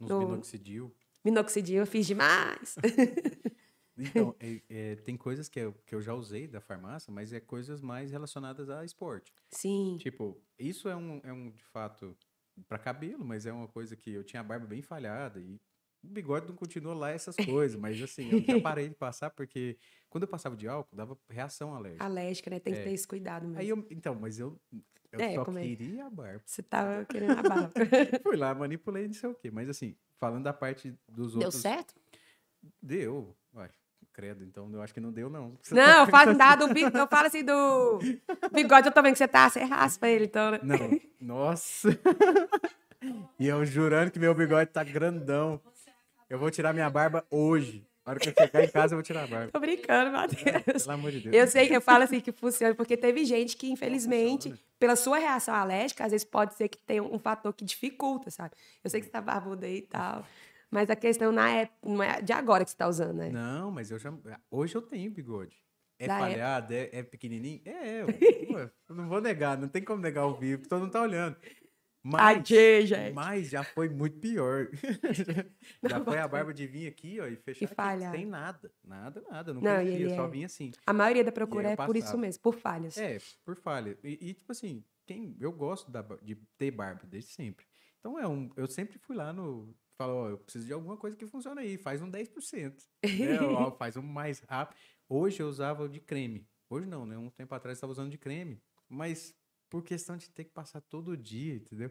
[0.00, 0.94] Nos No- minoxidil.
[1.24, 2.76] minoxidil, eu fiz demais.
[3.96, 7.38] Então, é- é, tem coisas que eu, que eu já usei da farmácia, mas é
[7.38, 9.32] coisas mais relacionadas a esporte.
[9.50, 9.96] Sim.
[10.00, 12.16] Tipo, isso é um, é um de fato,
[12.68, 15.60] para cabelo, mas é uma coisa que eu tinha a barba bem falhada e
[16.02, 19.78] o bigode não continua lá essas coisas, mas assim, eu já parei de passar porque
[20.10, 22.04] quando eu passava de álcool, dava reação alérgica.
[22.04, 22.60] Alérgica, né?
[22.60, 22.82] Tem que É.
[22.84, 23.58] ter esse cuidado mesmo.
[23.60, 24.60] Aí eu, então, mas eu,
[25.10, 25.44] eu É, só é?
[25.44, 26.42] queria a barba.
[26.44, 27.72] Você tava querendo a barba.
[28.22, 29.50] Fui lá, manipulei, não sei o quê.
[29.50, 31.62] Mas assim, falando da parte dos Deu outros.
[31.62, 31.94] certo?
[32.82, 33.36] Deu.
[34.14, 35.58] Credo, então eu acho que não deu, não.
[35.60, 37.98] Você Não, eu tá falo, da, do, eu falo assim do
[38.52, 40.60] bigode, eu tô vendo que você tá, você raspa ele, então, né?
[40.62, 41.88] Não, nossa.
[43.40, 45.60] e eu jurando que meu bigode tá grandão.
[46.30, 47.84] Eu vou tirar minha barba hoje.
[48.06, 49.50] Na hora que eu chegar em casa, eu vou tirar a barba.
[49.50, 50.84] Tô brincando, Matheus.
[50.84, 51.34] Pelo amor de Deus.
[51.34, 54.58] Eu sei que eu falo assim que funciona, porque teve gente que, infelizmente, funciona.
[54.78, 58.54] pela sua reação alérgica, às vezes pode ser que tenha um fator que dificulta, sabe?
[58.82, 60.24] Eu sei que você tá barbuda aí e tal.
[60.74, 63.30] Mas a questão na época, não é de agora que você tá usando, né?
[63.30, 64.12] Não, mas eu já.
[64.50, 65.56] Hoje eu tenho bigode.
[66.00, 67.62] É Da falhado, é, é pequenininho?
[67.64, 68.08] É, eu,
[68.88, 71.36] eu não vou negar, não tem como negar ao vivo, todo mundo tá olhando.
[72.02, 73.14] Mas, Tadinho, gente.
[73.14, 74.68] mas já foi muito pior.
[75.88, 78.10] já foi a barba de vir aqui, ó, e fechar aqui, falhar.
[78.10, 78.68] sem nada.
[78.82, 79.54] Nada, nada.
[79.54, 80.72] Não, Não, e ele só é- vinha assim.
[80.84, 82.98] A maioria da procura E é por isso mesmo, por falhas.
[82.98, 83.96] É, por falha.
[84.02, 87.64] E, e, tipo assim, quem, eu gosto da de ter barba desde sempre.
[88.00, 88.50] Então é um.
[88.56, 89.72] Eu sempre fui lá no.
[89.96, 91.76] Falo, ó, eu preciso de alguma coisa que funcione aí.
[91.78, 92.84] Faz um 10%.
[93.02, 93.40] Né?
[93.40, 94.76] Ó, faz um mais rápido.
[95.08, 96.46] Hoje eu usava de creme.
[96.68, 97.16] Hoje não, né?
[97.16, 98.60] Um tempo atrás eu estava usando de creme.
[98.88, 99.34] Mas
[99.70, 101.90] por questão de ter que passar todo dia, entendeu?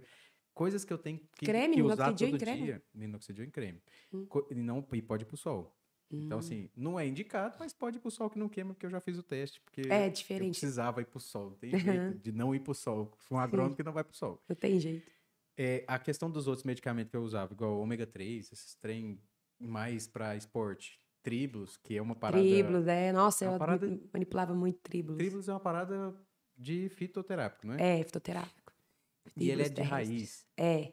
[0.53, 1.75] Coisas que eu tenho que, Creme?
[1.75, 2.63] que usar Minoxidil em todo creme?
[2.63, 2.83] dia.
[2.93, 3.81] Minoxidil em creme.
[4.13, 4.27] Hum.
[4.51, 5.75] E, não, e pode ir pro sol.
[6.11, 6.39] Então, Hum.
[6.39, 8.99] assim, não é indicado, mas pode ir pro sol que não queima, porque eu já
[8.99, 9.59] fiz o teste.
[9.61, 10.59] Porque É eu diferente.
[10.59, 11.49] precisava ir pro sol.
[11.51, 13.11] Não tem jeito de não ir pro sol.
[13.31, 14.39] Um agrônomo que não vai pro sol.
[14.47, 15.11] Não tem jeito.
[15.57, 19.19] É, a questão dos outros medicamentos que eu usava, igual ômega 3, esses trem
[19.59, 20.99] mais para esporte.
[21.21, 22.43] Triblos, que é uma parada.
[22.43, 23.13] Triblos, é.
[23.13, 25.17] Nossa, é eu parada- ma- manipulava muito triblos.
[25.17, 26.13] Triblos é uma parada
[26.57, 27.99] de fitoterápico, não é?
[27.99, 28.73] É, fitoterápico.
[29.37, 30.09] e ele é de terrestres.
[30.09, 30.45] raiz.
[30.57, 30.91] É.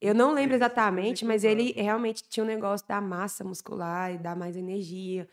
[0.00, 4.12] Eu não lembro É, esse exatamente, mas ele realmente tinha um negócio da massa muscular
[4.14, 5.28] e dar mais energia.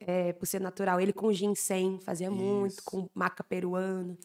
[0.00, 1.00] É, por ser natural.
[1.00, 2.82] Ele com ginseng fazia muito, Isso.
[2.84, 4.16] com maca peruano.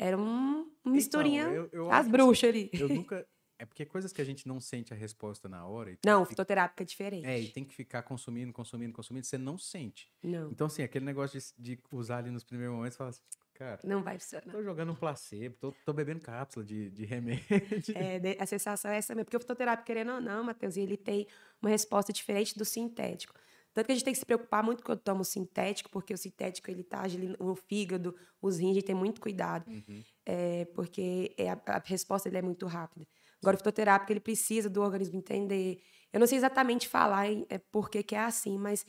[0.00, 1.42] Era um, uma misturinha.
[1.42, 2.70] Então, eu, eu as bruxas ali.
[2.72, 3.26] assim, Eu nunca.
[3.58, 5.90] É porque coisas que a gente não sente a resposta na hora.
[5.90, 7.26] e Não, que fitoterápica é diferente.
[7.26, 10.10] É, e tem que ficar consumindo, consumindo, consumindo, você não sente.
[10.22, 13.20] Não, Então, assim, aquele negócio de, de usar ali nos primeiros momentos, você fala assim,
[13.52, 14.50] cara, não vai funcionar.
[14.50, 17.44] tô jogando um placebo, tô, tô bebendo cápsula de, de remédio.
[17.94, 19.26] É, a sensação é essa mesmo.
[19.26, 21.26] Porque o fitoterápico, querendo ou não, Matheus, ele tem
[21.60, 23.34] uma resposta diferente do sintético.
[23.72, 26.18] Tanto que a gente tem que se preocupar muito quando toma o sintético, porque o
[26.18, 27.02] sintético ele tá
[27.38, 29.70] no fígado, os rins, a gente tem muito cuidado.
[29.70, 30.02] Uhum.
[30.26, 33.06] É, porque é a, a resposta dele é muito rápida.
[33.40, 35.80] Agora, o fitoterápico, ele precisa do organismo entender.
[36.12, 38.84] Eu não sei exatamente falar é, por que, que é assim, mas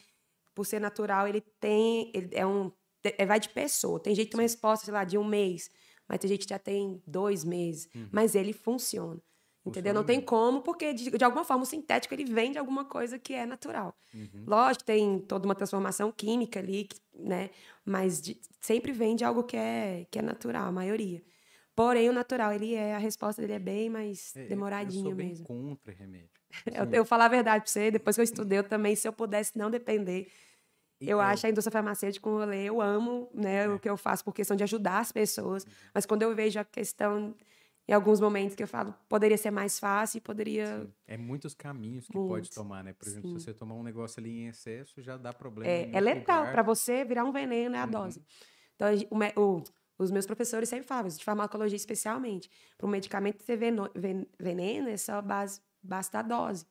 [0.54, 2.12] por ser natural, ele tem.
[2.14, 2.72] Ele é um.
[3.04, 4.00] é, vai de pessoa.
[4.00, 5.70] Tem gente que tem uma resposta, sei lá, de um mês,
[6.08, 7.88] mas tem gente que já tem dois meses.
[8.12, 9.22] Mas ele funciona.
[9.66, 9.94] Entendeu?
[9.94, 10.28] Não tem mesmo.
[10.28, 13.46] como, porque de, de alguma forma o sintético ele vem de alguma coisa que é
[13.46, 13.96] natural.
[14.14, 14.44] Uhum.
[14.48, 17.52] Lógico, tem toda uma transformação química ali, né?
[17.86, 21.22] Mas de- sempre vem de algo que é, que é natural, a maioria.
[21.76, 25.10] Porém, o natural, ele é, a resposta dele é bem mais É, eu- demoradinha eu
[25.10, 25.46] sou bem mesmo.
[25.46, 26.30] contra remédio.
[26.92, 29.14] Eu, eu falar a verdade pra você, depois que eu estudei, eu também, se eu
[29.14, 30.30] pudesse não depender,
[31.00, 33.70] eu é, acho a indústria farmacêutica um rolê, eu amo, né, É.
[33.70, 35.72] o que eu faço por questão de ajudar as pessoas, Uhum.
[35.96, 37.34] mas quando eu vejo a questão,
[37.92, 40.80] em alguns momentos que eu falo, poderia ser mais fácil, poderia...
[40.86, 42.94] Sim, É muitos caminhos que pode tomar, né?
[42.94, 43.38] Por exemplo, sim.
[43.38, 45.70] se você tomar um negócio ali em excesso, já dá problema.
[45.70, 46.54] em É, é letal, lugar.
[46.54, 47.92] para você virar um veneno é a Uhum.
[47.92, 48.24] dose.
[48.76, 49.62] Então, a gen- o me- o-
[50.00, 54.26] os meus professores sempre falavam, isso, de farmacologia especialmente, para um medicamento ser veno- ven-
[54.40, 56.66] veneno, é só base, basta a dose.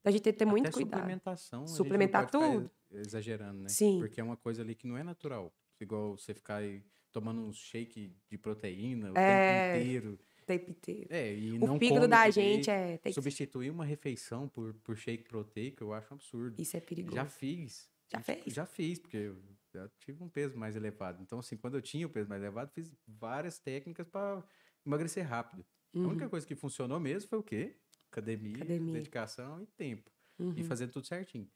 [0.00, 1.00] Então, a gente tem que ter muito Até cuidado.
[1.00, 1.58] suplementação.
[1.62, 2.70] a gente não Suplementar pode ficar tudo.
[2.92, 3.68] ex- Exagerando, né?
[3.68, 3.98] Sim.
[3.98, 5.52] Porque é uma coisa ali que não é natural.
[5.80, 10.18] Igual você ficar aí tomando um shake de proteína o É, tempo inteiro.
[10.42, 11.06] O tempo inteiro.
[11.10, 12.98] É, e O não fígado da gente é.
[12.98, 13.14] Tem que...
[13.14, 16.60] Substituir uma refeição por, por shake proteico, eu acho um absurdo.
[16.60, 17.14] Isso é perigoso.
[17.14, 17.88] Já fiz.
[18.10, 18.44] Já fez?
[18.46, 19.36] Já fiz, porque eu
[19.72, 21.22] já tive um peso mais elevado.
[21.22, 24.44] Então, assim, quando eu tinha o peso mais elevado, fiz várias técnicas para
[24.84, 25.64] emagrecer rápido.
[25.94, 26.04] Uhum.
[26.04, 27.76] A única coisa que funcionou mesmo foi o quê?
[28.10, 28.92] Academia, Academia.
[28.94, 30.10] dedicação e tempo.
[30.38, 30.52] Uhum.
[30.56, 31.48] E fazendo tudo certinho.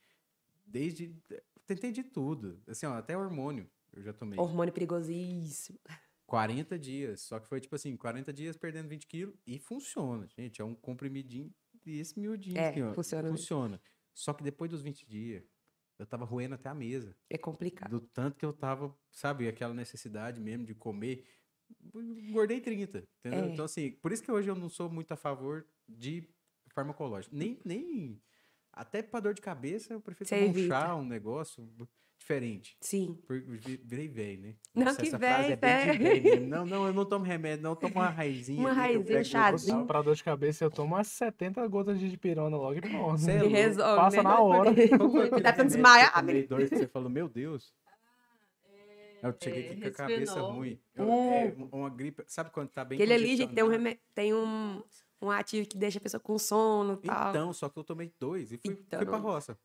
[0.64, 1.14] Desde.
[1.66, 2.58] Tentei de tudo.
[2.66, 4.38] Assim, ó, até hormônio eu já tomei.
[4.38, 5.78] Hormônio perigosíssimo.
[6.26, 7.22] 40 dias.
[7.22, 10.60] Só que foi tipo assim, 40 dias perdendo 20 quilos e funciona, gente.
[10.60, 11.52] É um comprimidinho
[11.84, 12.92] desse miudinho é, aqui, ó.
[12.92, 13.30] Funciona.
[13.30, 13.80] Funciona.
[14.12, 15.44] Só que depois dos 20 dias,
[15.98, 17.16] eu tava roendo até a mesa.
[17.30, 17.90] É complicado.
[17.90, 21.26] Do tanto que eu tava, sabe, aquela necessidade mesmo de comer.
[21.94, 23.44] Engordei 30, entendeu?
[23.44, 23.48] É.
[23.48, 26.28] Então, assim, por isso que hoje eu não sou muito a favor de
[26.72, 27.34] farmacológico.
[27.34, 28.20] Nem, nem
[28.72, 31.66] até pra dor de cabeça, eu prefiro Você tomar um chá, um negócio
[32.18, 32.76] diferente.
[32.80, 33.18] Sim.
[33.84, 34.54] Virei velho, né?
[34.74, 36.46] Não, Nossa, que velho, é velho.
[36.46, 37.70] Não, não, eu não tomo remédio, não.
[37.70, 38.60] Eu tomo uma raizinha.
[38.60, 39.86] Uma raizinha, chazinho.
[39.86, 43.18] Pra dor de cabeça, eu tomo umas 70 gotas de dipirona logo e pronto.
[43.18, 44.00] Você é resolve.
[44.00, 44.22] Passa né?
[44.22, 44.70] na hora.
[45.42, 46.32] Tá tão desmaiado.
[46.70, 47.74] Você falou, meu Deus.
[49.22, 50.78] Eu cheguei aqui com a cabeça ruim.
[50.94, 52.22] Eu, é, uma gripe.
[52.26, 54.82] Sabe quando tá bem Aquele ali, gente, tem um, remédio, tem um,
[55.20, 57.30] um ativo que deixa a pessoa com sono e tal.
[57.30, 59.58] Então, só que eu tomei dois e fui, então, fui pra roça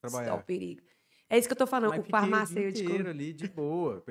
[0.00, 0.32] trabalhar.
[0.32, 0.82] Só o perigo.
[1.30, 2.88] É isso que eu tô falando, Mas o farmacêutico.
[2.88, 4.02] O inteiro ali, de boa.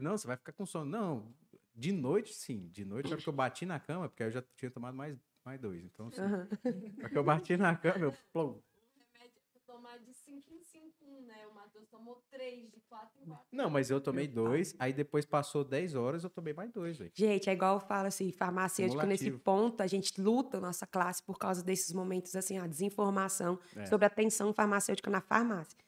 [0.00, 0.88] Não, você vai ficar com sono.
[0.88, 1.34] Não,
[1.74, 2.68] de noite, sim.
[2.68, 5.18] De noite, na hora que eu bati na cama, porque eu já tinha tomado mais,
[5.44, 5.84] mais dois.
[5.84, 6.20] Então, sim.
[6.20, 6.28] Uhum.
[6.28, 8.14] Na hora que eu bati na cama, eu.
[8.32, 8.60] Plum.
[9.66, 10.92] Tomar de 5 em 5,
[11.26, 11.46] né?
[11.50, 13.46] O Matheus tomou 3, de 4 em 4.
[13.50, 16.98] Não, mas eu tomei dois, aí depois passou 10 horas, eu tomei mais dois.
[16.98, 17.10] Véio.
[17.14, 21.38] Gente, é igual eu falo assim, farmacêutico, nesse ponto, a gente luta nossa classe por
[21.38, 23.86] causa desses momentos, assim, a desinformação é.
[23.86, 25.78] sobre a atenção farmacêutica na farmácia.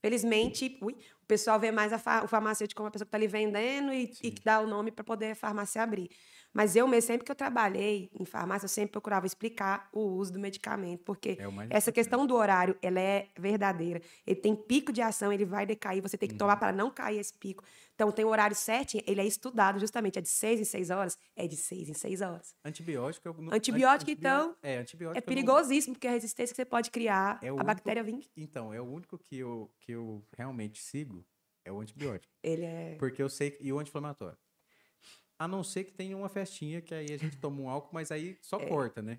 [0.00, 0.92] Felizmente, ui,
[1.22, 4.12] o pessoal vê mais fa o farmacêutico como uma pessoa que está ali vendendo e,
[4.22, 6.10] e dá o nome para poder a farmácia abrir.
[6.52, 10.32] Mas eu mesmo, sempre que eu trabalhei em farmácia, eu sempre procurava explicar o uso
[10.32, 11.38] do medicamento, porque
[11.70, 14.00] é essa questão do horário, ela é verdadeira.
[14.26, 16.58] Ele tem pico de ação, ele vai decair, você tem que tomar uhum.
[16.58, 17.62] para não cair esse pico.
[17.94, 21.18] Então, tem o horário certinho, ele é estudado justamente, é de seis em seis horas?
[21.36, 22.54] É de seis em seis horas.
[22.64, 23.34] Antibiótico...
[23.40, 25.94] Não, antibiótico, então, é, antibiótico é perigosíssimo, não...
[25.94, 28.22] porque a resistência que você pode criar, é a único, bactéria vem...
[28.36, 31.24] Então, é o único que eu, que eu realmente sigo,
[31.64, 32.32] é o antibiótico.
[32.42, 32.96] Ele é...
[32.98, 33.56] Porque eu sei...
[33.60, 34.38] E o anti-inflamatório.
[35.38, 38.10] A não ser que tenha uma festinha que aí a gente toma um álcool, mas
[38.10, 38.66] aí só é.
[38.66, 39.18] corta, né?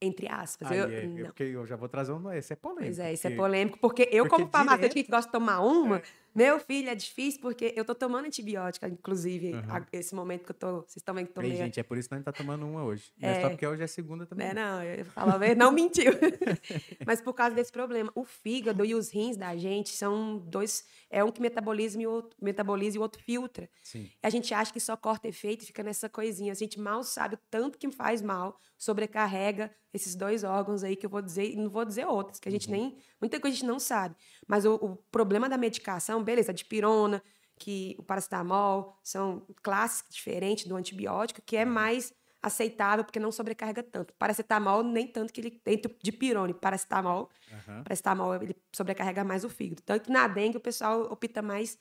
[0.00, 0.70] Entre aspas.
[0.70, 1.24] Aí eu, é, não.
[1.26, 2.32] Porque eu já vou trazer um.
[2.32, 2.84] Esse é polêmico.
[2.84, 5.06] Pois é, esse é polêmico, porque eu, porque como farmacêutica direto...
[5.06, 6.02] que gosto de tomar uma, é.
[6.34, 9.84] Meu filho, é difícil, porque eu tô tomando antibiótica, inclusive, uhum.
[9.92, 10.80] esse momento que eu tô.
[10.82, 11.52] Vocês estão vendo que tomei.
[11.52, 13.12] Ei, gente, é por isso que a gente tá tomando uma hoje.
[13.20, 14.48] É, é só porque hoje é segunda também.
[14.48, 16.12] É, não, eu falo a não mentiu.
[17.06, 18.10] Mas por causa desse problema.
[18.14, 20.84] O fígado e os rins da gente são dois.
[21.10, 23.68] É um que metaboliza e o outro, metaboliza e o outro filtra.
[23.82, 24.10] Sim.
[24.22, 26.52] A gente acha que só corta efeito e fica nessa coisinha.
[26.52, 31.06] A gente mal sabe o tanto que faz mal, sobrecarrega esses dois órgãos aí que
[31.06, 32.76] eu vou dizer, e não vou dizer outros, que a gente uhum.
[32.76, 32.98] nem.
[33.20, 34.14] Muita coisa a gente não sabe.
[34.46, 37.22] Mas o, o problema da medicação, beleza, a dipirona,
[37.58, 41.72] que o paracetamol, são classes diferentes do antibiótico, que é uhum.
[41.72, 42.12] mais
[42.42, 44.12] aceitável porque não sobrecarrega tanto.
[44.14, 45.62] Paracetamol, nem tanto que ele.
[45.66, 47.82] Entre dipirona e paracetamol, uhum.
[47.82, 49.82] paracetamol ele sobrecarrega mais o fígado.
[49.82, 51.78] Tanto que na dengue o pessoal opta mais.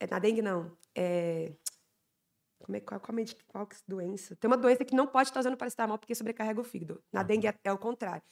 [0.00, 0.76] É, na dengue não.
[0.94, 1.52] É,
[2.58, 4.34] como é, qual, qual, qual, qual doença?
[4.36, 7.00] Tem uma doença que não pode estar usando paracetamol porque sobrecarrega o fígado.
[7.12, 7.26] Na uhum.
[7.26, 8.22] dengue é, é, o contrário.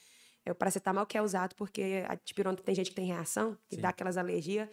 [0.45, 3.77] É o paracetamol que é usado porque a dipirona tem gente que tem reação, que
[3.77, 3.83] Sim.
[3.83, 4.69] dá aquelas alergias,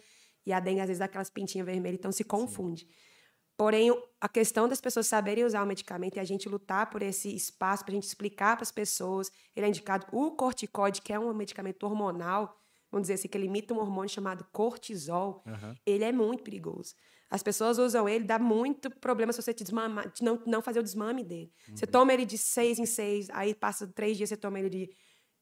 [0.46, 2.82] e a dengue às vezes dá aquelas pintinhas vermelhas, então se confunde.
[2.82, 2.88] Sim.
[3.60, 7.34] Porém, a questão das pessoas saberem usar o medicamento e a gente lutar por esse
[7.34, 11.18] espaço para a gente explicar para as pessoas, ele é indicado o corticoide, que é
[11.20, 12.58] um medicamento hormonal,
[12.90, 15.74] vamos dizer assim, que limita um hormônio chamado cortisol, uhum.
[15.84, 16.94] ele é muito perigoso.
[17.30, 20.82] As pessoas usam ele, dá muito problema se você te desmamar, não, não fazer o
[20.82, 21.52] desmame dele.
[21.68, 21.76] Uhum.
[21.76, 24.90] Você toma ele de seis em seis, aí passa três dias, você toma ele de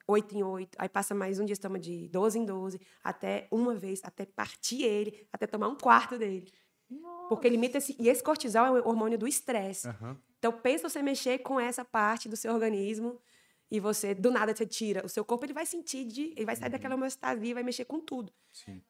[0.08, 3.74] oito em oito, aí passa mais um dia, toma de doze em doze, até uma
[3.74, 6.50] vez, até partir ele, até tomar um quarto dele.
[6.88, 7.28] Nossa.
[7.28, 7.94] Porque limita esse.
[7.98, 9.86] E esse cortisol é o hormônio do estresse.
[9.88, 10.16] Uhum.
[10.38, 13.20] Então, pensa você mexer com essa parte do seu organismo
[13.70, 15.04] e você, do nada, você tira.
[15.04, 16.32] O seu corpo ele vai sentir de.
[16.34, 16.72] Ele vai sair uhum.
[16.72, 18.32] daquela homeostasia e vai mexer com tudo.
[18.52, 18.82] Sim.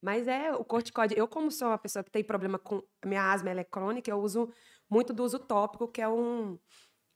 [0.00, 1.14] Mas é o corticóide.
[1.16, 2.82] Eu, como sou uma pessoa que tem problema com.
[3.04, 4.52] Minha asma ela é crônica, eu uso
[4.88, 6.58] muito do uso tópico, que é um,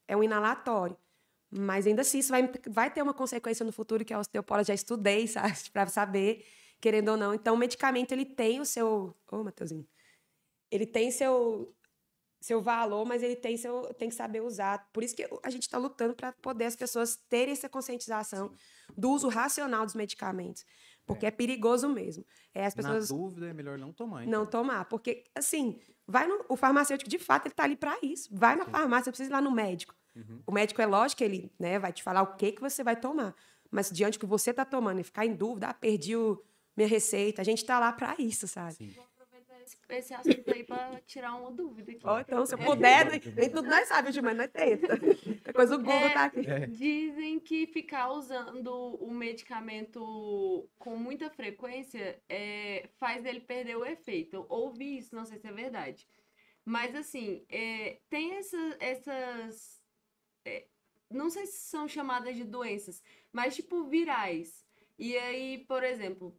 [0.06, 0.96] é um inalatório.
[1.50, 4.74] Mas ainda assim, isso vai, vai ter uma consequência no futuro, que a osteopora já
[4.74, 5.54] estudei, sabe?
[5.72, 6.44] Para saber,
[6.80, 7.34] querendo ou não.
[7.34, 9.16] Então, o medicamento, ele tem o seu.
[9.30, 9.86] Ô, oh, Matheusinho.
[10.70, 11.74] Ele tem seu,
[12.40, 14.86] seu valor, mas ele tem, seu, tem que saber usar.
[14.92, 18.52] Por isso que a gente está lutando para poder as pessoas terem essa conscientização
[18.94, 20.66] do uso racional dos medicamentos.
[21.06, 22.26] Porque é, é perigoso mesmo.
[22.54, 23.10] É, as pessoas...
[23.10, 24.24] Na dúvida, é melhor não tomar.
[24.24, 24.40] Então.
[24.40, 24.84] Não tomar.
[24.84, 26.44] Porque, assim, vai no...
[26.48, 28.28] o farmacêutico, de fato, ele está ali para isso.
[28.32, 28.70] Vai na Sim.
[28.70, 29.94] farmácia, precisa ir lá no médico.
[30.16, 30.40] Uhum.
[30.46, 32.96] O médico, é lógico que ele né, vai te falar o que, que você vai
[32.96, 33.34] tomar.
[33.70, 36.42] Mas diante do que você está tomando e ficar em dúvida, ah, perdi o,
[36.74, 38.74] minha receita, a gente está lá para isso, sabe?
[38.74, 38.94] Sim.
[39.68, 42.06] Esse, esse assunto aí pra tirar uma dúvida aqui.
[42.06, 43.20] Ou então, se eu puder, né?
[43.36, 44.94] nem tudo nós sabemos, mas nós tenta.
[45.44, 46.40] A coisa do Google É, tá aqui.
[46.68, 54.34] Dizem que ficar usando o medicamento com muita frequência é, faz ele perder o efeito.
[54.36, 56.06] Eu ouvi isso, não sei se é verdade.
[56.64, 59.82] Mas assim, é, tem essa- essas.
[60.44, 60.66] é,
[61.10, 63.02] não sei se são chamadas de doenças,
[63.32, 64.66] mas tipo virais.
[64.98, 66.36] E aí, por exemplo,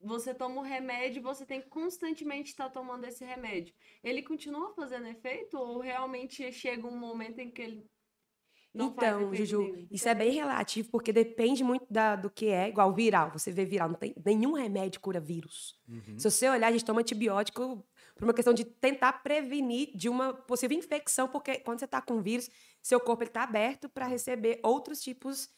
[0.00, 3.74] você toma um remédio, você tem que constantemente estar tomando esse remédio.
[4.02, 7.90] Ele continua fazendo efeito ou realmente chega um momento em que ele
[8.72, 9.88] não Então, Juju, nenhum?
[9.90, 13.32] isso é bem relativo, porque depende muito da, do que é, igual viral.
[13.32, 15.76] Você vê viral, não tem nenhum remédio cura vírus.
[15.88, 16.18] Uhum.
[16.18, 17.84] Se você olhar, a gente toma antibiótico
[18.14, 22.20] por uma questão de tentar prevenir de uma possível infecção, porque quando você está com
[22.20, 22.50] vírus,
[22.82, 25.48] seu corpo está aberto para receber outros tipos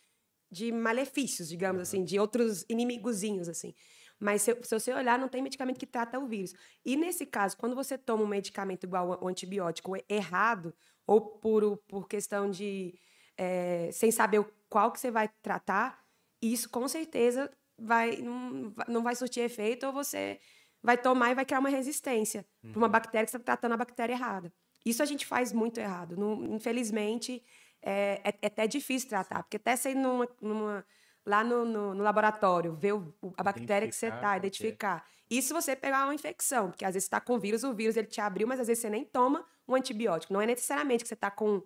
[0.50, 3.74] de malefícios, digamos assim, de outros inimigozinhos, assim.
[4.20, 6.54] Mas se, se você olhar, não tem medicamento que trata o vírus.
[6.84, 10.74] E nesse caso, quando você toma um medicamento igual o antibiótico errado,
[11.06, 12.94] ou por, por questão de.
[13.38, 16.04] eh, sem saber qual que você vai tratar,
[16.42, 20.38] isso com certeza vai, não, vai- não vai surtir efeito, ou você
[20.82, 23.76] vai tomar e vai criar uma resistência para uma bactéria que você está tratando a
[23.76, 24.52] bactéria errada.
[24.84, 26.16] Isso a gente faz muito errado.
[26.16, 27.42] Não- infelizmente,
[27.82, 30.84] é, é- é até difícil tratar, porque até ir numa, numa-
[31.26, 35.06] lá no, no- no laboratório, ver o- a bactéria que você está, identificar.
[35.30, 37.96] E se você pegar uma infecção, porque às vezes você está com vírus, o vírus
[37.96, 40.32] ele te abriu, mas às vezes você nem toma um antibiótico.
[40.32, 41.62] Não é necessariamente que você está com,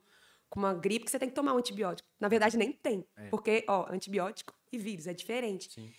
[0.50, 2.08] com uma gripe que você tem que tomar um antibiótico.
[2.20, 3.06] Na verdade, nem tem.
[3.16, 3.28] É.
[3.30, 5.72] Porque, ó, antibiótico e vírus é diferente.
[5.72, 5.90] Sim.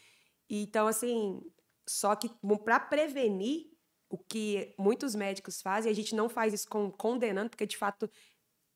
[0.49, 1.41] Então, assim,
[1.87, 2.29] só que
[2.63, 3.71] para prevenir
[4.09, 8.07] o que muitos médicos fazem, a gente não faz isso com, condenando, porque de fato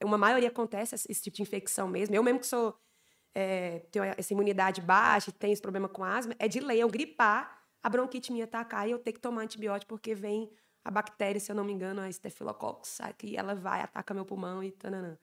[0.02, 2.14] uma maioria acontece esse tipo de infecção mesmo.
[2.14, 2.76] Eu mesmo que sou
[3.34, 7.58] é, tenho essa imunidade baixa, tenho esse problema com asma, é de lei eu gripar,
[7.82, 10.50] a bronquite minha atacar e eu ter que tomar antibiótico porque vem
[10.84, 14.62] a bactéria, se eu não me engano, a Staphylococcus, que ela vai, ataca meu pulmão
[14.62, 15.18] e tananã.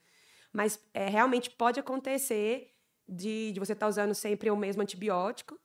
[0.51, 2.74] Mas é, realmente pode acontecer
[3.08, 5.60] de, de você estar usando sempre o mesmo antibiótico,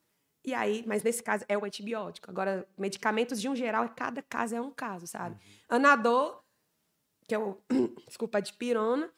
[0.44, 2.28] e aí, mas nesse caso é o antibiótico.
[2.28, 5.36] Agora, medicamentos de um geral, cada caso é um caso, sabe?
[5.68, 6.42] Anador,
[7.28, 7.58] que é o,
[8.08, 9.12] desculpa, a dipirona,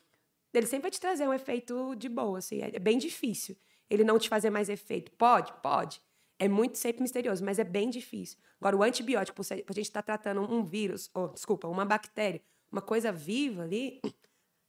[0.58, 3.56] ele sempre vai te trazer um efeito de boa, assim, é é bem difícil.
[3.90, 5.12] Ele não te fazer mais efeito.
[5.12, 5.52] Pode?
[5.62, 6.00] Pode.
[6.38, 8.38] É muito sempre misterioso, mas é bem difícil.
[8.60, 12.42] Agora, o antibiótico, por a gente estar tratando um vírus, ou, desculpa, uma bactéria,
[12.72, 14.00] uma coisa viva ali,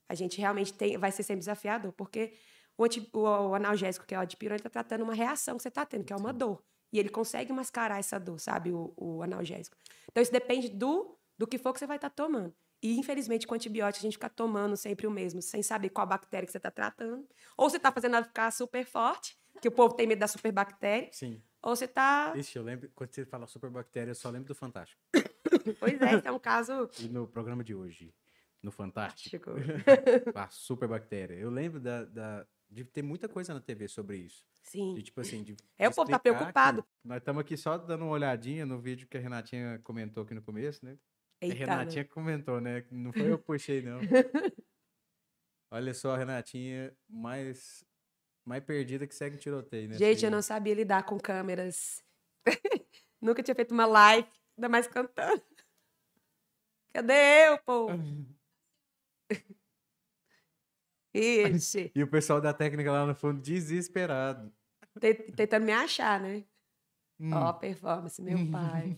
[0.10, 2.34] a gente realmente tem, vai ser sempre desafiador, porque
[2.78, 5.64] o, anti- o- o analgésico, que é o dipirona, ele está tratando uma reação que
[5.64, 6.62] você está tendo, que é uma dor.
[6.94, 9.76] E ele consegue mascarar essa dor, sabe, o, o analgésico.
[10.12, 12.54] Então, isso depende do, do que for que você vai estar tomando.
[12.86, 16.46] E, infelizmente, com antibiótico, a gente fica tomando sempre o mesmo, sem saber qual bactéria
[16.46, 17.28] que você está tratando.
[17.58, 21.10] Ou você está fazendo ela ficar super forte, que o povo tem medo da superbactéria.
[21.12, 21.42] Sim.
[21.64, 22.32] Ou você está...
[22.36, 25.02] Ixi, eu lembro, quando você fala superbactéria, eu só lembro do Fantástico.
[25.80, 26.88] Pois é, esse é um caso...
[27.00, 28.14] E no programa de hoje,
[28.62, 29.50] no Fantástico,
[30.36, 31.34] a superbactéria.
[31.34, 34.46] Eu lembro da, da- de ter muita coisa na TV sobre isso.
[34.62, 34.94] Sim.
[34.94, 36.86] De, tipo assim, de É, o povo tá preocupado.
[37.04, 40.42] Nós estamos aqui só dando uma olhadinha no vídeo que a Renatinha comentou aqui no
[40.44, 41.00] começo, né?
[41.42, 41.66] A Eita, né?
[41.66, 42.86] Renatinha que comentou, né?
[42.92, 44.00] Não foi eu que puxei, não.
[45.72, 47.84] Olha só a Renatinha mais,
[48.46, 49.98] mais perdida que segue tiroteio, né?
[49.98, 52.04] Gente, eu não sabia lidar com câmeras.
[53.22, 54.28] Nunca tinha feito uma live,
[54.58, 55.42] ainda mais cantando.
[56.94, 57.88] Cadê eu, pô?
[61.14, 64.54] Ixi, E o pessoal da técnica lá no fundo desesperado.
[65.00, 66.44] te- tentando me achar, né?
[67.20, 67.32] Hum.
[67.34, 68.96] Ó, a performance, meu pai.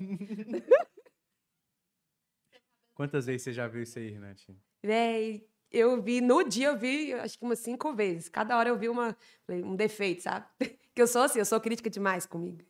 [2.98, 4.58] Quantas vezes você já viu isso aí, Renatinha?
[4.84, 8.28] Véi, eu vi, no dia eu vi, acho que umas cinco vezes.
[8.28, 9.16] Cada hora eu vi uma,
[9.48, 10.48] um defeito, sabe?
[10.96, 12.66] Que eu sou assim, eu sou crítica demais comigo.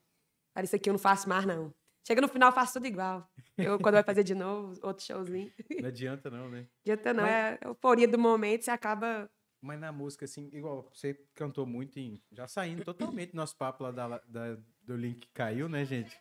[0.61, 1.73] Isso aqui eu não faço mais, não.
[2.05, 3.25] Chega no final, eu faço tudo igual.
[3.57, 5.49] Eu, quando vai fazer de novo, outro showzinho.
[5.79, 6.67] Não adianta não, né?
[6.83, 9.31] Adianta não, Mas- é a euforia do momento, você acaba.
[9.61, 12.21] Mas na música, assim, igual você cantou muito em.
[12.33, 16.19] Já saindo totalmente do nosso papo lá da, da- do link que caiu, né, gente?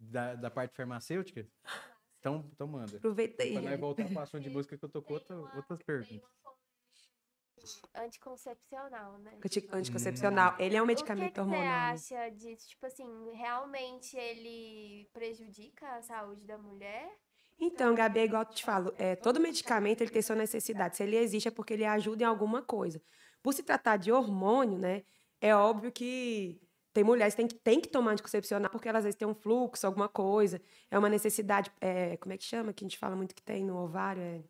[0.00, 1.46] Da, da parte farmacêutica.
[2.26, 2.96] Então, então manda.
[2.96, 3.52] Aproveita aí.
[3.52, 6.28] Pra nós voltar para assunto de música que eu tô com outra, outras perguntas.
[7.94, 9.38] anticoncepcional, né?
[9.44, 10.56] Anti- Anticoncepcional.
[10.58, 11.96] Ele é um O que, medicamento que hormonal.
[11.96, 12.68] você acha disso?
[12.68, 17.08] Tipo assim, realmente ele prejudica a saúde da mulher?
[17.58, 20.96] Então, Gabi, é igual eu te falo, é, todo medicamento ele tem sua necessidade.
[20.96, 23.00] Se ele existe é porque ele ajuda em alguma coisa.
[23.42, 25.04] Por se tratar de hormônio, né,
[25.40, 26.60] é óbvio que
[26.96, 29.34] tem mulheres que têm que, têm que tomar anticoncepcional porque elas às vezes têm um
[29.34, 30.62] fluxo, alguma coisa.
[30.90, 32.72] É uma necessidade, é, como é que chama?
[32.72, 34.40] Que a gente fala muito que tem no ovário, é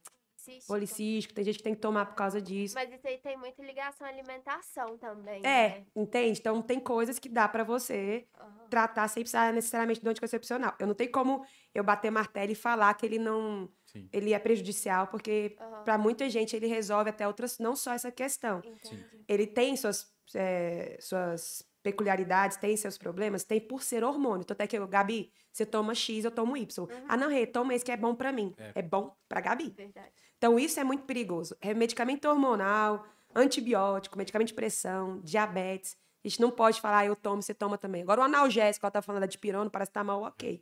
[0.47, 0.72] Policístico.
[0.72, 2.76] policístico, tem gente que tem que tomar por causa disso.
[2.76, 5.44] Mas isso aí tem muita ligação à alimentação também.
[5.44, 5.86] É, né?
[5.97, 6.38] entende?
[6.38, 8.68] Então tem coisas que dá pra você Aham.
[8.70, 10.72] tratar sem precisar necessariamente do anticoncepcional.
[10.78, 11.44] Eu não tenho como
[11.74, 14.09] eu bater martelo e falar que ele não Sim.
[14.12, 15.82] ele é prejudicial, porque Aham.
[15.82, 18.62] pra muita gente ele resolve até outras, não só essa questão.
[18.64, 19.05] Entendi.
[19.26, 24.43] Ele tem suas, é, suas peculiaridades, tem seus problemas, tem por ser hormônio.
[24.43, 26.89] Então até que eu, Gabi, você toma X, eu tomo Y.
[27.07, 28.53] Ah, não, Rê, toma esse que é bom pra mim.
[28.59, 28.72] É.
[28.80, 29.72] É, bom pra Gabi.
[29.76, 30.11] Verdade.
[30.37, 31.57] Então, isso é muito perigoso.
[31.61, 35.97] É medicamento hormonal, antibiótico, medicamento de pressão, diabetes.
[36.24, 38.03] A gente não pode falar, ah, eu tomo, você toma também.
[38.03, 40.61] Agora, o analgésico, ela tá falando da dipirona, parece que tá mal, ok.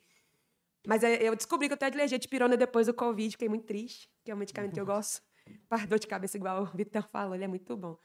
[0.86, 3.64] Mas é, eu descobri que eu tenho alergia de dipirona depois do Covid, fiquei muito
[3.64, 5.22] triste, que é um medicamento que eu gosto.
[5.68, 7.98] Para dor de cabeça, igual o Vitão falou, ele é muito bom.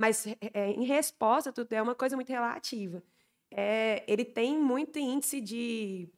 [0.00, 3.02] Mas, é, é, em resposta, tudo é uma coisa muito relativa.
[3.50, 6.10] É, ele tem muito índice de,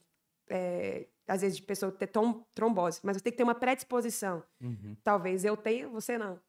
[0.51, 4.45] é, às vezes, de pessoa ter tom- trombose, mas você tem que ter uma predisposição.
[4.61, 4.97] Uhum.
[5.05, 6.41] Talvez eu tenha, você não.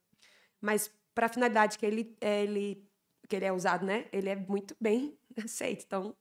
[0.61, 2.89] Mas para a finalidade que ele, é, ele,
[3.29, 4.09] que ele é usado, né?
[4.13, 5.85] Ele é muito bem aceito.
[5.85, 6.17] Então,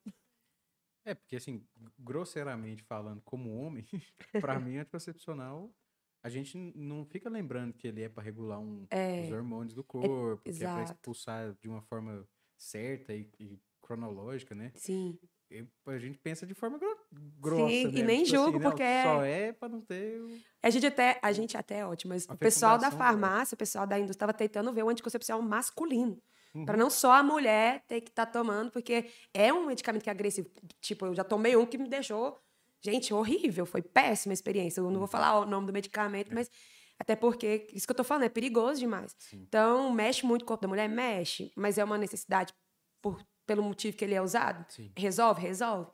[1.05, 1.67] É, porque assim,
[1.99, 3.85] grosseiramente falando, como homem,
[4.39, 5.75] pra mim, anticoncepcional,
[6.23, 9.23] a gente não fica lembrando que ele é pra regular um, É.
[9.25, 10.93] os hormônios do corpo, que é exato.
[10.93, 14.73] expulsar de uma forma certa e, e cronológica, né?
[14.75, 15.19] sim.
[15.51, 16.97] E a gente pensa de forma gro-
[17.39, 17.99] grossa, Sim, né?
[17.99, 20.19] e nem Tipo assim, julgo, não, porque é- Só é pra não ter...
[20.19, 23.59] o- A gente até, a gente até é ótimo, mas o pessoal da farmácia, o
[23.59, 26.19] pessoal da indústria estava tentando ver o anticoncepcional masculino.
[26.55, 26.65] Uhum.
[26.65, 30.13] Para não só a mulher ter que estar tomando, porque é um medicamento que é
[30.13, 30.49] agressivo.
[30.81, 32.41] Tipo, eu já tomei um que me deixou,
[32.83, 33.65] gente, horrível.
[33.65, 34.81] Foi péssima a experiência.
[34.81, 34.99] Eu não Uhum.
[34.99, 36.51] vou falar o nome do medicamento, mas
[36.99, 39.15] até porque, isso que eu tô falando, é perigoso demais.
[39.19, 39.39] Sim.
[39.49, 40.89] Então, mexe muito com o corpo da mulher?
[40.89, 42.53] Mexe, mas é uma necessidade
[43.01, 44.65] por, pelo motivo que ele é usado?
[44.69, 44.93] Sim.
[44.97, 45.41] Resolve?
[45.41, 45.91] Resolve.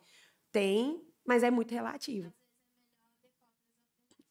[0.52, 2.32] Tem, mas é muito relativo.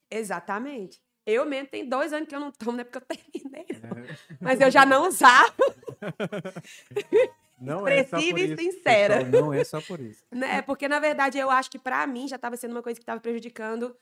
[0.10, 1.02] Exatamente.
[1.26, 3.66] Eu mesmo tem dois anos que eu não tomo, não é porque eu terminei.
[3.70, 5.54] É, Mas eu já não usava,
[7.60, 9.26] não é só por Expressiva e isso, sincera.
[9.26, 10.24] pessoal, não é só por isso.
[10.32, 10.62] né?
[10.62, 13.20] Porque, na verdade, eu acho que pra mim já estava sendo uma coisa que estava
[13.20, 13.96] prejudicando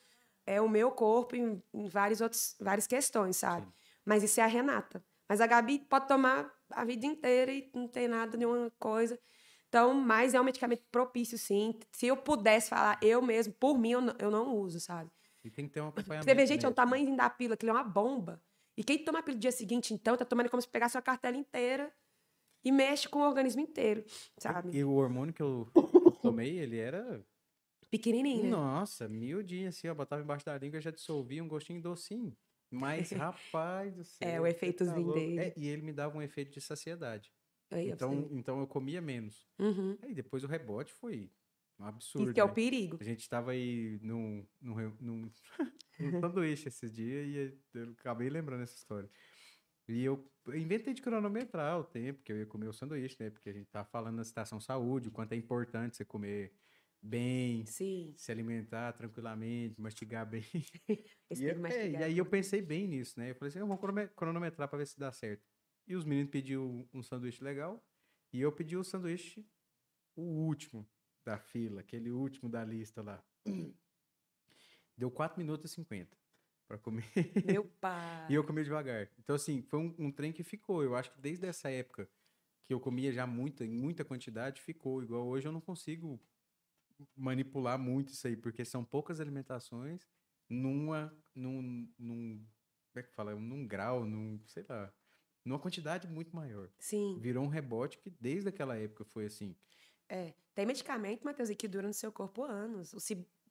[0.45, 3.65] é, o meu corpo em, em vários outros, várias questões, sabe?
[3.65, 3.73] Sim.
[4.05, 5.03] Mas isso é a Renata.
[5.27, 9.19] Mas a Gabi pode tomar a vida inteira e não tem nada, nenhuma coisa.
[9.67, 11.77] Então, mas é um medicamento propício, sim.
[11.91, 15.09] Se eu pudesse falar eu mesmo, por mim, eu não, eu não uso, sabe?
[15.43, 16.25] E tem que ter um acompanhamento.
[16.25, 16.75] Você vê, gente, é o médico.
[16.75, 18.41] tamanho da pílula, aquilo é uma bomba.
[18.77, 21.01] E quem toma a pílula no dia seguinte, então, tá tomando como se pegasse uma
[21.01, 21.91] cartela inteira
[22.65, 24.03] e mexe com o organismo inteiro,
[24.37, 24.75] sabe?
[24.75, 25.67] E o hormônio que eu
[26.21, 27.23] tomei, ele era
[27.89, 28.49] Pequenininho, né?
[28.49, 29.93] Nossa, miudinho assim, ó.
[29.93, 32.35] Botava embaixo da língua, já dissolvia um gostinho docinho.
[32.69, 34.27] Mas, rapaz do céu.
[34.27, 35.19] É, o efeitozinho louco.
[35.19, 35.39] dele.
[35.39, 37.31] É, e ele me dava um efeito de saciedade.
[37.71, 39.47] Aí, Então, então eu comia menos.
[39.57, 39.97] Uhum.
[40.01, 41.31] Aí depois o rebote foi
[41.79, 42.25] um absurdo.
[42.25, 42.53] Isso que é o né?
[42.53, 42.97] perigo.
[42.99, 45.31] A gente tava aí num, num, num,
[45.99, 47.27] num sanduíche esses dias
[47.73, 49.09] e eu acabei lembrando essa história.
[49.87, 53.29] E eu inventei de cronometrar o tempo que eu ia comer o sanduíche, né?
[53.29, 56.53] Porque a gente tava falando na citação saúde, o quanto é importante você comer
[57.01, 58.13] bem, Sim.
[58.17, 60.43] se alimentar tranquilamente, mastigar bem.
[61.31, 62.01] E, eu- que é, mastigar.
[62.01, 63.31] e aí eu pensei bem nisso, né?
[63.31, 65.43] Eu falei assim, eu vou cronome- cronometrar pra ver se dá certo.
[65.87, 67.83] E os meninos pediu um sanduíche legal
[68.33, 69.45] e eu pedi o sanduíche,
[70.15, 70.87] o último
[71.23, 73.23] da fila, aquele último da lista lá.
[74.97, 76.17] Deu 4 minutos e 50
[76.67, 77.05] pra comer.
[77.45, 78.27] Meu pai.
[78.29, 79.09] E eu comi devagar.
[79.19, 80.83] Então, assim, foi um, um trem que ficou.
[80.83, 82.09] Eu acho que desde essa época
[82.65, 85.03] que eu comia já muita, em muita quantidade, ficou.
[85.03, 86.19] Igual hoje eu não consigo
[87.15, 90.07] manipular muito isso aí, porque são poucas alimentações
[90.49, 92.45] numa, num, num,
[92.91, 93.35] como é que fala?
[93.35, 94.93] Num grau, num, sei lá,
[95.43, 96.69] numa quantidade muito maior.
[96.79, 97.19] Sim.
[97.19, 99.55] Virou um rebote que desde aquela época foi assim.
[100.09, 100.33] É.
[100.53, 102.93] Tem medicamento, Matheus, que dura no seu corpo anos.
[102.93, 102.99] O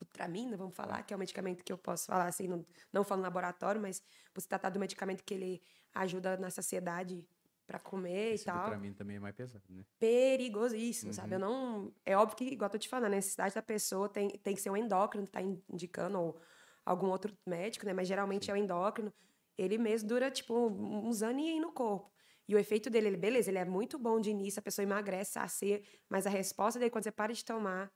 [0.04, 3.20] sibutramina, vamos falar, que é um medicamento que eu posso falar assim, não, não falo
[3.20, 4.02] no laboratório, mas
[4.34, 5.62] você tratar do medicamento que ele
[5.94, 7.26] ajuda na saciedade
[7.66, 8.66] para comer Esse e tal.
[8.66, 9.84] pra mim também é mais pesado, né?
[9.98, 11.34] perigosíssimo, sabe?
[11.34, 11.44] Eu Uhum.
[11.46, 11.94] não.
[12.04, 14.60] É óbvio que, igual eu tô te falando, a necessidade da pessoa tem, tem que
[14.60, 16.40] ser um endócrino que tá in- indicando, ou
[16.84, 17.92] algum outro médico, né?
[17.94, 19.10] Mas geralmente é o endócrino.
[19.56, 22.12] Ele mesmo dura, tipo, uns aninhos aí no corpo.
[22.46, 25.32] E o efeito dele, ele, beleza, ele é muito bom de início, a pessoa emagrece,
[25.32, 27.90] sacia, mas a resposta dele, quando você para de tomar.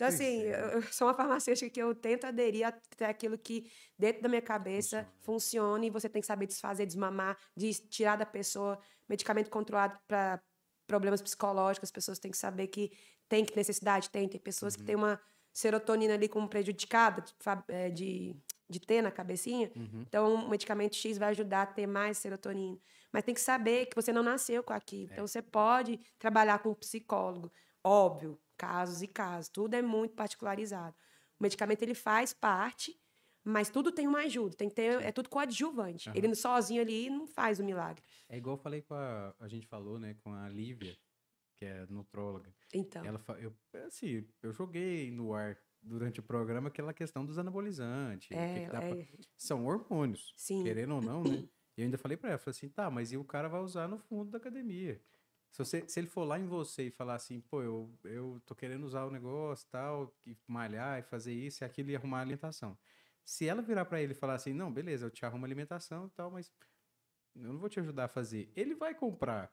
[0.00, 0.76] Então, assim, é.
[0.76, 5.06] eu sou uma farmacêutica que eu tento aderir até aquilo que, dentro da minha cabeça,
[5.20, 10.42] funcione e você tem que saber desfazer, desmamar, de tirar da pessoa medicamento controlado para
[10.86, 12.90] problemas psicológicos, as pessoas têm que saber que
[13.28, 14.26] tem que necessidade, tem.
[14.26, 15.20] Tem pessoas que têm uma
[15.52, 17.34] serotonina ali como prejudicada de,
[17.68, 18.36] eh, de,
[18.68, 19.70] de ter na cabecinha.
[19.76, 20.04] Uhum.
[20.08, 22.78] Então, o medicamento X vai ajudar a ter mais serotonina.
[23.12, 25.10] Mas tem que saber que você não nasceu com aquilo.
[25.10, 25.12] É.
[25.12, 27.52] Então, você pode trabalhar com um psicólogo.
[27.84, 29.48] Óbvio, casos e casos.
[29.48, 30.94] Tudo é muito particularizado.
[31.38, 32.90] O medicamento, ele faz parte,
[33.42, 36.10] Mas tudo tem uma ajuda, tem que ter, é tudo coadjuvante.
[36.10, 36.18] Aham.
[36.18, 38.02] Ele sozinho ali não faz o milagre.
[38.28, 39.34] É igual eu falei com a.
[39.40, 40.94] A gente falou, né, com a Lívia,
[41.56, 42.52] que é nutróloga.
[42.74, 43.50] Então, Ela eu,
[43.86, 48.26] assim, eu joguei no ar durante o programa aquela questão dos anabolizantes.
[48.26, 49.06] o que é, que dá pra- é,
[49.38, 50.62] São hormônios, sim.
[50.62, 51.48] querendo ou não, né?
[51.76, 53.88] E eu ainda falei pra ela, falei assim, tá, mas e o cara vai usar
[53.88, 55.00] no fundo da academia?
[55.52, 58.54] Se, você, se ele for lá em você e falar assim, pô, eu, eu tô
[58.54, 62.20] querendo usar o negócio tal, e malhar e fazer isso e aquilo e arrumar a
[62.22, 62.78] alimentação.
[63.24, 66.06] Se ela virar pra ele e falar assim, não, beleza, eu te arrumo a alimentação
[66.06, 66.52] e tal, mas
[67.34, 68.52] eu não vou te ajudar a fazer.
[68.56, 69.52] Ele vai comprar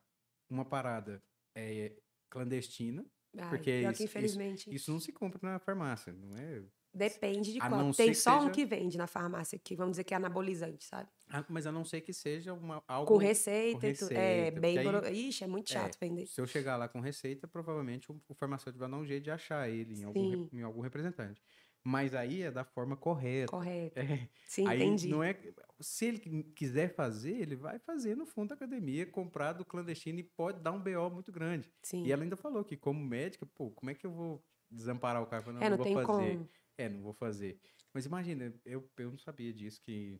[0.50, 1.24] uma parada
[1.56, 3.06] é, clandestina,
[3.38, 6.64] Ai, porque isso- infelizmente isso não se compra na farmácia, não é?
[6.98, 10.04] Depende de a não Tem só um seja- que vende na farmácia que vamos dizer
[10.04, 11.10] que é anabolizante, sabe?
[11.30, 14.12] Ah, Mas a não ser que seja uma, algo Com receita, e tudo.
[14.14, 14.78] É, receita, bem.
[14.80, 16.26] aí- Ixi, é muito É, chato vender.
[16.26, 19.32] Se eu chegar lá com receita, provavelmente o, o farmacêutico vai dar um jeito de
[19.32, 21.42] achar ele em algum, em algum representante.
[21.84, 23.50] Mas aí é da forma correta.
[23.52, 23.98] Correto.
[23.98, 25.08] É, Sim, aí entendi.
[25.08, 25.38] não é.
[25.80, 30.20] Se ele qui- quiser fazer, ele vai fazer no fundo da academia, comprar do clandestino
[30.20, 31.72] e pode dar um BO muito grande.
[31.84, 32.04] Sim.
[32.04, 35.28] E ela ainda falou que, como médica, pô, como é que eu vou desamparar o
[35.28, 35.44] cara?
[35.44, 36.06] Falando, é, não vou tem fazer.
[36.08, 36.50] como.
[36.78, 37.60] É, não vou fazer.
[37.94, 40.20] Mas imagina, eu, eu não sabia disso que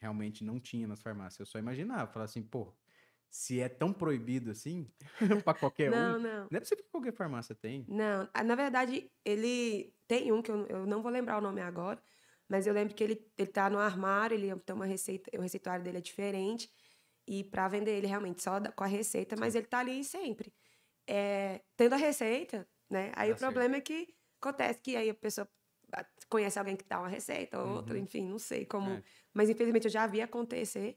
[0.00, 1.40] realmente não tinha nas farmácias.
[1.40, 2.74] Eu só imaginava, falar assim, pô,
[3.30, 4.90] se é tão proibido assim,
[5.44, 6.48] pra qualquer Não, um, não.
[6.50, 7.84] não é possível que qualquer farmácia tem.
[7.88, 11.60] Não, ah, na verdade, ele tem um que eu, eu não vou lembrar o nome
[11.60, 12.02] agora,
[12.48, 15.84] mas eu lembro que ele, ele tá no armário, ele tem uma receita, o receituário
[15.84, 16.70] dele é diferente,
[17.26, 20.54] e para vender ele realmente só com a receita, mas ele tá ali sempre.
[21.06, 23.12] É, tendo a receita, né?
[23.14, 25.48] Aí Dá o problema é que acontece que aí a pessoa
[26.28, 28.02] conhece alguém que dá uma receita, ou outra, Uhum.
[28.02, 28.90] enfim, não sei como.
[28.90, 29.02] É.
[29.32, 30.96] Mas infelizmente eu já vi acontecer.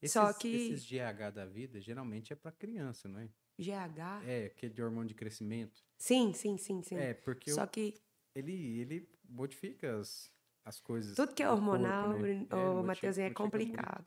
[0.00, 3.28] Esses, Só que- esses GH da vida, geralmente é pra criança, não é?
[3.58, 4.22] GH?
[4.26, 5.84] É, aquele de hormônio de crescimento.
[5.96, 6.96] Sim, sim, sim, sim.
[6.96, 7.94] É, porque Só o- que
[8.34, 10.32] ele, ele modifica as,
[10.64, 11.14] as coisas.
[11.14, 12.46] Tudo que é do corpo, hormonal, né?
[12.50, 14.06] É, ô, modifica- Matheusinho, é complicado.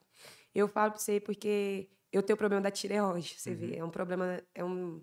[0.53, 3.55] Eu falo pra você porque eu tenho problema da tireoide, você Uhum.
[3.57, 3.75] vê.
[3.77, 5.01] É um problema, é um...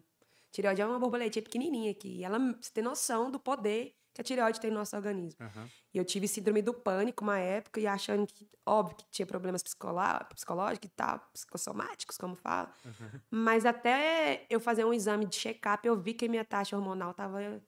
[0.51, 2.23] Tireoide é uma borboletinha pequenininha aqui.
[2.23, 5.39] Ela, você tem noção do poder que a tireoide tem no nosso organismo.
[5.41, 5.69] Aham.
[5.95, 9.63] E eu tive síndrome do pânico uma época e achando que, óbvio, que tinha problemas
[9.63, 12.73] psicológicos e tal, psicossomáticos, como fala.
[13.31, 17.13] Mas até eu fazer um exame de check-up, eu vi que a minha taxa hormonal
[17.13, 17.63] estava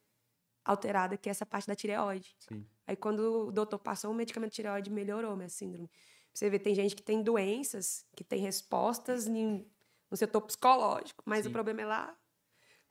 [0.65, 2.35] alterada, que é essa parte da tireoide.
[2.39, 2.67] Sim.
[2.87, 5.91] Aí quando o doutor passou o medicamento de tireoide, melhorou minha síndrome.
[6.33, 9.65] Você vê, tem gente que tem doenças, que tem respostas no
[10.17, 11.51] setor psicológico, mas Sim.
[11.51, 12.17] o problema é lá.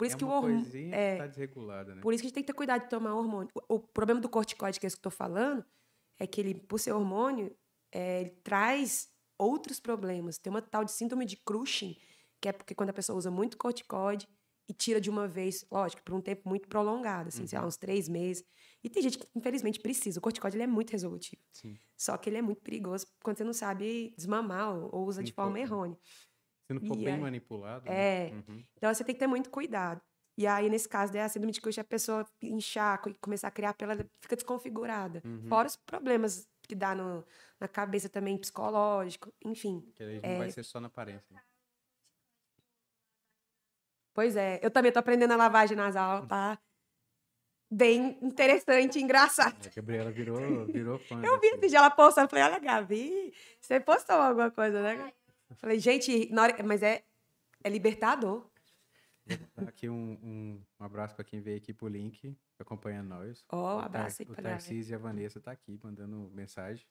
[0.03, 0.93] Por isso é que o hormônio.
[0.93, 2.01] é, tá desregulada, né?
[2.01, 3.49] por isso que a gente tem que ter cuidado de tomar hormônio.
[3.69, 5.63] O, o problema do corticoide, que é isso que eu tô falando,
[6.19, 7.55] é que ele, por ser hormônio,
[7.91, 10.37] é, ele traz outros problemas.
[10.37, 11.95] Tem uma tal de síndrome de Cushing,
[12.41, 14.27] que é porque quando a pessoa usa muito corticoide
[14.69, 17.75] e tira de uma vez, lógico, por um tempo muito prolongado, assim, sei lá, uns
[17.75, 18.43] três meses.
[18.81, 20.19] E tem gente que, infelizmente, precisa.
[20.19, 21.41] O corticoide ele é muito resolutivo.
[21.51, 21.77] Sim.
[21.97, 25.33] Só que ele é muito perigoso quando você não sabe desmamar ou, ou usa de
[25.33, 25.97] forma for- errônea.
[26.73, 27.83] Se não for E bem aí- manipulado.
[27.87, 28.31] É.
[28.31, 28.43] Né?
[28.47, 28.63] Uhum.
[28.77, 30.01] Então você tem que ter muito cuidado.
[30.37, 33.73] E aí, nesse caso da síndrome de Cushing, a pessoa inchar e começar a criar
[33.75, 35.21] pela fica desconfigurada.
[35.23, 35.47] Uhum.
[35.47, 37.23] Fora os problemas que dá no,
[37.59, 39.81] na cabeça também, psicológico, enfim.
[39.93, 40.31] Que aí É.
[40.31, 41.39] não vai ser só na aparência.
[44.13, 46.57] Pois é, eu também tô aprendendo a lavagem nasal, tá?
[47.71, 49.55] Bem interessante e engraçado.
[49.67, 51.19] A Gabriela virou, virou fã.
[51.23, 55.11] Eu vi dia ela postando, falei, olha, Gabi, você postou alguma coisa, né?
[55.55, 56.63] Falei, gente, hora...
[56.63, 57.03] mas é,
[57.63, 58.49] é libertador.
[59.53, 63.45] Tá aqui um, um, um abraço pra quem veio aqui pro link, acompanhando nós.
[63.49, 64.59] Ó, um O Tar- abraço aí O pra galera.
[64.59, 66.85] Tarcísio e a Vanessa tá aqui mandando mensagem.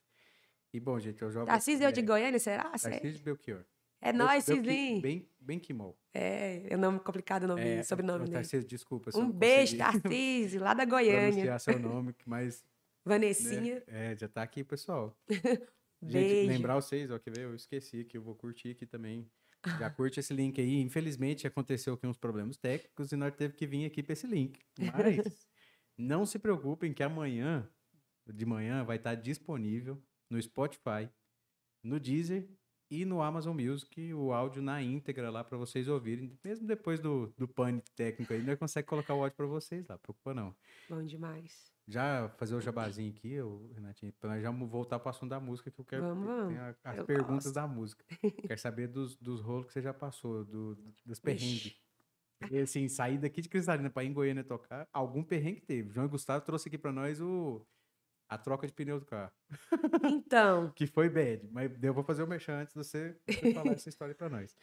[0.73, 1.47] E bom, gente, eu jogo.
[1.47, 2.71] Tarcísio é de Goiânia, será?
[2.71, 3.65] Tarcísio Belchior.
[4.01, 5.01] É nóis, Cizinho.
[5.01, 5.97] Bem, bem Kimol.
[6.13, 8.33] É, é nome complicado o nome, É, sobrenome dele.
[8.35, 9.11] Tarcísio, desculpa.
[9.15, 11.29] Um beijo, Tarcísio, lá da Goiânia.
[11.29, 12.65] pronunciar seu nome, mas.
[13.05, 15.15] né, Vanessinha, é, já tá aqui, pessoal.
[16.03, 19.31] Gente, lembrar vocês, ó, que eu esqueci que eu vou curtir aqui também.
[19.79, 20.81] Já curte esse link aí.
[20.81, 24.59] Infelizmente aconteceu aqui uns problemas técnicos e nós teve que vir aqui para esse link.
[24.79, 25.47] Mas
[25.97, 27.69] não se preocupem que amanhã,
[28.27, 31.09] de manhã, vai estar disponível no Spotify,
[31.83, 32.49] no Deezer
[32.91, 36.37] e no Amazon Music o áudio na íntegra lá para vocês ouvirem.
[36.45, 39.97] Mesmo depois do, do pane técnico aí, nós conseguimos colocar o áudio para vocês lá.
[39.97, 40.55] Preocupa não.
[40.91, 41.72] Bom demais.
[41.89, 45.41] Já fazer o jabazinho aqui, ô, Renatinho, pra nós já voltar para o assunto da
[45.41, 46.59] música, que eu quero Vamos, vamos.
[46.59, 47.55] a- as Eu perguntas gosto.
[47.55, 48.05] da música.
[48.55, 51.77] quero saber dos, dos rolos que você já passou, do, dos perrengues.
[52.51, 55.91] E assim, sair daqui de Cristalina para ir em Goiânia tocar, algum perrengue teve.
[55.93, 57.65] João e Gustavo trouxe aqui para nós o,
[58.29, 59.33] a troca de pneu do carro,
[60.05, 63.73] Então, que foi bad, mas eu vou fazer o merchan antes de você, você falar
[63.73, 64.57] essa história para nós.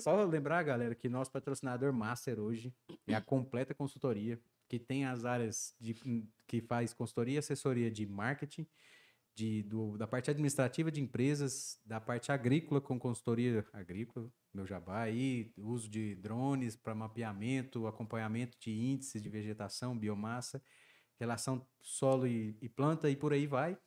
[0.00, 2.74] Só lembrar, galera, que nosso patrocinador master hoje
[3.06, 4.38] é a Completa Consultoria,
[4.68, 5.94] que tem as áreas de,
[6.46, 8.66] que faz consultoria e assessoria de marketing,
[9.34, 15.02] de, do, da parte administrativa de empresas, da parte agrícola com consultoria agrícola, meu jabá
[15.02, 20.62] aí, uso de drones para mapeamento, acompanhamento de índices de vegetação, biomassa,
[21.20, 23.72] relação solo e, e planta e por aí vai.
[23.72, 23.78] É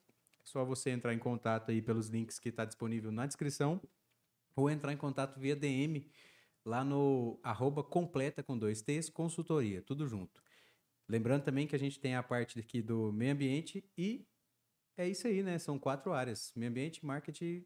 [0.44, 3.82] só você entrar em contato aí pelos links que está disponível na descrição
[4.56, 6.08] ou entrar em contato via DM
[6.64, 10.42] lá no arroba completa com dois T's, consultoria, tudo junto.
[11.10, 14.24] Lembrando também que a gente tem a parte aqui do meio ambiente e
[14.96, 15.58] é isso aí, né?
[15.58, 17.66] São quatro áreas: meio ambiente, marketing,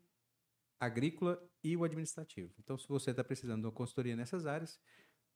[0.80, 2.54] agrícola e o administrativo.
[2.58, 4.80] Então, se você está precisando de uma consultoria nessas áreas,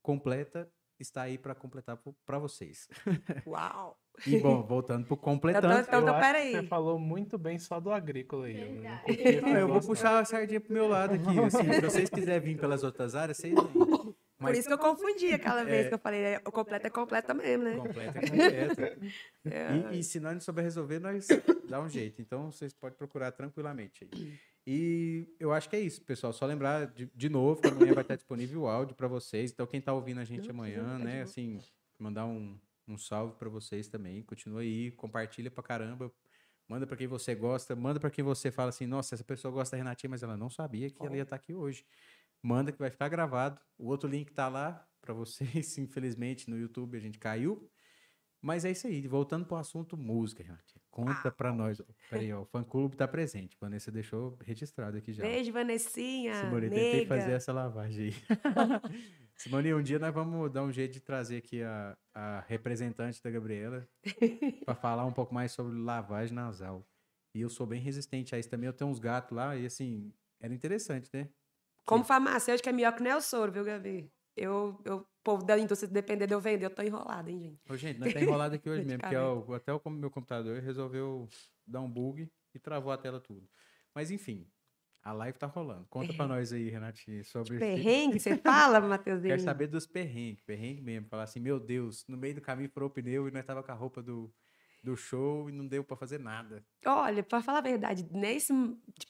[0.02, 2.88] completa está aí para completar para vocês.
[3.46, 3.98] Uau!
[4.26, 5.66] e bom, voltando para o completando.
[5.80, 6.52] Então, então, peraí.
[6.52, 8.82] Você falou muito bem só do agrícola aí.
[9.06, 11.38] Eu, eu vou puxar a sardinha pro meu lado aqui.
[11.38, 14.14] Assim, se vocês quiserem vir pelas outras áreas, vocês vêm.
[14.38, 14.52] Mas...
[14.52, 15.88] Por isso que eu confundi aquela vez é...
[15.88, 17.76] que eu falei, é, o completo é completa mesmo, né?
[17.76, 18.22] Completa é
[18.68, 18.98] completa.
[19.46, 19.94] é.
[19.94, 21.26] E, e, se nós não souber resolver, nós
[21.68, 22.22] dá um jeito.
[22.22, 24.38] Então, vocês podem procurar tranquilamente aí.
[24.66, 26.32] E eu acho que é isso, pessoal.
[26.32, 29.50] Só lembrar de, de novo que amanhã vai estar disponível o áudio para vocês.
[29.50, 31.22] Então, quem está ouvindo a gente amanhã, né?
[31.22, 31.58] Assim,
[31.98, 34.22] mandar um, um salve para vocês também.
[34.22, 36.12] Continua aí, compartilha pra caramba.
[36.68, 39.74] Manda para quem você gosta, manda para quem você fala assim: nossa, essa pessoa gosta
[39.74, 41.82] da Renatinha, mas ela não sabia que ela ia estar aqui hoje
[42.42, 43.60] manda que vai ficar gravado.
[43.78, 45.76] O outro link tá lá para vocês.
[45.78, 47.68] Infelizmente, no YouTube a gente caiu.
[48.40, 49.06] Mas é isso aí.
[49.06, 50.80] Voltando para o assunto música, gente.
[50.90, 51.32] Conta ah.
[51.32, 51.82] para nós.
[52.08, 53.56] Peraí, ó, o fã-clube tá presente.
[53.60, 55.22] Vanessa deixou registrado aqui já.
[55.22, 56.34] Beijo, Vanessinha.
[56.34, 56.74] Simone, nega.
[56.74, 58.14] tentei fazer essa lavagem aí.
[59.34, 63.30] Simone, um dia nós vamos dar um jeito de trazer aqui a, a representante da
[63.30, 63.88] Gabriela
[64.64, 66.86] para falar um pouco mais sobre lavagem nasal.
[67.34, 68.66] E eu sou bem resistente a isso também.
[68.66, 71.28] Eu tenho uns gatos lá e assim, era interessante, né?
[71.88, 74.12] Como farmacêutica é melhor que nem o soro, viu, Gabi?
[74.36, 77.72] Eu, eu, o povo da indústria, depender de eu vender, eu tô enrolada, hein, gente?
[77.72, 81.26] Ô, gente, nós tá enrolado aqui hoje mesmo, porque eu, até o meu computador resolveu
[81.66, 83.48] dar um bug e travou a tela tudo.
[83.94, 84.46] Mas enfim,
[85.02, 85.86] a live tá rolando.
[85.88, 87.54] Conta pra nós aí, Renatinha, sobre...
[87.54, 89.32] De perrengue, você fala, Matheusinho?
[89.32, 91.08] Quero saber dos perrengues, perrengue mesmo.
[91.08, 93.72] Falar assim, meu Deus, no meio do caminho furou o pneu e nós tava com
[93.72, 94.30] a roupa do
[94.82, 96.64] do show e não deu para fazer nada.
[96.84, 98.52] Olha, para falar a verdade, nesse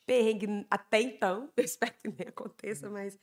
[0.07, 2.93] perrengue até então, eu espero que nem aconteça, uhum.
[2.93, 3.19] mas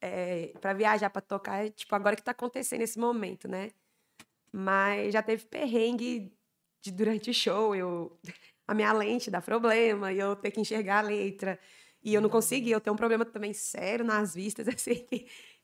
[0.00, 3.70] é, para viajar, para tocar, é tipo agora que tá acontecendo esse momento, né?
[4.52, 6.32] Mas já teve perrengue
[6.80, 8.18] de durante o show, eu
[8.66, 11.58] a minha lente dá problema e eu ter que enxergar a letra.
[12.02, 15.04] E eu não consegui, eu tenho um problema também sério nas vistas, assim,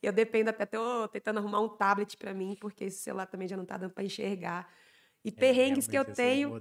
[0.03, 3.57] eu dependo até, tô tentando arrumar um tablet para mim, porque esse celular também já
[3.57, 4.69] não tá dando para enxergar.
[5.25, 6.55] E é, perrengues que eu tenho.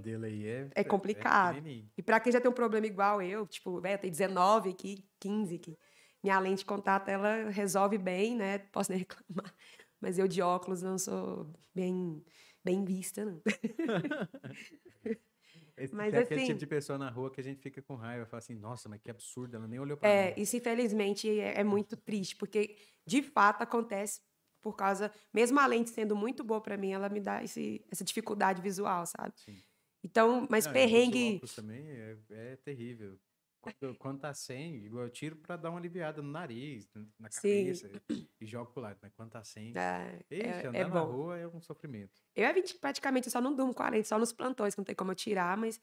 [0.45, 1.57] é, é complicado.
[1.57, 5.05] É e para quem já tem um problema igual eu, tipo, velho, tem 19 aqui,
[5.19, 5.77] 15 aqui.
[6.23, 8.59] Minha lente de contato, ela resolve bem, né?
[8.59, 9.53] Posso nem reclamar.
[9.99, 12.23] Mas eu de óculos não sou bem,
[12.63, 13.41] bem vista, não.
[15.75, 17.95] Esse, mas, tem assim, aquele tipo de pessoa na rua que a gente fica com
[17.95, 20.33] raiva, fala assim, nossa, mas que absurdo, ela nem olhou para é, mim.
[20.37, 24.21] É, isso infelizmente é, é muito triste, porque de fato acontece
[24.63, 28.03] por causa, mesmo a lente sendo muito boa para mim, ela me dá esse, essa
[28.03, 29.33] dificuldade visual, sabe?
[29.35, 29.61] Sim.
[30.01, 31.41] Então, mas Não, perrengue.
[31.55, 33.19] também é, é terrível.
[33.61, 37.89] Quando, quando tá sem, igual eu tiro pra dar uma aliviada no nariz, na cabeça,
[38.11, 38.27] Sim.
[38.41, 38.97] e jogo pro lado.
[39.01, 39.73] Mas quando tá sem.
[39.77, 42.21] É, Ixi, é, andar é na rua é um sofrimento.
[42.35, 42.49] Eu
[42.81, 45.15] praticamente só não durmo com a lente, só nos plantões, que não tem como eu
[45.15, 45.79] tirar, mas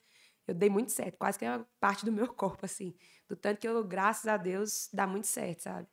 [0.47, 1.17] eu dei muito certo.
[1.17, 2.93] Quase que é parte do meu corpo, assim.
[3.27, 5.87] Do tanto que eu, graças a Deus, dá muito certo, sabe?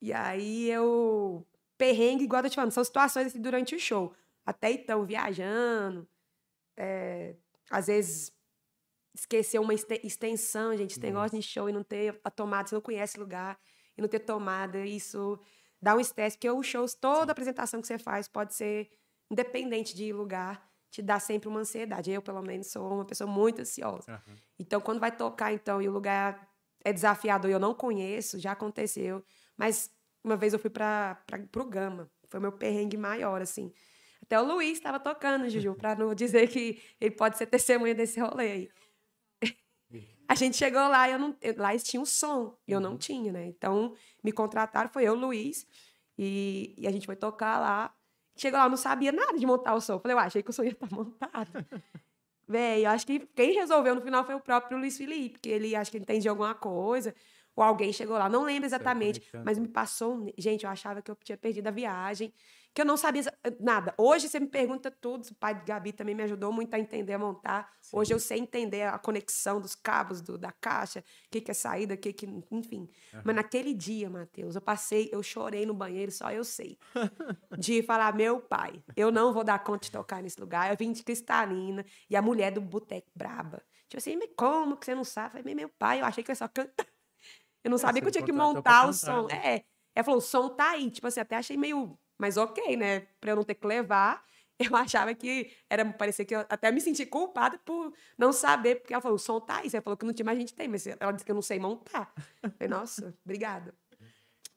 [0.00, 1.46] E aí eu
[1.82, 4.14] perrengue, igual eu tô te falando, são situações assim, durante o show.
[4.46, 6.08] Até então, viajando,
[6.76, 7.34] é,
[7.68, 8.32] às vezes
[9.12, 12.82] esquecer uma extensão, gente, tem negócio de show e não ter a tomada, você não
[12.82, 13.58] conhece lugar
[13.98, 15.40] e não ter tomada, isso
[15.80, 18.88] dá um estresse, porque os shows, toda a apresentação que você faz pode ser
[19.28, 22.12] independente de lugar, te dá sempre uma ansiedade.
[22.12, 24.22] Eu, pelo menos, sou uma pessoa muito ansiosa.
[24.28, 24.36] Uhum.
[24.56, 26.48] Então, quando vai tocar, então, e o lugar
[26.84, 29.24] é desafiador e eu não conheço, já aconteceu,
[29.56, 29.90] mas
[30.24, 31.18] uma vez eu fui para
[31.56, 32.10] o Gama.
[32.28, 33.72] Foi meu perrengue maior, assim.
[34.22, 38.20] Até o Luiz estava tocando, Juju, para não dizer que ele pode ser testemunha desse
[38.20, 38.70] rolê aí.
[40.28, 42.96] A gente chegou lá e eu não, lá eles tinham som, e eu não uhum.
[42.96, 43.46] tinha, né?
[43.46, 43.94] Então,
[44.24, 45.66] me contrataram, foi eu, Luiz,
[46.16, 47.94] e, e a gente foi tocar lá.
[48.34, 49.98] Chegou lá, eu não sabia nada de montar o som.
[49.98, 51.50] Falei, eu achei que o som ia estar tá montado.
[52.48, 55.76] Véi, eu acho que quem resolveu no final foi o próprio Luiz Felipe, que ele
[55.76, 57.14] acho que entendia alguma coisa
[57.54, 60.26] ou alguém chegou lá, não lembro exatamente, mas me passou.
[60.38, 62.32] Gente, eu achava que eu tinha perdido a viagem
[62.74, 63.22] que eu não sabia
[63.60, 63.94] nada.
[63.98, 67.12] Hoje você me pergunta tudo, o pai de Gabi também me ajudou muito a entender,
[67.12, 67.70] a montar.
[67.80, 67.98] Sim.
[67.98, 71.54] Hoje eu sei entender a conexão dos cabos do, da caixa, o que, que é
[71.54, 72.26] saída, o que, que.
[72.50, 72.88] Enfim.
[73.12, 73.20] Uhum.
[73.24, 76.78] Mas naquele dia, Matheus, eu passei, eu chorei no banheiro, só eu sei.
[77.58, 80.70] de falar, meu pai, eu não vou dar conta de tocar nesse lugar.
[80.70, 83.62] Eu vim de cristalina e a mulher do boteco braba.
[83.86, 85.36] Tipo assim, mas como que você não sabe?
[85.36, 86.86] Eu falei, meu pai, eu achei que eu só cantar.
[87.64, 89.26] Eu não É, sabia que eu tinha que montar o som.
[89.26, 89.56] né?
[89.56, 89.64] É.
[89.94, 90.90] Ela falou, o som tá aí.
[90.90, 91.98] Tipo assim, até achei meio.
[92.18, 93.00] Mas ok, né?
[93.20, 94.22] Pra eu não ter que levar.
[94.74, 95.84] Eu achava que era.
[95.92, 99.40] Parecia que eu até me senti culpada por não saber, porque ela falou, o som
[99.40, 99.68] tá aí.
[99.68, 100.68] Você falou que não tinha, mas a gente tem.
[100.68, 102.12] Mas ela disse que eu não sei montar.
[102.40, 103.74] Eu falei, nossa, obrigada.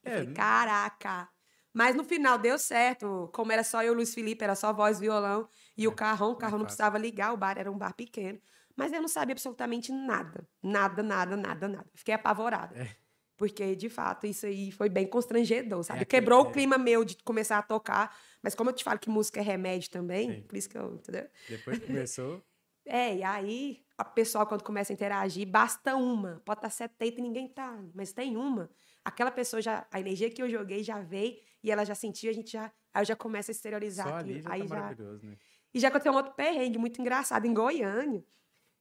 [0.03, 1.27] É, falei, caraca.
[1.73, 3.29] Mas no final deu certo.
[3.33, 6.31] Como era só eu e o Luiz Felipe, era só voz, violão e o carrão.
[6.31, 8.39] O carrão não precisava ligar, o bar era um bar pequeno.
[8.75, 10.47] Mas eu não sabia absolutamente nada.
[10.61, 11.87] Nada, nada, nada, nada.
[11.95, 12.75] Fiquei apavorada.
[12.77, 12.89] É.
[13.37, 16.01] Porque, de fato, isso aí foi bem constrangedor, sabe?
[16.01, 16.47] aquele- Quebrou é.
[16.47, 18.15] o clima meu de começar a tocar.
[18.41, 20.41] Mas como eu te falo que música é remédio também, Sim.
[20.43, 21.27] por isso que eu, entendeu?
[21.49, 22.41] Depois que começou.
[22.87, 26.39] É, e aí, a pessoa, quando começa a interagir, basta uma.
[26.45, 28.69] Pode estar 70 e ninguém tá, mas tem uma.
[29.03, 29.87] Aquela pessoa já.
[29.91, 32.71] A energia que eu joguei já veio e ela já sentiu, a gente já.
[32.93, 34.33] Aí eu já começa a exteriorizar Só aquilo.
[34.35, 34.75] ali já aí tá já.
[34.75, 35.35] maravilhoso, né?
[35.73, 38.23] E já aconteceu um outro perrengue muito engraçado em Goiânia.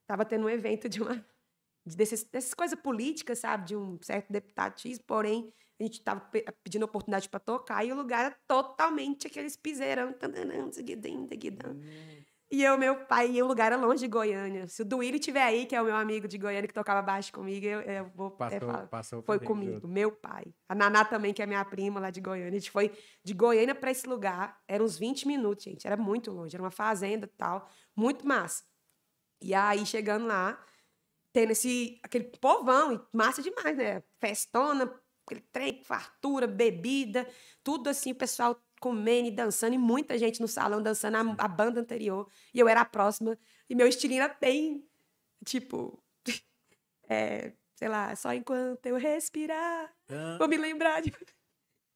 [0.07, 1.16] Tava tendo um evento de uma.
[1.86, 3.66] de- Desses, dessas coisas políticas, sabe?
[3.66, 7.92] De um certo deputado X, porém, a gente tava pe- pedindo oportunidade para tocar e
[7.92, 10.12] o lugar era totalmente aqueles piseirão.
[10.12, 11.26] tananã, seguidão.
[12.50, 14.68] E eu, meu pai, e o lugar era longe de Goiânia.
[14.68, 17.32] Se o Duílio estiver aí, que é o meu amigo de Goiânia que tocava baixo
[17.32, 18.28] comigo, eu, eu vou.
[18.28, 18.86] é, Passou, falar.
[18.86, 20.44] passou Foi comigo, meu pai.
[20.68, 22.48] A Naná também, que é minha prima lá de Goiânia.
[22.50, 22.92] A gente foi
[23.24, 24.59] de Goiânia para esse lugar.
[24.68, 25.86] Era uns 20 minutos, gente.
[25.86, 26.55] Era muito longe.
[26.55, 27.68] Era uma fazenda e tal.
[27.96, 28.62] Muito massa.
[29.45, 30.59] E aí, chegando lá,
[31.34, 34.03] tendo esse, aquele povão, e massa demais, né?
[34.18, 34.90] Festona,
[35.26, 37.28] aquele trem, fartura, bebida,
[37.62, 41.49] tudo assim, o pessoal comendo e dançando, e muita gente no salão dançando a, a
[41.49, 42.26] banda anterior.
[42.55, 43.38] E eu era a próxima.
[43.68, 44.88] E meu estilinho era bem,
[45.45, 46.03] tipo,
[47.07, 51.12] é, sei lá, só enquanto eu respirar, Ah, vou me lembrar de.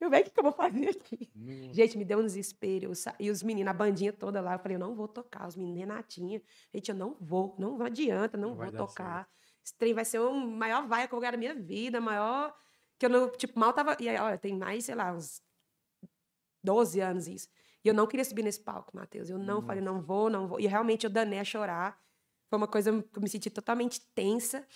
[0.01, 1.30] Eu vejo o que eu vou fazer aqui.
[1.34, 2.94] no- Gente, me deu um desespero.
[2.94, 5.49] sa- E os meninos, a bandinha toda lá, eu falei, eu não vou tocar.
[5.49, 6.40] Os meninos, Renatinha,
[6.72, 9.28] gente, eu não vou, não adianta, não, Não vou tocar.
[9.64, 12.55] Esse trem vai ser o maior vai que eu vou ganhar na minha vida, maior.
[12.99, 13.96] Que eu não, tipo, mal tava.
[14.01, 15.42] E aí, olha, tem mais, sei lá, uns
[16.62, 17.49] 12 anos isso.
[17.84, 19.30] E eu não queria subir nesse palco, Matheus.
[19.30, 20.59] Eu não falei, não vou, não vou.
[20.61, 22.01] E realmente eu danei a chorar.
[22.49, 24.66] Foi uma coisa que eu me senti totalmente tensa.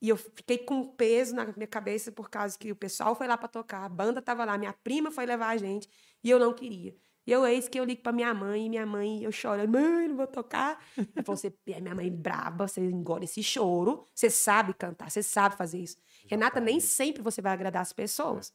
[0.00, 3.36] E eu fiquei com peso na minha cabeça por causa que o pessoal foi lá
[3.36, 5.88] para tocar, a banda tava lá, minha prima foi levar a gente,
[6.22, 6.94] e eu não queria.
[7.26, 10.08] E eu, eis que eu ligo pra minha mãe, e minha mãe, eu chorando, mãe,
[10.08, 10.82] não vou tocar.
[10.96, 15.22] Ela falou, você, é minha mãe braba, você engole esse choro, você sabe cantar, você
[15.22, 15.98] sabe fazer isso.
[16.26, 18.50] Renata, nem sempre você vai agradar as pessoas.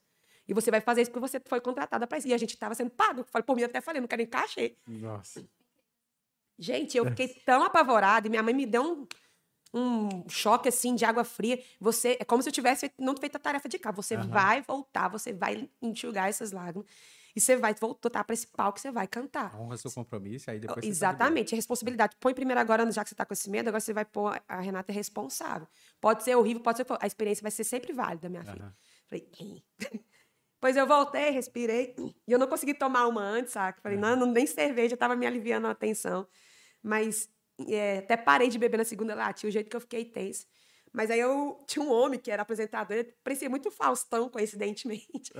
[0.47, 2.27] E você vai fazer isso porque você foi contratada para isso.
[2.27, 3.23] E a gente tava sendo pago.
[3.25, 4.75] Falei, por mim, eu até falei, não quero nem cachê.
[4.87, 5.47] Nossa.
[6.57, 9.07] Gente, eu fiquei tão apavorada e minha mãe me deu um,
[9.73, 11.61] um choque assim de água fria.
[11.79, 13.95] Você é como se eu tivesse não feito a tarefa de casa.
[13.95, 14.27] Você Aham.
[14.27, 16.85] vai voltar, você vai enxugar essas lágrimas
[17.35, 19.59] e você vai voltar para esse palco, você vai cantar.
[19.59, 20.87] Honra seu compromisso, aí depois você tá.
[20.87, 22.15] Exatamente, a responsabilidade.
[22.19, 24.59] Põe primeiro agora, já que você tá com esse medo, agora você vai pôr a
[24.61, 25.67] Renata é responsável.
[25.99, 26.85] Pode ser horrível, pode ser.
[26.99, 28.75] A experiência vai ser sempre válida, minha filha.
[29.09, 29.63] Falei, "Ih."
[30.63, 31.93] Pois eu voltei, respirei.
[32.25, 33.81] E eu não consegui tomar uma antes, saca?
[33.81, 36.25] Falei, não, não, nem cerveja, tava me aliviando a tensão.
[36.81, 37.29] Mas
[37.67, 40.45] é, até parei de beber na segunda latinha, o jeito que eu fiquei tensa.
[40.91, 45.31] Mas aí eu tinha um homem que era apresentador, ele parecia muito Faustão, coincidentemente.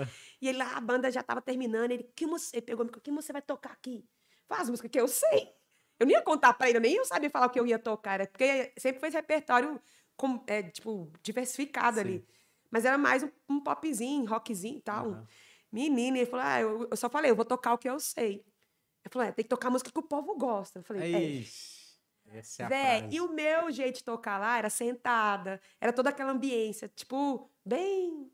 [0.41, 3.31] E ele lá, a banda já tava terminando, ele, que você pegou, o que você
[3.31, 4.05] vai tocar aqui?
[4.47, 5.53] Faz música que eu sei.
[5.99, 7.79] Eu não ia contar pra ele, eu nem eu sabia falar o que eu ia
[7.79, 9.79] tocar, era porque sempre foi esse repertório
[10.17, 12.25] com, é, tipo, diversificado ali.
[12.71, 15.11] Mas era mais um, um popzinho, rockzinho e tal.
[15.11, 15.27] Aham.
[15.73, 18.45] Menina, ele falou, ah, eu, eu só falei, eu vou tocar o que eu sei.
[19.03, 20.79] Ele falou, é, tem que tocar música que o povo gosta.
[20.79, 21.19] Eu falei, é.
[21.19, 21.82] Ixi,
[22.37, 22.69] essa é a
[22.99, 23.15] frase.
[23.15, 28.31] e o meu jeito de tocar lá era sentada, era toda aquela ambiência, tipo, bem,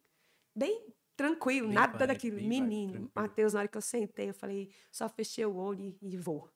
[0.56, 0.86] bem
[1.16, 2.42] tranquilo, Bem nada vibe, daquilo.
[2.42, 3.12] Menino.
[3.14, 6.50] Matheus, na hora que eu sentei, eu falei, só fechei o olho e, e vou.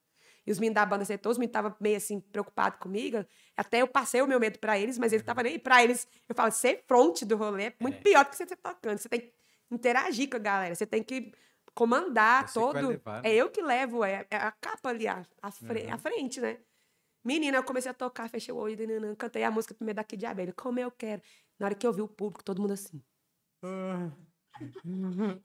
[0.46, 3.26] E os meninos da banda sentou, os meninos estavam meio assim, preocupados comigo.
[3.56, 6.06] Até eu passei o meu medo pra eles, mas eles estavam nem pra eles.
[6.28, 8.02] Eu falo, ser fronte do rolê é muito É.
[8.02, 8.98] pior do que você tá tocando.
[8.98, 9.34] Você tem que
[9.72, 11.32] interagir com a galera, você tem que
[11.74, 12.88] comandar Você vai todo.
[12.90, 13.30] levar, né?
[13.30, 15.94] É eu que levo, é, é a capa ali, a, a, fre- Uhum.
[15.94, 16.58] a frente, né?
[17.24, 20.26] Menina, eu comecei a tocar, fechei o olho, nananã, cantei a música primeiro daqui de
[20.26, 21.22] abelha, como eu quero.
[21.58, 23.02] Na hora que eu vi o público, todo mundo assim.
[23.64, 24.12] Ah.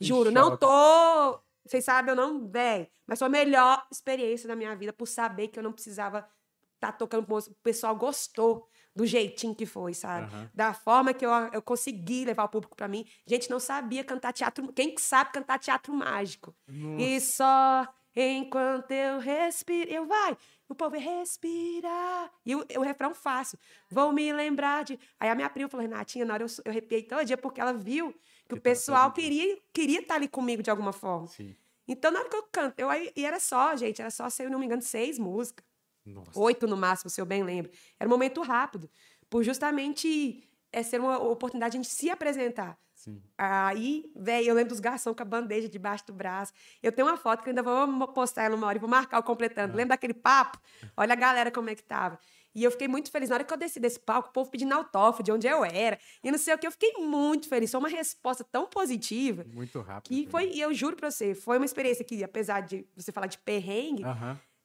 [0.00, 1.40] Juro, não tô.
[1.64, 2.48] Vocês sabem, eu não.
[2.48, 6.28] Véi, mas foi a melhor experiência da minha vida por saber que eu não precisava
[6.74, 7.54] estar tocando música.
[7.54, 10.26] O pessoal gostou do jeitinho que foi, sabe?
[10.26, 10.50] Aham.
[10.54, 13.06] Da forma que eu, eu consegui levar o público pra mim.
[13.26, 14.72] Gente, não sabia cantar teatro.
[14.72, 16.56] Quem que sabe cantar teatro mágico?
[16.98, 17.86] E só
[18.20, 19.90] enquanto eu respiro.
[19.90, 20.36] Eu vai.
[20.68, 22.30] O povo é respirar.
[22.44, 23.58] E o, o refrão fácil.
[23.90, 24.98] Vou me lembrar de.
[25.18, 27.72] Aí a minha prima falou, Renatinha, na hora eu, eu arrepiei todo dia porque ela
[27.72, 28.12] viu
[28.46, 31.26] que o tava pessoal queria queria estar ali comigo de alguma forma.
[31.28, 31.56] Sim.
[31.86, 34.50] Então, na hora que eu canto, eu, e era só, gente, era só, se eu
[34.50, 35.64] não me engano, seis músicas.
[36.04, 36.38] Nossa.
[36.38, 37.72] Oito no máximo, se eu bem lembro.
[37.98, 38.90] Era um momento rápido,
[39.30, 42.78] por justamente é ser uma oportunidade de a gente se apresentar.
[43.08, 43.22] Sim.
[43.36, 46.52] Aí, velho, eu lembro dos garçons com a bandeja debaixo do braço.
[46.82, 49.22] Eu tenho uma foto que ainda vou postar ela uma hora e vou marcar o
[49.22, 49.72] completando.
[49.72, 49.76] Ah.
[49.76, 50.58] Lembra daquele papo?
[50.96, 52.18] Olha a galera como é que tava.
[52.54, 53.28] E eu fiquei muito feliz.
[53.28, 55.98] Na hora que eu desci desse palco, o povo pedindo autógrafo de onde eu era.
[56.24, 57.70] E não sei o que, eu fiquei muito feliz.
[57.70, 59.44] Foi uma resposta tão positiva.
[59.52, 60.08] Muito rápido.
[60.08, 63.28] Que foi, e eu juro pra você, foi uma experiência que, apesar de você falar
[63.28, 64.02] de perrengue,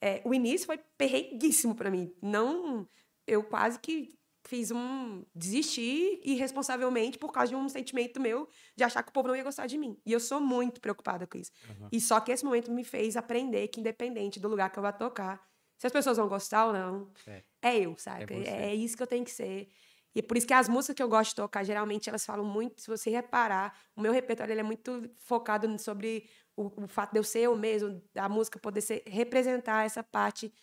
[0.01, 2.11] é, o início foi perrenguíssimo para mim.
[2.21, 2.87] Não.
[3.27, 4.09] Eu quase que
[4.43, 9.27] fiz um desistir irresponsavelmente por causa de um sentimento meu de achar que o povo
[9.27, 9.97] não ia gostar de mim.
[10.05, 11.51] E eu sou muito preocupada com isso.
[11.69, 11.87] Uhum.
[11.91, 14.91] E só que esse momento me fez aprender que independente do lugar que eu vá
[14.91, 15.41] tocar,
[15.77, 18.33] se as pessoas vão gostar ou não, é, é eu, sabe?
[18.45, 19.69] É, é, isso que eu tenho que ser.
[20.15, 22.45] E é por isso que as músicas que eu gosto de tocar, geralmente elas falam
[22.45, 27.13] muito, se você reparar, o meu repertório ele é muito focado sobre o, o fato
[27.13, 30.53] de eu ser eu mesmo, da música poder ser, representar essa parte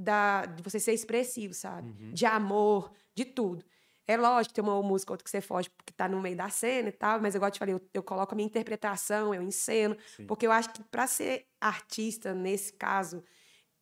[0.00, 1.88] da, de você ser expressivo, sabe?
[1.88, 2.12] Uhum.
[2.12, 3.64] De amor, de tudo.
[4.06, 6.88] É lógico, tem uma música outra que você foge porque tá no meio da cena
[6.88, 10.26] e tal, mas eu te falei, eu, eu coloco a minha interpretação, eu enceno, Sim.
[10.26, 13.22] porque eu acho que para ser artista, nesse caso,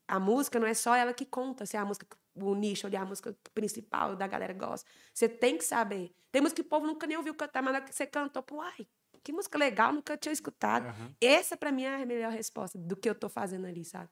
[0.07, 2.97] a música não é só ela que conta, se é a música, o nicho ali,
[2.97, 4.87] a música principal da galera gosta.
[5.15, 6.13] Você tem que saber.
[6.31, 8.61] Tem música que o povo nunca nem ouviu cantar, mas na que você cantou, pô,
[8.61, 8.87] ai,
[9.23, 10.87] que música legal, nunca tinha escutado.
[10.87, 11.15] Uhum.
[11.21, 14.11] Essa, para mim, é a melhor resposta do que eu tô fazendo ali, sabe?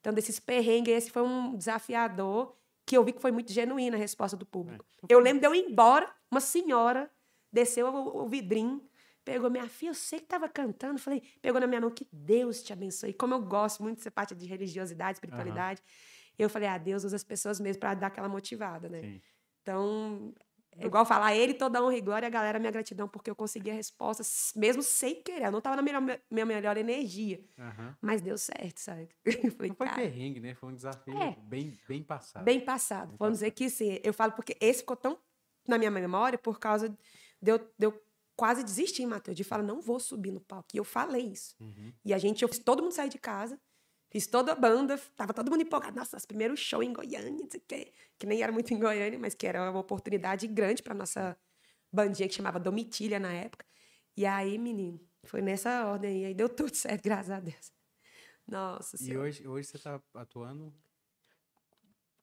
[0.00, 2.56] Então, desses perrengues, esse foi um desafiador
[2.86, 4.84] que eu vi que foi muito genuína a resposta do público.
[5.02, 5.12] É.
[5.12, 7.10] Eu lembro de eu ir embora, uma senhora
[7.52, 8.82] desceu o, o vidrinho,
[9.24, 12.62] pegou minha filha, eu sei que estava cantando, falei, pegou na minha mão, que Deus
[12.62, 13.12] te abençoe.
[13.12, 16.34] Como eu gosto muito dessa parte de religiosidade, espiritualidade, uhum.
[16.38, 19.02] eu falei, ah, Deus usa as pessoas mesmo para dar aquela motivada, né?
[19.02, 19.22] Sim.
[19.60, 20.32] Então,
[20.78, 23.70] é igual falar, ele toda honra e glória, a galera, minha gratidão, porque eu consegui
[23.70, 24.22] a resposta,
[24.56, 25.46] mesmo sem querer.
[25.46, 27.40] Eu não estava na minha, minha melhor energia.
[27.58, 27.94] Uhum.
[28.00, 29.08] Mas deu certo, sabe?
[29.56, 30.54] Falei, não foi perrengue, né?
[30.54, 32.44] Foi um desafio é, bem, bem passado.
[32.44, 33.08] Bem passado.
[33.08, 33.50] Bem Vamos passado.
[33.50, 33.98] dizer que sim.
[34.02, 35.18] Eu falo porque esse ficou tão
[35.66, 36.88] na minha memória por causa
[37.40, 38.02] de eu, de eu
[38.36, 40.68] quase desistir, Matheus, de falar, não vou subir no palco.
[40.72, 41.56] E eu falei isso.
[41.60, 41.92] Uhum.
[42.04, 43.60] E a gente, eu fiz todo mundo sair de casa.
[44.10, 45.96] Fiz toda a banda, tava todo mundo empolgado.
[45.96, 47.92] Nossa, nosso primeiro show em Goiânia, não sei o quê.
[48.18, 51.36] Que nem era muito em Goiânia, mas que era uma oportunidade grande para nossa
[51.92, 53.66] bandinha que chamava Domitilha na época.
[54.16, 56.24] E aí, menino, foi nessa ordem aí.
[56.26, 57.72] Aí deu tudo certo, graças a Deus.
[58.46, 60.72] Nossa E hoje, hoje você tá atuando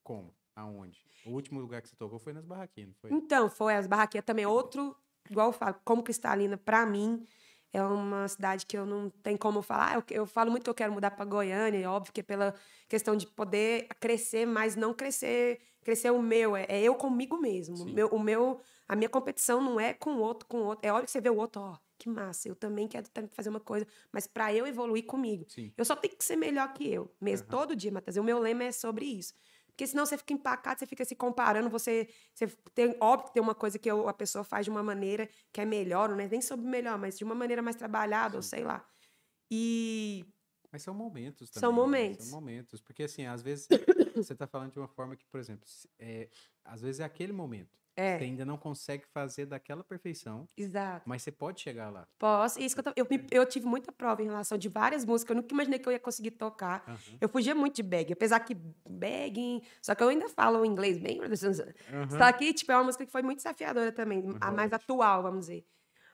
[0.03, 0.35] como?
[0.55, 1.05] Aonde?
[1.25, 3.11] O último lugar que você tocou foi nas barraquinhas, foi?
[3.11, 4.45] Então, foi as barraquinhas também.
[4.45, 4.95] Outro,
[5.29, 7.27] igual eu falo, como Cristalina, para mim,
[7.75, 9.95] é uma cidade que eu não tenho como falar.
[9.95, 12.53] Eu, eu falo muito que eu quero mudar para Goiânia, é óbvio que é pela
[12.87, 17.75] questão de poder crescer, mas não crescer, crescer o meu, é, é eu comigo mesmo.
[17.83, 20.87] O meu, o meu, a minha competição não é com o outro, com o outro.
[20.87, 23.59] É óbvio que você vê o outro, ó, que massa, eu também quero fazer uma
[23.59, 25.73] coisa, mas para eu evoluir comigo, Sim.
[25.77, 27.51] eu só tenho que ser melhor que eu, mesmo, uhum.
[27.51, 28.17] todo dia, Matheus.
[28.17, 29.33] O meu lema é sobre isso.
[29.75, 33.43] Porque senão você fica empacado, você fica se comparando, você, você tem, óbvio que tem
[33.43, 36.41] uma coisa que a pessoa faz de uma maneira que é melhor, não é nem
[36.41, 38.37] sobre melhor, mas de uma maneira mais trabalhada, Sim.
[38.37, 38.87] ou sei lá.
[39.51, 40.25] E
[40.71, 41.61] mas são momentos também.
[41.61, 42.25] São momentos.
[42.25, 42.31] Né?
[42.31, 42.81] São momentos.
[42.81, 43.65] Porque, assim, às vezes
[44.15, 45.65] você está falando de uma forma que, por exemplo,
[45.97, 46.29] é,
[46.65, 47.84] às vezes é aquele momento.
[47.95, 48.17] É.
[48.17, 50.47] Você ainda não consegue fazer daquela perfeição.
[50.57, 51.03] Exato.
[51.07, 52.07] Mas você pode chegar lá.
[52.19, 52.59] Posso.
[52.59, 55.35] Isso que eu, eu, eu, tive muita prova em relação de várias músicas.
[55.35, 56.83] Eu nunca imaginei que eu ia conseguir tocar.
[56.87, 57.17] Uhum.
[57.21, 58.11] Eu fugia muito de bag.
[58.11, 58.55] Apesar que
[58.87, 59.61] bag.
[59.81, 61.21] Só que eu ainda falo inglês bem.
[61.21, 61.29] Uhum.
[62.17, 64.19] Só que, tipo, é uma música que foi muito desafiadora também.
[64.19, 64.37] Uhum.
[64.41, 65.65] A mais atual, vamos dizer.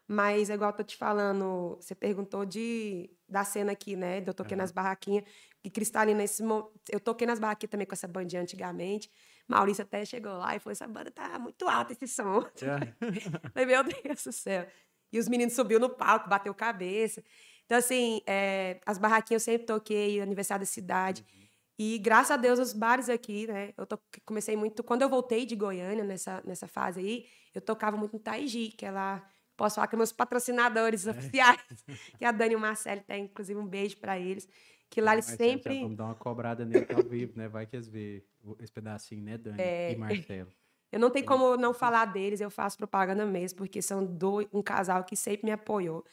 [0.07, 4.21] Mas, igual eu tô te falando, você perguntou de, da cena aqui, né?
[4.25, 5.23] Eu toquei nas barraquinhas.
[5.63, 6.43] E Cristalina, esse,
[6.89, 9.09] eu toquei nas barraquinhas também com essa bandinha antigamente.
[9.51, 12.43] Maurício até chegou lá e falou: essa banda tá muito alta esse som.
[12.61, 12.93] É.
[13.53, 14.67] Falei, meu Deus do céu.
[15.11, 17.23] E os meninos subiu no palco, bateu cabeça.
[17.65, 21.25] Então, assim, é, as barraquinhas eu sempre toquei, aniversário da cidade.
[21.33, 21.41] Uhum.
[21.79, 23.73] E graças a Deus, os bares aqui, né?
[23.77, 23.99] Eu to...
[24.25, 24.83] comecei muito.
[24.83, 28.85] Quando eu voltei de Goiânia, nessa, nessa fase aí, eu tocava muito no Taiji, que
[28.85, 29.27] é lá.
[29.57, 31.11] Posso falar que meus patrocinadores é.
[31.11, 31.61] oficiais,
[32.17, 34.47] que a Dani e o Marcelo tem, inclusive, um beijo para eles.
[34.91, 35.81] Que lá eles sempre.
[35.81, 37.47] vamos dar uma cobrada nele ao vivo, né?
[37.47, 38.25] Vai que eles vê
[38.59, 39.93] esse pedacinho, né, Dani é...
[39.93, 40.51] e Marcelo.
[40.91, 44.61] Eu não tenho como não falar deles, eu faço propaganda mesmo, porque são dois, um
[44.61, 46.03] casal que sempre me apoiou,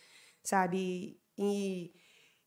[0.41, 1.19] sabe?
[1.37, 1.93] E,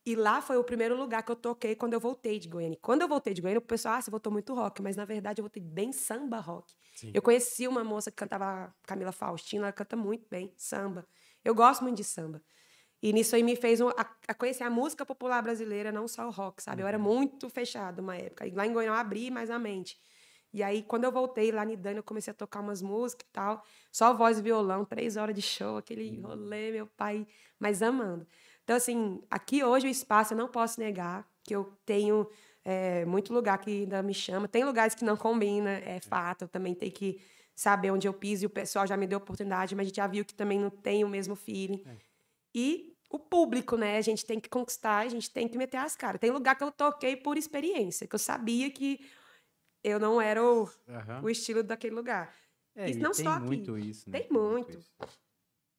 [0.05, 2.77] e lá foi o primeiro lugar que eu toquei quando eu voltei de Goiânia.
[2.81, 5.41] Quando eu voltei de Goiânia, o pessoal, ah, você voltou muito rock, mas na verdade
[5.41, 6.73] eu voltei bem samba rock.
[6.95, 7.11] Sim.
[7.13, 11.05] Eu conheci uma moça que cantava Camila Faustina, ela canta muito bem samba.
[11.43, 12.41] Eu gosto muito de samba.
[13.01, 16.27] E nisso aí me fez um, a, a, conhecer a música popular brasileira, não só
[16.27, 16.83] o rock, sabe?
[16.83, 17.03] Eu era uhum.
[17.03, 18.45] muito fechado uma época.
[18.45, 19.99] E lá em Goiânia eu abri mais a mente.
[20.53, 23.31] E aí, quando eu voltei lá em Dani, eu comecei a tocar umas músicas e
[23.31, 23.63] tal.
[23.91, 26.27] Só voz e violão, três horas de show, aquele uhum.
[26.27, 27.25] rolê, meu pai,
[27.57, 28.27] mas amando.
[28.63, 32.27] Então, assim, aqui hoje o espaço, eu não posso negar que eu tenho
[32.63, 34.47] É, muito lugar que ainda me chama.
[34.47, 36.43] Tem lugares que não combina, é fato.
[36.43, 37.19] Eu também tenho que
[37.55, 40.05] saber onde eu piso e o pessoal já me deu oportunidade, mas a gente já
[40.05, 41.81] viu que também não tem o mesmo feeling.
[41.87, 41.95] É.
[42.53, 43.97] E o público, né?
[43.97, 46.19] A gente tem que conquistar, a gente tem que meter as caras.
[46.19, 49.05] Tem lugar que eu toquei por experiência, que eu sabia que
[49.83, 51.23] eu não era o, uhum.
[51.23, 52.33] o estilo daquele lugar.
[52.75, 53.89] É, isso não tem só muito aqui.
[53.89, 54.19] isso, né?
[54.19, 54.77] Tem muito.
[54.77, 54.91] Isso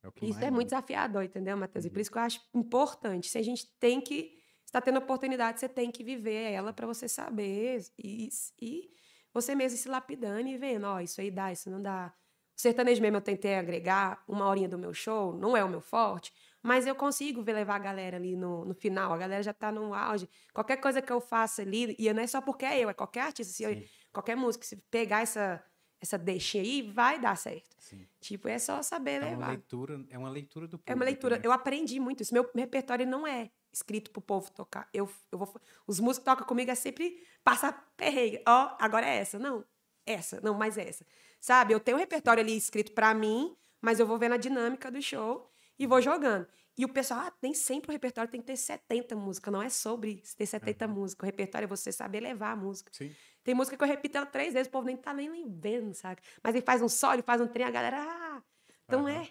[0.04, 1.84] é, isso é muito desafiador, entendeu, Matheus?
[1.84, 1.88] Uhum.
[1.88, 2.02] E por uhum.
[2.02, 3.28] isso que eu acho importante.
[3.28, 4.42] Se a gente tem que
[4.72, 8.30] está tendo oportunidade, você tem que viver ela para você saber e,
[8.60, 8.90] e
[9.32, 12.12] você mesmo se lapidando e vendo, ó, oh, isso aí dá, isso não dá.
[12.56, 15.80] O sertanejo mesmo eu tentei agregar uma horinha do meu show, não é o meu
[15.80, 16.32] forte,
[16.62, 19.72] mas eu consigo ver levar a galera ali no, no final, a galera já tá
[19.72, 20.28] no auge.
[20.52, 23.22] Qualquer coisa que eu faça ali, e não é só porque é eu, é qualquer
[23.22, 23.82] artista, se eu,
[24.12, 25.62] qualquer música, se pegar essa
[26.02, 27.76] essa deixa aí, vai dar certo.
[27.78, 28.04] Sim.
[28.20, 29.36] Tipo, é só saber é levar.
[29.36, 30.90] Uma leitura, é uma leitura do público.
[30.90, 31.36] É uma leitura.
[31.36, 31.42] Né?
[31.44, 32.34] Eu aprendi muito isso.
[32.34, 34.88] Meu repertório não é escrito pro povo tocar.
[34.92, 35.48] Eu, eu vou,
[35.86, 38.42] os músicos que tocam comigo é sempre passar perreira.
[38.48, 39.38] Ó, oh, agora é essa.
[39.38, 39.64] Não,
[40.04, 40.40] essa.
[40.40, 41.06] Não, mais essa.
[41.40, 41.72] Sabe?
[41.72, 45.00] Eu tenho um repertório ali escrito para mim, mas eu vou vendo a dinâmica do
[45.00, 45.51] show
[45.82, 46.46] e vou jogando.
[46.78, 49.52] E o pessoal, ah, nem sempre o repertório tem que ter 70 músicas.
[49.52, 50.94] Não é sobre ter 70 uhum.
[50.94, 51.24] músicas.
[51.24, 52.90] O repertório é você saber levar a música.
[52.94, 53.14] Sim.
[53.44, 56.22] Tem música que eu repito ela três vezes, o povo nem tá nem vendo, sabe?
[56.42, 57.98] Mas ele faz um solo, ele faz um trem, a galera.
[58.00, 58.42] Ah!
[58.84, 59.08] Então uhum.
[59.08, 59.28] é.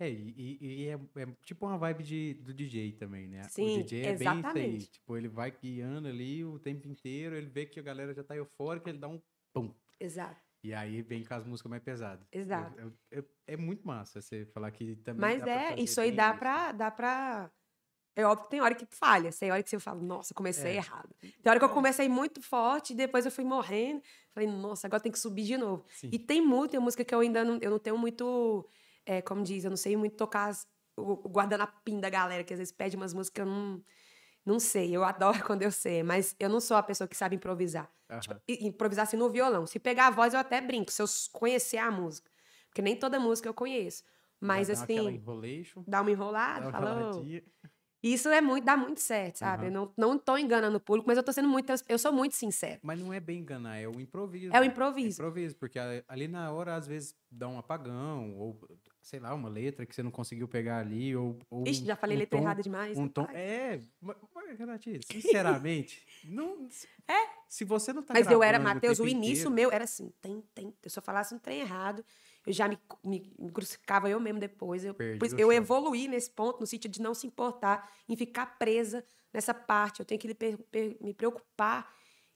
[0.00, 3.42] É, e, e é, é, tipo uma vibe de, do DJ também, né?
[3.44, 4.54] Sim, o DJ é exatamente.
[4.54, 4.92] bem isso aí.
[4.92, 8.34] Tipo, ele vai guiando ali o tempo inteiro, ele vê que a galera já tá
[8.34, 9.20] eufórica, ele dá um
[9.52, 9.74] pum.
[10.00, 10.40] Exato.
[10.62, 12.26] E aí vem com as músicas mais pesadas.
[12.30, 12.92] Exato.
[13.10, 15.20] É, é, é muito massa você falar que também.
[15.20, 17.50] Mas é, isso aí dá pra, dá pra.
[18.16, 19.30] É óbvio que tem hora que falha.
[19.32, 20.76] Tem hora que você fala, nossa, comecei é.
[20.76, 21.14] errado.
[21.20, 24.02] Tem hora que eu comecei muito forte, e depois eu fui morrendo.
[24.32, 25.86] Falei, nossa, agora tem que subir de novo.
[25.88, 26.10] Sim.
[26.12, 28.68] E tem muita música que eu ainda não, eu não tenho muito
[29.10, 30.66] é, como diz, eu não sei muito tocar as,
[30.96, 33.82] o, o guardanapim da galera, que às vezes pede umas músicas que eu não,
[34.44, 34.94] não sei.
[34.94, 37.90] Eu adoro quando eu sei, mas eu não sou a pessoa que sabe improvisar.
[38.10, 38.20] Uhum.
[38.20, 39.66] Tipo, improvisar assim no violão.
[39.66, 42.30] Se pegar a voz, eu até brinco, se eu conhecer a música.
[42.70, 44.02] Porque nem toda música eu conheço.
[44.40, 45.22] Mas dá assim.
[45.86, 47.22] Dá uma enrolada, falou.
[48.02, 49.64] Isso é muito, dá muito certo, sabe?
[49.64, 49.68] Uhum.
[49.68, 51.70] Eu não, não tô enganando o público, mas eu tô sendo muito.
[51.86, 52.80] Eu sou muito sincero.
[52.82, 54.54] Mas não é bem enganar, é o improviso.
[54.54, 55.20] É o improviso.
[55.20, 55.78] É o improviso, porque
[56.08, 58.58] ali na hora, às vezes, dá um apagão, ou
[59.02, 61.38] sei lá, uma letra que você não conseguiu pegar ali, ou.
[61.50, 62.96] ou Ixi, já falei um letra tom, errada demais.
[62.96, 63.24] Um tom.
[63.34, 64.16] É, mas,
[64.58, 66.68] Renatinha, sinceramente, não.
[67.06, 67.40] É.
[67.48, 69.50] Se você não tá Mas eu era, Matheus, o, o início inteiro...
[69.50, 70.74] meu era assim, tem, tem.
[70.86, 72.04] Se eu falasse um trem errado,
[72.46, 74.84] eu já me, me, me crucificava eu mesmo depois.
[74.84, 74.96] Eu,
[75.36, 80.00] eu evoluí nesse ponto, no sentido de não se importar, em ficar presa nessa parte.
[80.00, 80.28] Eu tenho que
[81.00, 81.94] me preocupar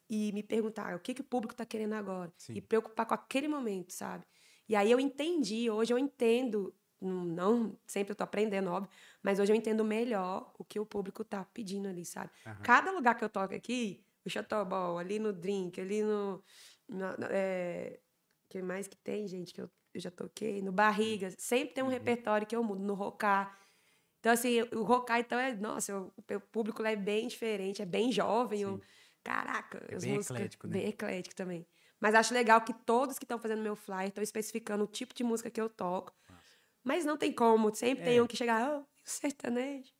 [0.09, 2.33] e me perguntar o que, que o público está querendo agora.
[2.37, 2.55] Sim.
[2.55, 4.25] E preocupar com aquele momento, sabe?
[4.69, 8.91] E aí eu entendi, hoje eu entendo, não sempre eu tô aprendendo, óbvio,
[9.23, 12.31] mas hoje eu entendo melhor o que o público tá pedindo ali, sabe?
[12.47, 12.55] Uhum.
[12.63, 16.43] Cada lugar que eu toco aqui, o Chotobol, ali no Drink, ali no.
[16.89, 18.01] no é,
[18.49, 20.61] que mais que tem, gente, que eu, eu já toquei?
[20.61, 21.93] No Barriga, sempre tem um uhum.
[21.93, 23.59] repertório que eu mudo, no Rocar.
[24.19, 25.55] Então, assim, o Rocar, então, é.
[25.55, 28.63] Nossa, o, o público lá é bem diferente, é bem jovem.
[28.63, 28.81] Eu,
[29.23, 30.73] caraca, é bem músicas, eclético, né?
[30.73, 31.67] Bem eclético também.
[32.01, 35.23] Mas acho legal que todos que estão fazendo meu flyer estão especificando o tipo de
[35.23, 36.13] música que eu toco.
[36.29, 36.43] Nossa.
[36.83, 38.07] Mas não tem como, sempre é.
[38.07, 39.93] tem um que chega, oh, sertanejo.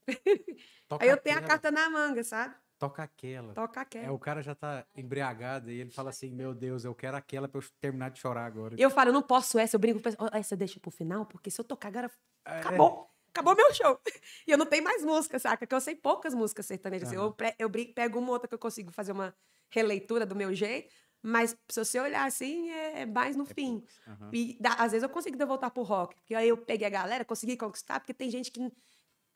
[1.01, 2.55] Aí eu tenho a carta na manga, sabe?
[2.79, 3.55] Toca aquela.
[3.55, 4.07] Toca aquela.
[4.07, 7.49] É, o cara já tá embriagado e ele fala assim: Meu Deus, eu quero aquela
[7.49, 8.75] pra eu terminar de chorar agora.
[8.79, 11.51] Eu falo, eu não posso essa, eu brinco com oh, essa deixa pro final, porque
[11.51, 12.11] se eu tocar agora,
[12.45, 12.59] é.
[12.59, 13.11] acabou.
[13.29, 13.99] Acabou meu show.
[14.47, 15.67] E eu não tenho mais música, saca?
[15.67, 17.11] Que eu sei poucas músicas sertanejas.
[17.11, 17.15] Uhum.
[17.15, 19.35] Eu, eu brinco, pego uma outra que eu consigo fazer uma
[19.71, 23.83] releitura do meu jeito, mas se você olhar assim, é, é mais no é fim.
[24.07, 24.31] Uhum.
[24.31, 26.15] E dá, às vezes eu consigo voltar pro rock.
[26.17, 28.61] Porque aí eu peguei a galera, consegui conquistar, porque tem gente que.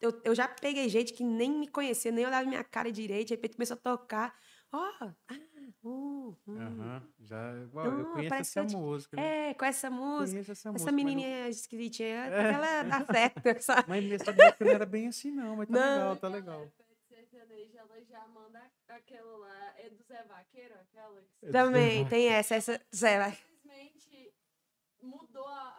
[0.01, 3.35] Eu, eu já peguei gente que nem me conhecia, nem olhava minha cara direito, de
[3.35, 4.35] repente começou a tocar.
[4.71, 5.15] Ó, oh, ah,
[5.83, 6.39] uh, uh.
[6.47, 7.03] Uhum.
[7.21, 9.17] Já, well, eu conheço essa música.
[9.17, 9.51] Né?
[9.51, 10.53] É, com essa música.
[10.53, 11.49] Essa, música, menininha eu...
[11.49, 12.53] esquisitinha, é.
[12.53, 13.41] ela dá certo.
[13.63, 13.85] Sabe?
[13.89, 15.97] Mas nessa música não era bem assim, não, mas tá não.
[15.97, 16.73] legal, tá legal
[17.79, 19.75] ela já manda aquela lá.
[19.79, 21.23] É do Zé Vaqueiro, aquela?
[21.41, 21.47] Que...
[21.51, 23.49] Também, tem essa, essa Zé Vaqueiro.
[23.63, 24.35] Simplesmente
[25.03, 25.78] mudou a,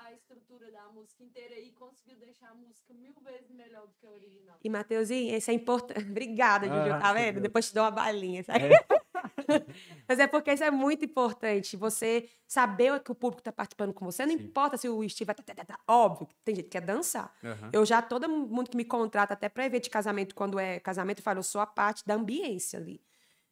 [0.99, 4.57] música inteira e conseguiu deixar a música mil vezes melhor do que a original.
[4.63, 5.99] E, Mateuzinho, isso é importante.
[6.09, 7.39] Obrigada, Juju, ah, tá vendo?
[7.39, 8.65] Depois te dou uma balinha, sabe?
[8.65, 8.99] É.
[10.07, 11.77] Mas é porque isso é muito importante.
[11.77, 14.25] Você saber que o público está participando com você.
[14.25, 14.43] Não Sim.
[14.43, 15.35] importa se o Steve vai.
[15.35, 17.33] Tá, tá, tá, tá, óbvio, tem gente que quer dançar.
[17.43, 17.69] Uhum.
[17.71, 21.19] Eu já, todo mundo que me contrata, até para evento de casamento, quando é casamento,
[21.19, 23.01] eu falo, eu sou a parte da ambiência ali.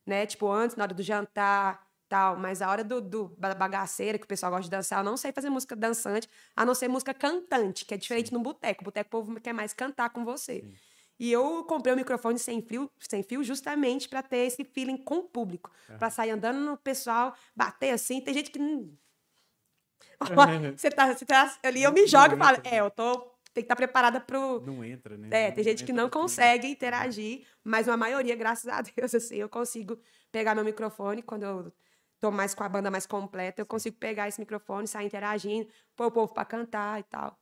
[0.05, 0.25] Né?
[0.25, 2.37] Tipo, antes, na hora do jantar, tal.
[2.37, 5.31] Mas a hora do, do bagaceira, que o pessoal gosta de dançar, eu não sei
[5.31, 8.35] fazer música dançante, a não ser música cantante, que é diferente Sim.
[8.35, 8.81] no boteco.
[8.81, 10.61] O boteco, o povo quer mais cantar com você.
[10.61, 10.73] Sim.
[11.19, 14.97] E eu comprei o um microfone sem fio, sem fio justamente para ter esse feeling
[14.97, 15.71] com o público.
[15.89, 15.97] Uhum.
[15.97, 18.21] Para sair andando no pessoal, bater assim.
[18.21, 18.59] Tem gente que.
[20.77, 23.35] você, tá, você tá ali, eu me jogo e falo, é, eu tô.
[23.51, 24.61] Tem que estar tá preparada pro.
[24.61, 25.47] Não entra, né?
[25.47, 29.49] É, tem gente que não consegue interagir, mas uma maioria, graças a Deus, assim, eu
[29.49, 29.99] consigo
[30.31, 31.73] pegar meu microfone quando eu
[32.19, 36.07] tô mais com a banda mais completa, eu consigo pegar esse microfone, sair interagindo, pôr
[36.07, 37.39] o povo para cantar e tal.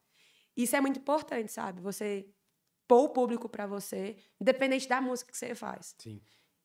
[0.56, 1.82] Isso é muito importante, sabe?
[1.82, 2.28] Você
[2.88, 5.96] pôr o público para você, independente da música que você faz.
[6.00, 6.22] Sim.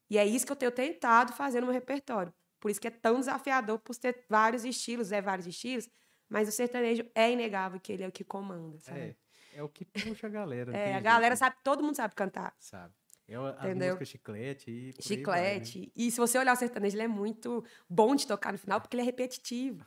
[0.09, 2.33] E é isso que eu tenho tentado fazer no meu repertório.
[2.59, 5.89] Por isso que é tão desafiador, por ter vários estilos, é vários estilos,
[6.29, 9.01] mas o sertanejo é inegável que ele é o que comanda, sabe?
[9.01, 9.17] É,
[9.55, 10.77] é o que puxa a galera.
[10.77, 12.55] é, a galera sabe, todo mundo sabe cantar.
[12.59, 12.95] Sabe.
[13.31, 13.89] É a Entendeu?
[13.95, 15.79] música chiclete e Chiclete.
[15.79, 15.93] Vai, né?
[15.95, 18.97] E se você olhar o sertanejo, ele é muito bom de tocar no final, porque
[18.97, 19.87] ele é repetitivo.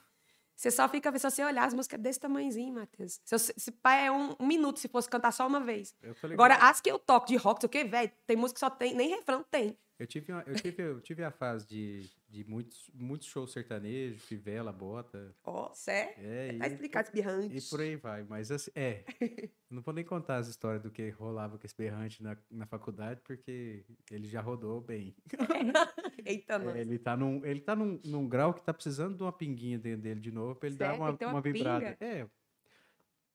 [0.56, 3.20] Você só fica, se você olhar as músicas desse tamanhozinho, Matheus.
[3.26, 5.94] Se, se pai é um, um, minuto se fosse cantar só uma vez.
[6.32, 8.70] Agora, as que eu toco de rock, sei o que, velho, tem música que só
[8.70, 9.78] tem, nem refrão tem.
[10.00, 14.24] Eu tive, uma, eu tive, eu tive a fase de, de muitos, muitos shows sertanejos,
[14.24, 15.36] fivela, bota.
[15.44, 16.16] Ó, oh, sério?
[16.18, 17.56] É, tá explicado esse berrante.
[17.56, 18.24] E por aí vai.
[18.24, 19.06] Mas assim, é.
[19.70, 23.22] não vou nem contar as histórias do que rolava com esse berrante na, na faculdade,
[23.24, 25.16] porque ele já rodou bem.
[26.26, 29.32] Eita, é, ele tá, num, ele tá num, num grau que tá precisando de uma
[29.32, 30.98] pinguinha dentro dele de novo pra ele Sério?
[30.98, 31.96] dar uma, uma, uma vibrada.
[32.00, 32.28] É.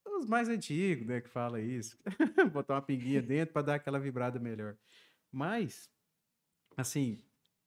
[0.05, 1.97] Os mais antigos, né, que fala isso.
[2.53, 4.77] Botar uma pinguinha dentro para dar aquela vibrada melhor.
[5.31, 5.89] Mas
[6.79, 7.21] Assim,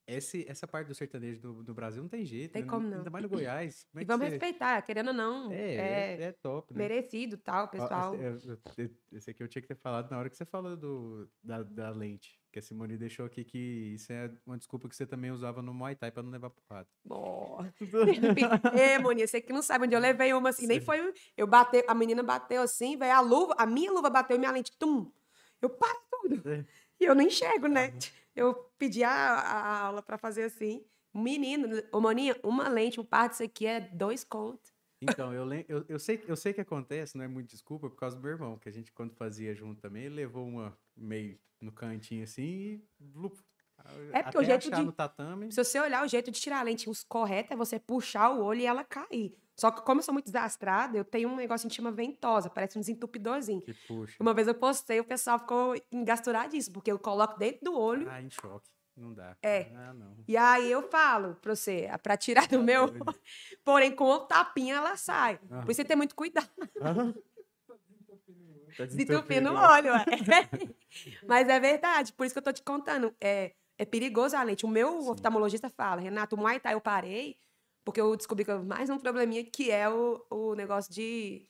[0.08, 2.52] esse, essa parte do sertanejo do, do Brasil não tem jeito.
[2.52, 2.68] Tem né?
[2.68, 2.98] como não.
[2.98, 3.86] Ainda mais no Goiás.
[3.96, 4.32] É e vamos você...
[4.32, 5.52] respeitar, querendo ou não.
[5.52, 6.80] É, é, é top, né?
[6.80, 8.14] Merecido tal, pessoal.
[9.12, 11.90] Esse aqui eu tinha que ter falado na hora que você falou do, da, da
[11.92, 12.40] lente.
[12.52, 15.74] Que a Simone deixou aqui que isso é uma desculpa que você também usava no
[15.74, 16.88] Muay Thai pra não levar porrada.
[17.54, 17.60] Oh.
[18.78, 20.68] é, Moni, você que não sabe onde eu levei uma assim, Sim.
[20.68, 21.14] nem foi.
[21.38, 24.52] Eu bateu, a menina bateu assim, velho, a luva, a minha luva bateu e minha
[24.52, 25.12] lente, tum.
[25.62, 26.50] Eu paro tudo.
[26.50, 26.66] É.
[27.02, 27.92] E eu não enxergo, né?
[28.36, 30.86] Eu pedi a, a aula para fazer assim.
[31.12, 34.72] Menino, ô Moninha, uma lente, um par disso aqui é dois contos.
[35.02, 38.16] Então, eu, eu, eu, sei, eu sei que acontece, não é muito desculpa, por causa
[38.16, 41.72] do meu irmão, que a gente, quando fazia junto também, ele levou uma meio no
[41.72, 42.84] cantinho assim e.
[44.14, 44.84] É porque o jeito de.
[44.84, 45.52] No tatame.
[45.52, 48.44] Se você olhar o jeito de tirar a lente, os corretos é você puxar o
[48.44, 49.36] olho e ela cair.
[49.62, 52.80] Só que, como eu sou muito desastrada, eu tenho um negócio que chama ventosa, parece
[52.80, 53.62] um desentupidorzinho.
[53.62, 54.16] Que puxa.
[54.20, 58.10] Uma vez eu postei, o pessoal ficou engasturadíssimo, porque eu coloco dentro do olho.
[58.10, 58.68] Ah, em choque.
[58.98, 59.38] Não dá.
[59.40, 59.72] É.
[59.76, 60.16] Ah, não.
[60.28, 62.88] E aí eu falo pra você, é pra tirar do tá meu.
[63.64, 65.40] Porém, com o tapinha ela sai.
[65.52, 65.62] Ah.
[65.62, 66.50] Por isso você tem muito cuidado.
[66.82, 67.14] Ah.
[68.76, 70.06] Tá desentupindo o olho, é.
[71.28, 73.14] Mas é verdade, por isso que eu tô te contando.
[73.22, 74.66] É, é perigoso a lente.
[74.66, 75.10] O meu Sim.
[75.12, 77.38] oftalmologista fala, Renato, o Muay Thai eu parei
[77.84, 81.48] porque eu descobri que eu mais um probleminha que é o, o negócio de.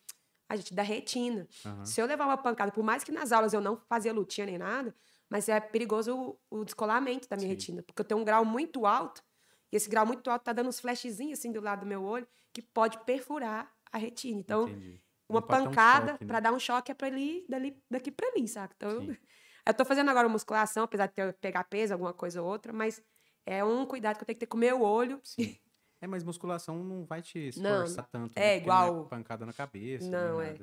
[0.49, 1.47] A gente, da retina.
[1.65, 1.85] Uhum.
[1.85, 4.57] Se eu levar uma pancada, por mais que nas aulas eu não fazia lutinha nem
[4.57, 4.93] nada,
[5.29, 7.53] mas é perigoso o, o descolamento da minha Sim.
[7.53, 7.83] retina.
[7.83, 9.23] Porque eu tenho um grau muito alto,
[9.71, 12.27] e esse grau muito alto tá dando uns flashzinhos assim do lado do meu olho,
[12.51, 14.41] que pode perfurar a retina.
[14.41, 15.01] Então, Entendi.
[15.29, 16.27] uma pancada um né?
[16.27, 18.73] para dar um choque é para ali, dali, daqui para ali, saca?
[18.75, 19.17] Então, Sim.
[19.65, 23.01] eu tô fazendo agora musculação, apesar de ter, pegar peso, alguma coisa ou outra, mas
[23.45, 25.19] é um cuidado que eu tenho que ter com o meu olho.
[25.23, 25.57] Sim.
[26.01, 28.37] É, mas musculação não vai te esforçar não, tanto.
[28.37, 28.57] É né?
[28.57, 28.93] igual.
[28.95, 30.09] Não é pancada na cabeça.
[30.09, 30.57] Não, é.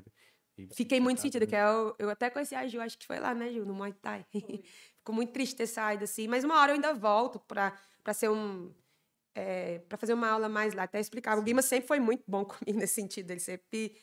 [0.72, 3.52] Fiquei muito sentido, que eu, eu até conheci a Ju, acho que foi lá, né,
[3.52, 4.26] Ju, no Muay Thai.
[4.32, 8.28] Fico muito triste ter saído assim, mas uma hora eu ainda volto pra, pra ser
[8.28, 8.74] um.
[9.36, 11.38] É, para fazer uma aula mais lá, até explicar.
[11.38, 13.96] O Guima sempre foi muito bom comigo nesse sentido, ele sempre,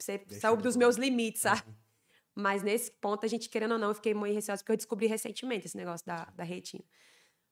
[0.00, 1.62] sempre saiu dos meus limites, sabe?
[1.68, 1.74] Uhum.
[2.34, 5.06] Mas nesse ponto, a gente, querendo ou não, eu fiquei muito receosa, porque eu descobri
[5.06, 6.82] recentemente esse negócio da, da retina.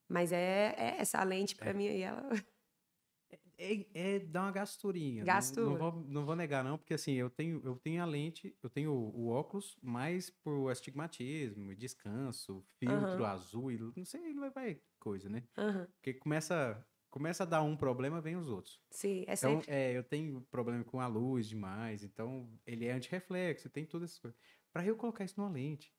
[0.09, 1.73] Mas é, é essa lente, para é.
[1.73, 2.29] mim, e ela
[3.59, 5.25] é, é dar uma gasturinha.
[5.25, 5.61] Gasto.
[5.61, 8.57] Não, não, vou, não vou negar, não, porque assim, eu tenho, eu tenho a lente,
[8.63, 14.51] eu tenho o, o óculos mais por astigmatismo, descanso, filtro azul, e não sei, vai,
[14.51, 15.43] vai coisa, né?
[15.97, 18.81] Porque começa, começa a dar um problema, vem os outros.
[18.91, 19.75] Sim, é então, sempre.
[19.75, 24.21] É, eu tenho problema com a luz demais, então ele é antirreflexo, tem todas essas
[24.21, 24.41] coisas.
[24.73, 25.93] Para eu colocar isso numa lente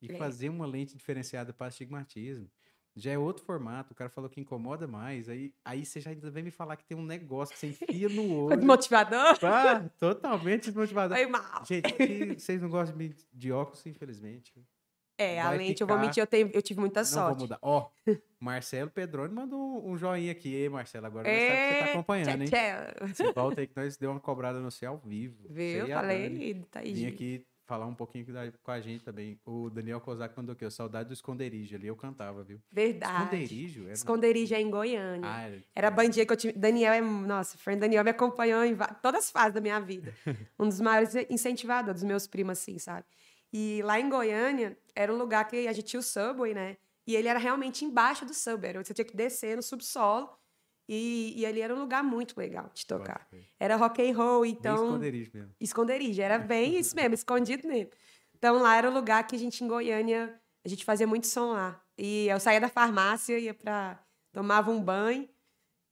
[0.00, 2.50] e fazer uma lente diferenciada para astigmatismo,
[2.98, 6.30] já é outro formato, o cara falou que incomoda mais, aí, aí você já ainda
[6.30, 8.56] vem me falar que tem um negócio que você enfia no olho.
[8.56, 9.38] Desmotivador?
[9.42, 11.16] Ah, totalmente desmotivador.
[11.16, 11.64] Foi mal.
[11.64, 14.52] Gente, vocês não gostam de, de óculos, infelizmente.
[15.20, 15.82] É, a lente, ficar...
[15.82, 17.30] eu vou mentir, eu, tenho, eu tive muita sorte.
[17.30, 17.58] Não vou mudar.
[17.60, 17.90] Ó,
[18.38, 20.54] Marcelo Pedroni mandou um joinha aqui.
[20.54, 21.48] Ei, Marcelo, agora é...
[21.48, 22.48] sabe que você tá acompanhando, hein?
[22.48, 25.44] Tchau, Você volta aí que nós deu uma cobrada no céu ao vivo.
[25.50, 25.88] Viu?
[25.88, 26.92] Falei, tá aí.
[26.92, 28.24] Vim aqui falar um pouquinho
[28.62, 29.38] com a gente também.
[29.44, 31.76] O Daniel Kozak mandou aqui, Saudade do Esconderijo.
[31.76, 32.58] Ali eu cantava, viu?
[32.72, 33.24] Verdade.
[33.24, 33.84] Esconderijo?
[33.84, 33.92] Era...
[33.92, 35.30] Esconderijo é em Goiânia.
[35.30, 35.62] Ah, era...
[35.74, 36.58] era a bandinha que eu tive.
[36.58, 37.00] Daniel é.
[37.02, 40.14] Nossa, o Fernando Daniel me acompanhou em todas as fases da minha vida.
[40.58, 43.04] um dos maiores incentivadores dos meus primos, assim, sabe?
[43.52, 46.78] E lá em Goiânia, era um lugar que a gente tinha o subway, né?
[47.06, 48.72] E ele era realmente embaixo do subway.
[48.74, 50.30] Você tinha que descer no subsolo.
[50.88, 53.28] E, e ali era um lugar muito legal de tocar.
[53.60, 54.76] Era rock and roll, então...
[54.76, 55.54] Bem esconderijo mesmo.
[55.60, 57.90] Esconderijo, era bem isso mesmo, escondido mesmo.
[58.34, 61.52] Então lá era o lugar que a gente, em Goiânia, a gente fazia muito som
[61.52, 61.84] lá.
[61.98, 64.02] E eu saía da farmácia, ia pra...
[64.32, 65.28] Tomava um banho,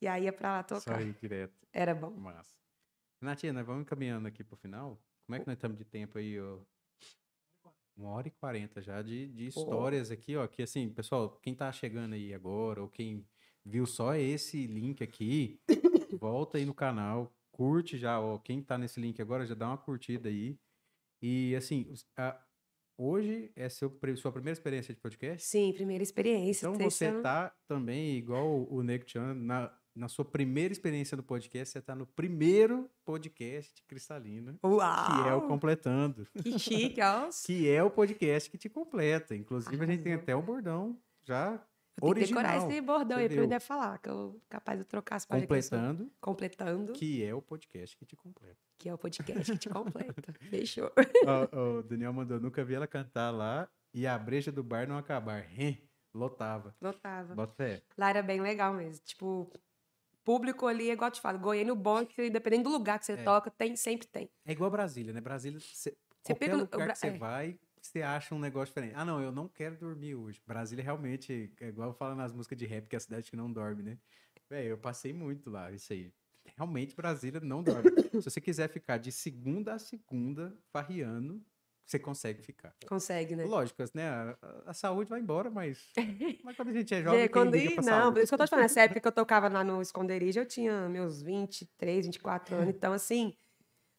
[0.01, 0.81] e aí ia pra lá tocar.
[0.81, 1.67] Só ir direto.
[1.73, 2.11] Era bom.
[2.11, 2.55] Massa.
[3.21, 5.01] Natinha, nós vamos caminhando aqui pro final.
[5.27, 6.59] Como é que nós estamos de tempo aí, ó?
[7.97, 10.47] Uma hora e quarenta já de, de histórias aqui, ó.
[10.47, 13.27] Que assim, pessoal, quem tá chegando aí agora, ou quem
[13.67, 15.61] viu só esse link aqui,
[16.21, 18.39] volta aí no canal, curte já, ó.
[18.39, 20.57] Quem tá nesse link agora, já dá uma curtida aí.
[21.21, 22.41] E assim, a,
[22.97, 25.45] hoje é seu, sua primeira experiência de podcast?
[25.45, 26.69] Sim, primeira experiência.
[26.69, 31.73] Então você tá também, igual o Nick Chan, na, na sua primeira experiência do podcast,
[31.73, 34.57] você está no primeiro podcast cristalina.
[34.65, 35.23] Uau!
[35.23, 36.29] Que é o Completando.
[36.41, 37.29] Que chique, ó.
[37.45, 39.35] que é o podcast que te completa.
[39.35, 41.61] Inclusive, a gente tem até um bordão já
[42.01, 42.43] eu original.
[42.43, 45.49] decorar esse bordão aí para eu falar, que eu capaz de trocar as páginas.
[45.49, 46.13] Completando.
[46.21, 46.93] Completando.
[46.93, 48.59] Que é o podcast que te completa.
[48.79, 50.33] Que é o podcast que te completa.
[50.51, 50.93] Fechou.
[51.53, 54.99] O, o Daniel mandou, nunca vi ela cantar lá e a breja do bar não
[54.99, 55.47] acabar.
[56.15, 56.75] Lotava.
[56.81, 57.35] Lotava.
[57.35, 57.83] Bota.
[57.97, 59.05] Lá era bem legal mesmo.
[59.05, 59.51] Tipo,
[60.25, 63.07] público ali, é igual eu te falo, Goiânia, o bom que, dependendo do lugar que
[63.07, 63.23] você é.
[63.23, 64.29] toca, tem, sempre tem.
[64.45, 65.21] É igual Brasília, né?
[65.21, 67.19] Brasília, você, você qualquer pega, lugar que você é.
[67.19, 68.95] vai, você acha um negócio diferente.
[68.97, 70.41] Ah, não, eu não quero dormir hoje.
[70.47, 73.53] Brasília realmente, é igual fala nas músicas de rap, que é a cidade que não
[73.53, 73.99] dorme, né?
[74.49, 76.13] Véi, eu passei muito lá, isso aí.
[76.57, 77.91] Realmente, Brasília não dorme.
[78.23, 81.43] Se você quiser ficar de segunda a segunda, farriando,
[81.85, 82.75] você consegue ficar.
[82.87, 83.45] Consegue, né?
[83.45, 84.09] Lógico, né?
[84.09, 84.37] A,
[84.67, 85.89] a, saúde vai embora, mas,
[86.43, 87.55] mas quando a gente é jovem, é, quando...
[87.55, 88.15] liga Não, saúde.
[88.15, 90.41] por isso que eu tô te falando, nessa época que eu tocava lá no esconderijo,
[90.41, 93.37] eu tinha meus 23, 24 anos, então assim,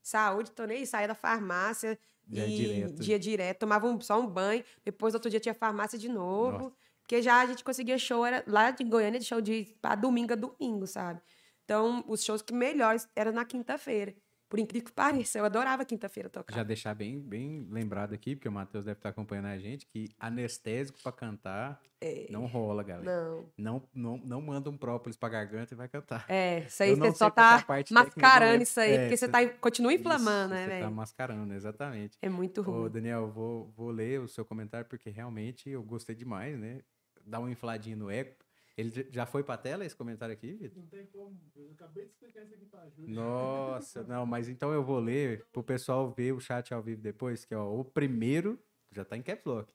[0.01, 1.97] saúde, tô nem saía da farmácia
[2.27, 3.01] dia e direto.
[3.01, 6.75] dia direto, tomava um, só um banho, depois outro dia tinha farmácia de novo, Nossa.
[7.01, 10.33] porque já a gente conseguia show, era lá de Goiânia, de show de pra domingo
[10.33, 11.21] a domingo, sabe?
[11.63, 14.15] Então, os shows que melhores eram na quinta-feira.
[14.49, 16.55] Por incrível que pareça, eu adorava quinta-feira tocar.
[16.55, 20.09] Já deixar bem, bem lembrado aqui, porque o Matheus deve estar acompanhando a gente, que
[20.17, 22.27] anestésico para cantar é.
[22.29, 23.05] não rola, galera.
[23.05, 23.49] Não.
[23.57, 26.25] Não, não, não manda um própolis pra garganta e vai cantar.
[26.29, 30.53] É, isso aí você só tá mascarando isso aí, é, porque você tá, continua inflamando,
[30.53, 30.79] isso, né, velho?
[30.79, 32.17] Você tá mascarando, exatamente.
[32.21, 32.85] É muito ruim.
[32.85, 36.81] Ô, Daniel, vou, vou ler o seu comentário, porque realmente eu gostei demais, né?
[37.25, 38.46] Dá uma infladinha no eco.
[38.77, 40.77] Ele já foi pra tela esse comentário aqui, Vitor?
[40.77, 41.35] Não tem como.
[41.55, 43.15] Eu acabei de explicar isso aqui pra Júlia.
[43.15, 47.43] Nossa, não, mas então eu vou ler pro pessoal ver o chat ao vivo depois,
[47.43, 49.73] que é ó, o primeiro, já tá em caps lock,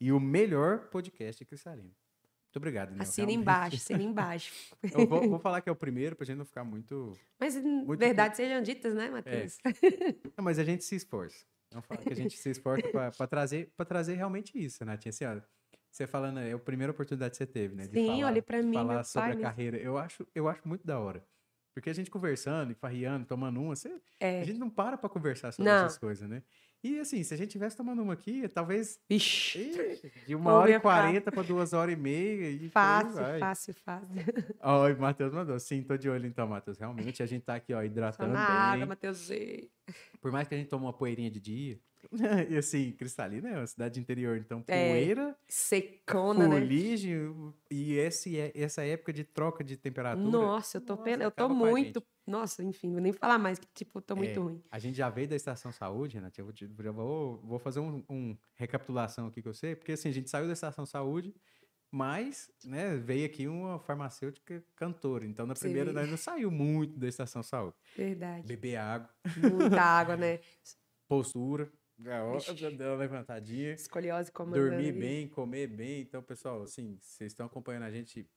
[0.00, 1.90] e o melhor podcast cristalino.
[2.56, 3.02] Muito obrigado, Daniel.
[3.02, 3.42] Assina realmente.
[3.42, 4.52] embaixo, assina embaixo.
[4.82, 7.18] eu vou, vou, falar que é o primeiro pra gente não ficar muito...
[7.40, 9.58] Mas muito verdade sejam ditas, né, Matheus?
[9.64, 9.72] É.
[10.36, 11.44] Não, mas a gente se esforça.
[11.72, 14.96] Vamos falar que a gente se esforça pra, pra trazer, pra trazer realmente isso, né,
[14.96, 15.46] Tia Senhora?
[15.96, 17.86] Você falando, é a primeira oportunidade que você teve, né?
[17.86, 18.74] De Sim, falar, olha pra mim.
[18.74, 19.78] Falar sobre a carreira.
[19.78, 21.24] Eu acho, eu acho muito da hora.
[21.72, 24.42] Porque a gente conversando, farriando, tomando uma, você, é.
[24.42, 25.86] a gente não para pra conversar sobre não.
[25.86, 26.42] essas coisas, né?
[26.84, 29.00] E assim, se a gente tivesse tomando uma aqui, talvez.
[29.08, 30.12] Ixi.
[30.26, 32.50] De uma hora e quarenta para duas horas e meia.
[32.50, 34.08] E fácil, fácil, fácil.
[34.60, 35.58] Ó, o Matheus mandou.
[35.58, 36.76] Sim, tô de olho então, Matheus.
[36.76, 38.32] Realmente, a gente tá aqui, ó, hidratando.
[38.32, 39.30] Só nada, Matheus.
[40.20, 41.80] Por mais que a gente tome uma poeirinha de dia,
[42.50, 47.52] e assim, Cristalina é uma cidade interior, então é, poeira, é, secona, fuligem, né?
[47.70, 50.28] e esse, é, essa época de troca de temperatura.
[50.28, 52.02] Nossa, eu tô, nossa, eu tô muito.
[52.26, 54.62] Nossa, enfim, vou nem falar mais, que tipo, tô muito é, ruim.
[54.70, 58.36] A gente já veio da Estação Saúde, Renato, eu vou, vou, vou fazer um, um
[58.56, 61.32] recapitulação aqui que eu sei, porque assim, a gente saiu da Estação Saúde,
[61.90, 65.24] mas, né, veio aqui uma farmacêutica cantora.
[65.24, 67.76] Então, na primeira, nós não saiu muito da estação saúde.
[67.96, 68.46] Verdade.
[68.46, 69.10] Beber água.
[69.36, 70.40] Muita água, né?
[71.08, 71.70] Postura.
[72.54, 73.72] Já deu uma levantadinha.
[73.72, 74.70] Escoliose comandando.
[74.70, 76.02] Dormir bem, comer bem.
[76.02, 78.28] Então, pessoal, assim, vocês estão acompanhando a gente,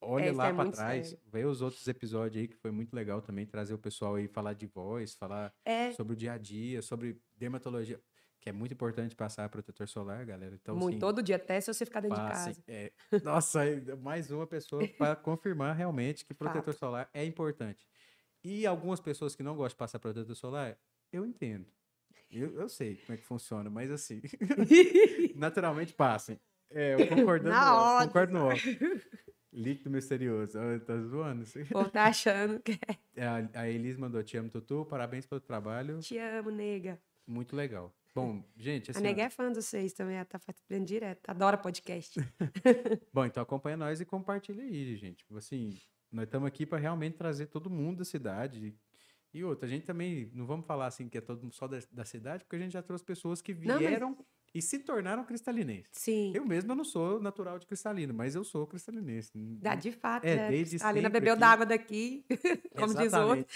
[0.00, 1.24] olha é, lá é para trás, sério.
[1.26, 4.52] vê os outros episódios aí, que foi muito legal também, trazer o pessoal aí falar
[4.52, 5.90] de voz, falar é.
[5.92, 8.00] sobre o dia a dia, sobre dermatologia,
[8.48, 10.54] que é muito importante passar protetor solar, galera.
[10.54, 12.62] Então, muito, assim, todo dia, até se você ficar dentro passe, de casa.
[12.66, 12.92] É,
[13.22, 13.60] nossa,
[14.00, 16.78] mais uma pessoa para confirmar realmente que protetor Fato.
[16.78, 17.86] solar é importante.
[18.42, 20.78] E algumas pessoas que não gostam de passar protetor solar,
[21.12, 21.66] eu entendo.
[22.30, 24.22] Eu, eu sei como é que funciona, mas assim,
[25.36, 26.40] naturalmente passem.
[26.70, 28.06] É, eu concordando Na no hora.
[28.06, 28.48] concordo no
[29.52, 30.58] Líquido misterioso.
[30.58, 31.44] Oh, tá zoando?
[31.70, 32.96] Pô, tá achando que é.
[33.56, 35.98] A, a Elis mandou, te amo, Tutu, parabéns pelo trabalho.
[36.00, 37.00] Te amo, nega.
[37.26, 37.94] Muito legal.
[38.20, 39.00] Bom, gente, assim...
[39.00, 39.24] A nega ó...
[39.26, 42.18] é fã dos seis também, ela tá fazendo direto, adora podcast.
[43.12, 45.24] Bom, então acompanha nós e compartilha aí, gente.
[45.34, 45.78] Assim,
[46.10, 48.74] nós estamos aqui para realmente trazer todo mundo da cidade,
[49.32, 51.78] e outra, a gente também, não vamos falar assim que é todo mundo só da,
[51.92, 54.26] da cidade, porque a gente já trouxe pessoas que vieram não, mas...
[54.54, 55.90] e se tornaram cristalinenses.
[55.92, 56.32] Sim.
[56.34, 59.30] Eu mesmo não sou natural de cristalino, mas eu sou cristalinense.
[59.60, 60.48] Dá de fato, É, né?
[60.50, 61.40] desde Cristalina bebeu aqui.
[61.40, 62.24] d'água daqui,
[62.76, 63.46] como diz o outro.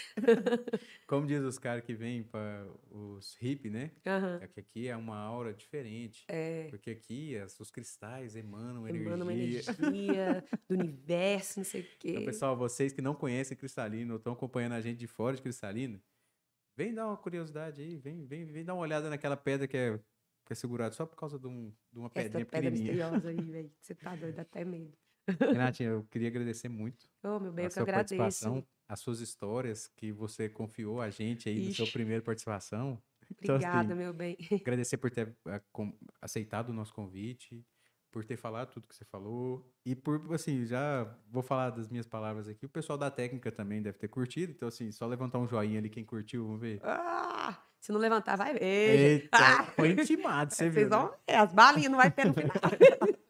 [1.06, 3.90] Como diz os caras que vêm para os hippies, né?
[4.06, 4.38] Aham.
[4.42, 6.24] É que aqui é uma aura diferente.
[6.28, 6.66] É.
[6.70, 9.62] Porque aqui as- os cristais emanam Emana uma energia.
[9.82, 12.10] energia do universo, não sei o quê.
[12.10, 15.42] Então, pessoal, vocês que não conhecem cristalino ou estão acompanhando a gente de fora de
[15.42, 16.00] cristalino,
[16.76, 20.00] vem dar uma curiosidade aí, vem, vem, vem dar uma olhada naquela pedra que é,
[20.44, 22.92] que é segurada só por causa de, um- de uma Essa pedrinha pedra pequenininha.
[22.92, 23.72] misteriosa aí, velho.
[23.80, 24.92] Você tá doido, até medo.
[25.40, 28.16] Renatinha, eu queria agradecer muito Ô, meu bem, a eu que sua agradeço.
[28.16, 31.92] participação, as suas histórias que você confiou a gente aí no seu Ixi.
[31.92, 33.00] primeiro participação.
[33.40, 34.36] Então, assim, Obrigada, meu bem.
[34.66, 35.36] agradecer por ter
[35.72, 37.64] com- aceitado o nosso convite,
[38.10, 42.06] por ter falado tudo que você falou e por, assim, já vou falar das minhas
[42.06, 42.66] palavras aqui.
[42.66, 45.88] O pessoal da técnica também deve ter curtido, então, assim, só levantar um joinha ali
[45.88, 46.80] quem curtiu, vamos ver.
[46.82, 48.62] Ah, se não levantar, vai ver.
[48.62, 49.64] Eita, Ah!
[49.76, 50.88] foi intimado, você viu.
[50.88, 50.96] Vocês né?
[50.96, 52.52] vão ver, as balinhas não vai ter no final.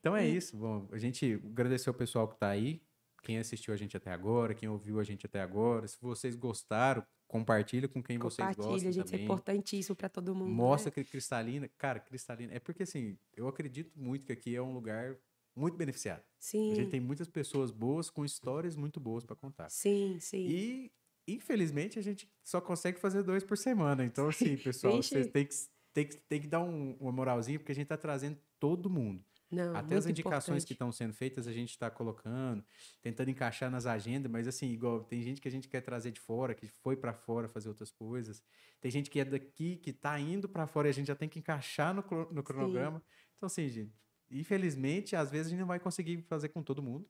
[0.00, 0.56] Então é isso.
[0.56, 2.80] Bom, a gente agradecer o pessoal que tá aí,
[3.24, 5.88] quem assistiu a gente até agora, quem ouviu a gente até agora.
[5.88, 9.24] Se vocês gostaram, compartilha com quem vocês Compartilha, gostam gente, isso é também.
[9.24, 10.48] importantíssimo pra todo mundo.
[10.50, 10.94] Mostra né?
[10.94, 12.54] que cristalina, cara, cristalina.
[12.54, 15.16] É porque assim, eu acredito muito que aqui é um lugar
[15.56, 16.22] muito beneficiado.
[16.38, 19.68] Sim, A gente tem muitas pessoas boas com histórias muito boas para contar.
[19.70, 20.46] sim, sim.
[20.46, 20.92] E
[21.26, 24.04] infelizmente a gente só consegue fazer dois por semana.
[24.04, 25.54] Então assim, pessoal, vocês têm que
[25.94, 29.24] tem que, tem que dar um- uma moralzinha porque a gente tá trazendo todo mundo.
[29.50, 30.72] Não, Até as indicações que importante.
[30.72, 32.64] estão sendo feitas, a gente está colocando,
[33.00, 36.18] tentando encaixar nas agendas, mas assim, igual tem gente que a gente quer trazer de
[36.20, 38.42] fora, que foi para fora fazer outras coisas.
[38.80, 41.28] Tem gente que é daqui, que tá indo para fora e a gente já tem
[41.28, 43.00] que encaixar no, no cronograma.
[43.36, 43.94] Então, assim, gente,
[44.30, 47.08] infelizmente, às vezes a gente não vai conseguir fazer com todo mundo,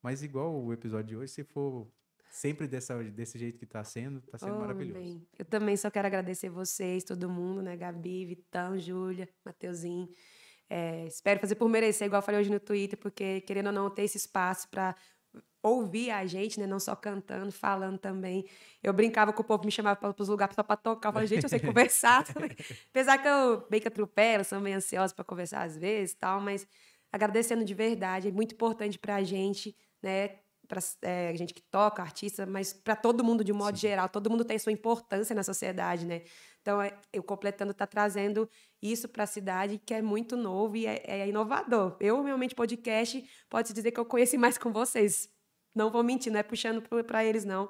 [0.00, 1.86] mas igual o episódio de hoje, se for
[2.32, 4.98] sempre dessa, desse jeito que tá sendo, tá sendo Oh, maravilhoso.
[4.98, 5.26] bem.
[5.38, 7.76] Eu também só quero agradecer vocês, todo mundo, né?
[7.76, 10.08] Gabi, Vitão, Júlia, Mateuzinho.
[10.68, 13.90] É, espero fazer por merecer, igual eu falei hoje no Twitter, porque querendo ou não
[13.90, 14.96] ter esse espaço para
[15.62, 16.66] ouvir a gente, né?
[16.66, 18.46] Não só cantando, falando também.
[18.82, 21.10] Eu brincava com o povo, me chamava para os lugares só para tocar.
[21.10, 22.50] Eu falei, gente, eu sei conversar também.
[22.88, 26.40] Apesar que eu bem que atropelo, sou meio ansiosa para conversar às vezes e tal,
[26.40, 26.66] mas
[27.12, 30.38] agradecendo de verdade, é muito importante para a gente, né?
[30.68, 33.82] Para a gente que toca, artista, mas para todo mundo de um modo Sim.
[33.88, 36.22] geral, todo mundo tem sua importância na sociedade, né?
[36.62, 38.48] Então, é- eu completando tá trazendo
[38.80, 41.96] isso para a cidade, que é muito novo e é, é inovador.
[42.00, 45.28] Eu, realmente, podcast, pode-se dizer que eu conheci mais com vocês.
[45.74, 47.68] Não vou mentir, não é puxando para eles, não.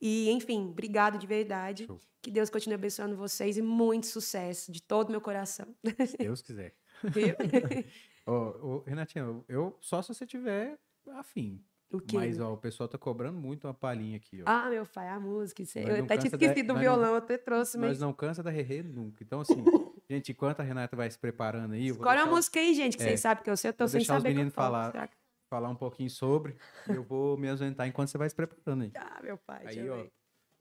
[0.00, 1.86] E, enfim, obrigado de verdade.
[1.86, 2.00] Show.
[2.22, 5.66] Que Deus continue abençoando vocês e muito sucesso, de todo o meu coração.
[6.06, 6.74] Se Deus quiser.
[7.04, 7.34] Viu?
[8.26, 10.78] Ô, ô, Renatinha, eu, eu- só se você tiver
[11.14, 11.62] afim.
[11.92, 12.16] O quê?
[12.16, 14.44] Mas, ó, o pessoal tá cobrando muito uma palhinha aqui, ó.
[14.46, 15.62] Ah, meu pai, a música.
[15.62, 17.90] isso Eu até tinha cansa da- esquecido do nós não- violão, eu até trouxe, mas.
[17.90, 19.22] Nós não cansa da Rerê nunca.
[19.22, 19.54] Então, assim,
[20.10, 22.74] gente, enquanto a Renata vai se preparando aí, eu vou Escolhe uma deixar, música aí,
[22.74, 23.06] gente, que É.
[23.06, 25.10] vocês sabem que eu sei, eu tô Vou sem deixar os saber meninos falar.
[25.48, 26.56] Falar um pouquinho sobre.
[26.88, 28.92] eu vou me ausentar enquanto você vai se preparando aí.
[28.96, 30.12] Ah, meu pai, Aí, ó, ver.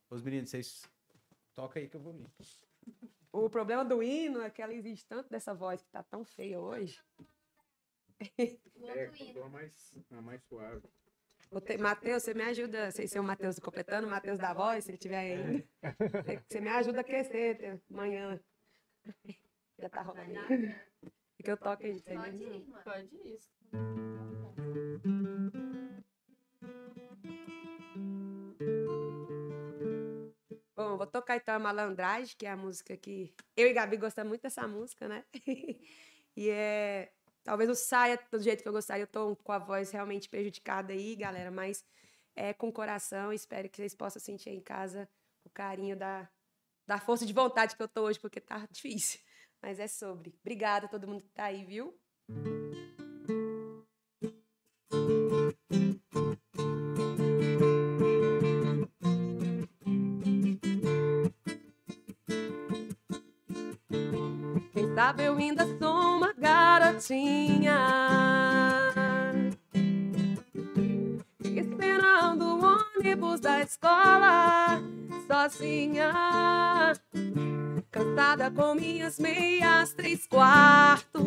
[0.09, 0.83] os meninos, vocês
[1.53, 2.27] toca aí que eu vou vir.
[3.31, 6.59] O problema do hino é que ela exige tanto dessa voz que tá tão feia
[6.59, 6.99] hoje.
[8.75, 9.49] O outro hino.
[9.49, 9.93] mais,
[10.23, 10.81] mais suave.
[11.79, 14.91] Matheus, você me ajuda, sei se é o Matheus completando, o Matheus da voz, se
[14.91, 15.67] ele tiver aí.
[15.83, 18.39] Você- Você me ajuda a aquecer amanhã.
[19.77, 20.31] Já tá rolando.
[21.37, 22.01] E que eu toque aí.
[22.01, 22.83] Pode ir, mano.
[22.83, 23.49] Pode isso.
[30.75, 34.29] Bom, vou tocar então a Malandragem, que é a música que eu e Gabi gostamos
[34.29, 35.23] muito dessa música, né?
[36.35, 37.11] e é.
[37.43, 40.93] Talvez não saia do jeito que eu gostaria, eu tô com a voz realmente prejudicada
[40.93, 41.83] aí, galera, mas
[42.35, 43.33] é com coração.
[43.33, 45.09] Espero que vocês possam sentir aí em casa
[45.43, 46.29] o carinho da,
[46.85, 49.19] da força de vontade que eu tô hoje, porque tá difícil.
[49.61, 50.35] Mas é sobre.
[50.41, 51.95] Obrigada a todo mundo que tá aí, viu?
[64.73, 65.90] Quem sabe eu ainda sou
[67.01, 67.79] uma garotinha.
[71.43, 74.81] Esperando o ônibus da escola
[75.27, 76.13] Sozinha
[77.91, 81.21] Cansada com minhas meias três quartos.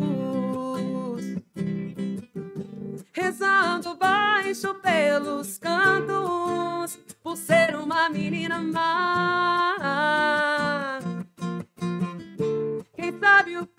[3.13, 10.54] Rezando baixo pelos cantos Por ser uma menina má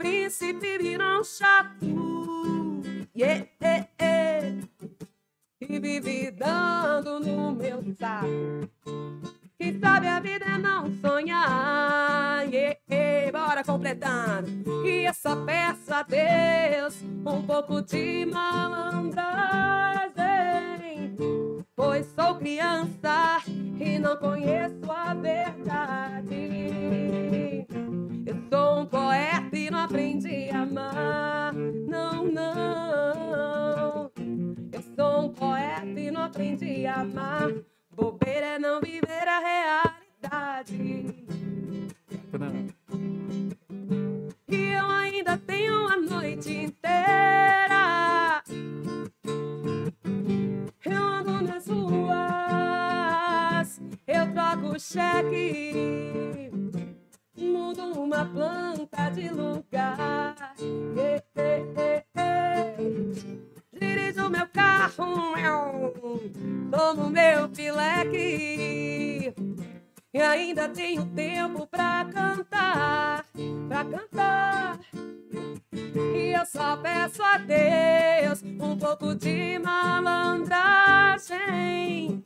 [0.07, 2.81] príncipe vira um chato
[3.17, 4.63] yeah, yeah, yeah.
[5.61, 8.71] E vive dando no meu saco
[9.59, 13.33] Quem sabe a vida é não sonhar yeah, yeah.
[13.33, 14.87] Bora completando.
[14.87, 21.17] E eu só peço a Deus um pouco de malandragem.
[21.75, 23.43] Pois sou criança
[23.81, 26.37] e não conheço a verdade.
[28.25, 29.46] Eu sou um poeta
[29.87, 31.55] aprendi a amar.
[31.55, 34.11] Não, não.
[34.73, 37.53] Eu sou um poeta e não aprendi a amar.
[37.95, 41.15] Bobeira é não viver a realidade.
[44.49, 48.43] E eu ainda tenho a noite inteira.
[50.85, 52.21] Eu ando nas ruas,
[54.07, 56.46] eu troco cheque,
[57.83, 60.55] uma planta de lugar.
[63.73, 65.95] Dirijo meu carro, eu
[66.71, 69.35] tomo meu pileque.
[70.17, 73.27] E ainda tenho tempo pra cantar,
[73.69, 74.81] pra cantar.
[75.71, 82.25] E eu só peço a Deus um pouco de malandragem.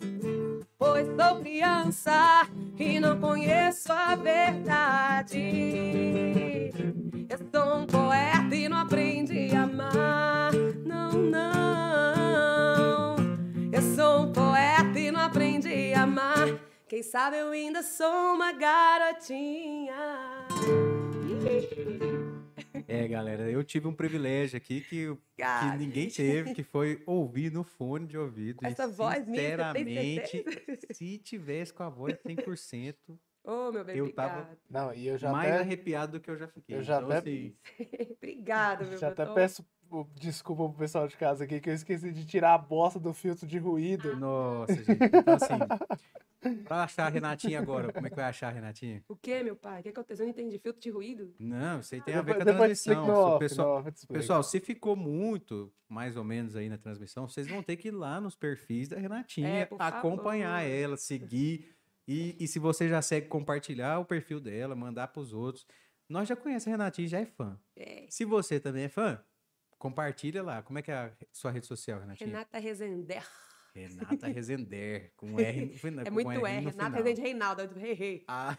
[0.79, 2.47] Pois sou criança
[2.79, 5.41] e não conheço a verdade.
[7.29, 10.53] Eu sou um poeta e não aprendi a amar.
[10.87, 13.17] Não, não.
[13.73, 16.70] Eu sou um poeta e não aprendi a amar.
[16.91, 19.95] Quem sabe eu ainda sou uma garotinha.
[22.89, 25.07] É, galera, eu tive um privilégio aqui que,
[25.37, 28.59] que ninguém teve, que foi ouvir no fone de ouvido.
[28.65, 30.87] E, Essa voz minha, você tem Sinceramente, certeza?
[30.93, 32.97] se tivesse com a voz 100%,
[33.45, 34.59] Ô, meu bem, Eu tava- obrigado.
[34.69, 36.77] Não, e eu já mais até, arrepiado do que eu já fiquei.
[36.77, 37.57] Eu já então, até- assim,
[38.19, 39.65] Obrigado, meu já até peço
[40.15, 43.47] desculpa pro pessoal de casa aqui, que eu esqueci de tirar a bosta do filtro
[43.47, 44.17] de ruído.
[44.17, 44.91] Nossa, gente.
[44.91, 45.59] Então, assim,
[46.65, 49.03] pra achar a Renatinha agora, como é que vai achar a Renatinha?
[49.09, 49.81] O que, meu pai?
[49.81, 50.25] O que aconteceu?
[50.25, 50.59] Eu não entendi.
[50.59, 51.35] Filtro de ruído?
[51.39, 53.05] Não, isso aí tem a ver com a transmissão.
[53.05, 53.85] Se off, pessoal.
[54.09, 57.93] Pessoal, se ficou muito, mais ou menos aí na transmissão, vocês vão ter que ir
[57.93, 60.75] lá nos perfis da Renatinha, É, acompanhar favor.
[60.75, 61.75] ela, seguir.
[62.07, 65.67] E, e se você já segue, compartilhar o perfil dela, mandar pros outros.
[66.09, 67.57] Nós já conhecemos a Renatinha, já é fã.
[67.77, 68.07] É.
[68.09, 69.23] Se você também é fã,
[69.81, 70.63] compartilha lá.
[70.63, 72.29] Como é que é a sua rede social, Renatinha?
[72.29, 73.27] Renata Rezender.
[73.75, 76.03] Renata Rezender, com R no.
[76.03, 76.57] É com muito R R.
[76.67, 76.93] Renata final.
[76.93, 77.63] Rezende Reinaldo.
[77.63, 78.25] eu Rei, rei.
[78.29, 78.57] Ah,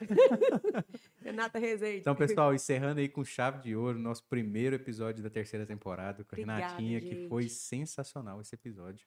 [1.21, 1.99] Renata Rezende.
[1.99, 6.35] Então, pessoal, encerrando aí com chave de ouro, nosso primeiro episódio da terceira temporada com
[6.35, 7.53] a Obrigada, Renatinha, que foi gente.
[7.53, 9.05] sensacional esse episódio.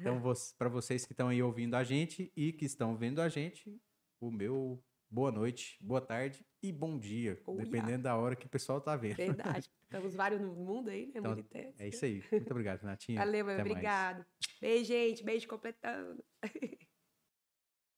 [0.00, 0.20] Então,
[0.58, 3.80] para vocês que estão aí ouvindo a gente e que estão vendo a gente,
[4.20, 4.82] o meu
[5.16, 7.64] boa noite, boa tarde e bom dia, Oh, yeah.
[7.64, 9.16] dependendo da hora que o pessoal tá vendo.
[9.16, 9.70] Verdade.
[9.88, 11.12] Estamos vários no mundo aí, né?
[11.16, 11.36] Então.
[11.78, 12.22] É isso aí.
[12.30, 13.18] Muito obrigado, Renatinha.
[13.18, 13.54] Valeu, meu.
[13.54, 13.70] Até mais.
[13.72, 14.26] Obrigado.
[14.60, 15.24] Beijo, gente.
[15.24, 16.22] Beijo completando.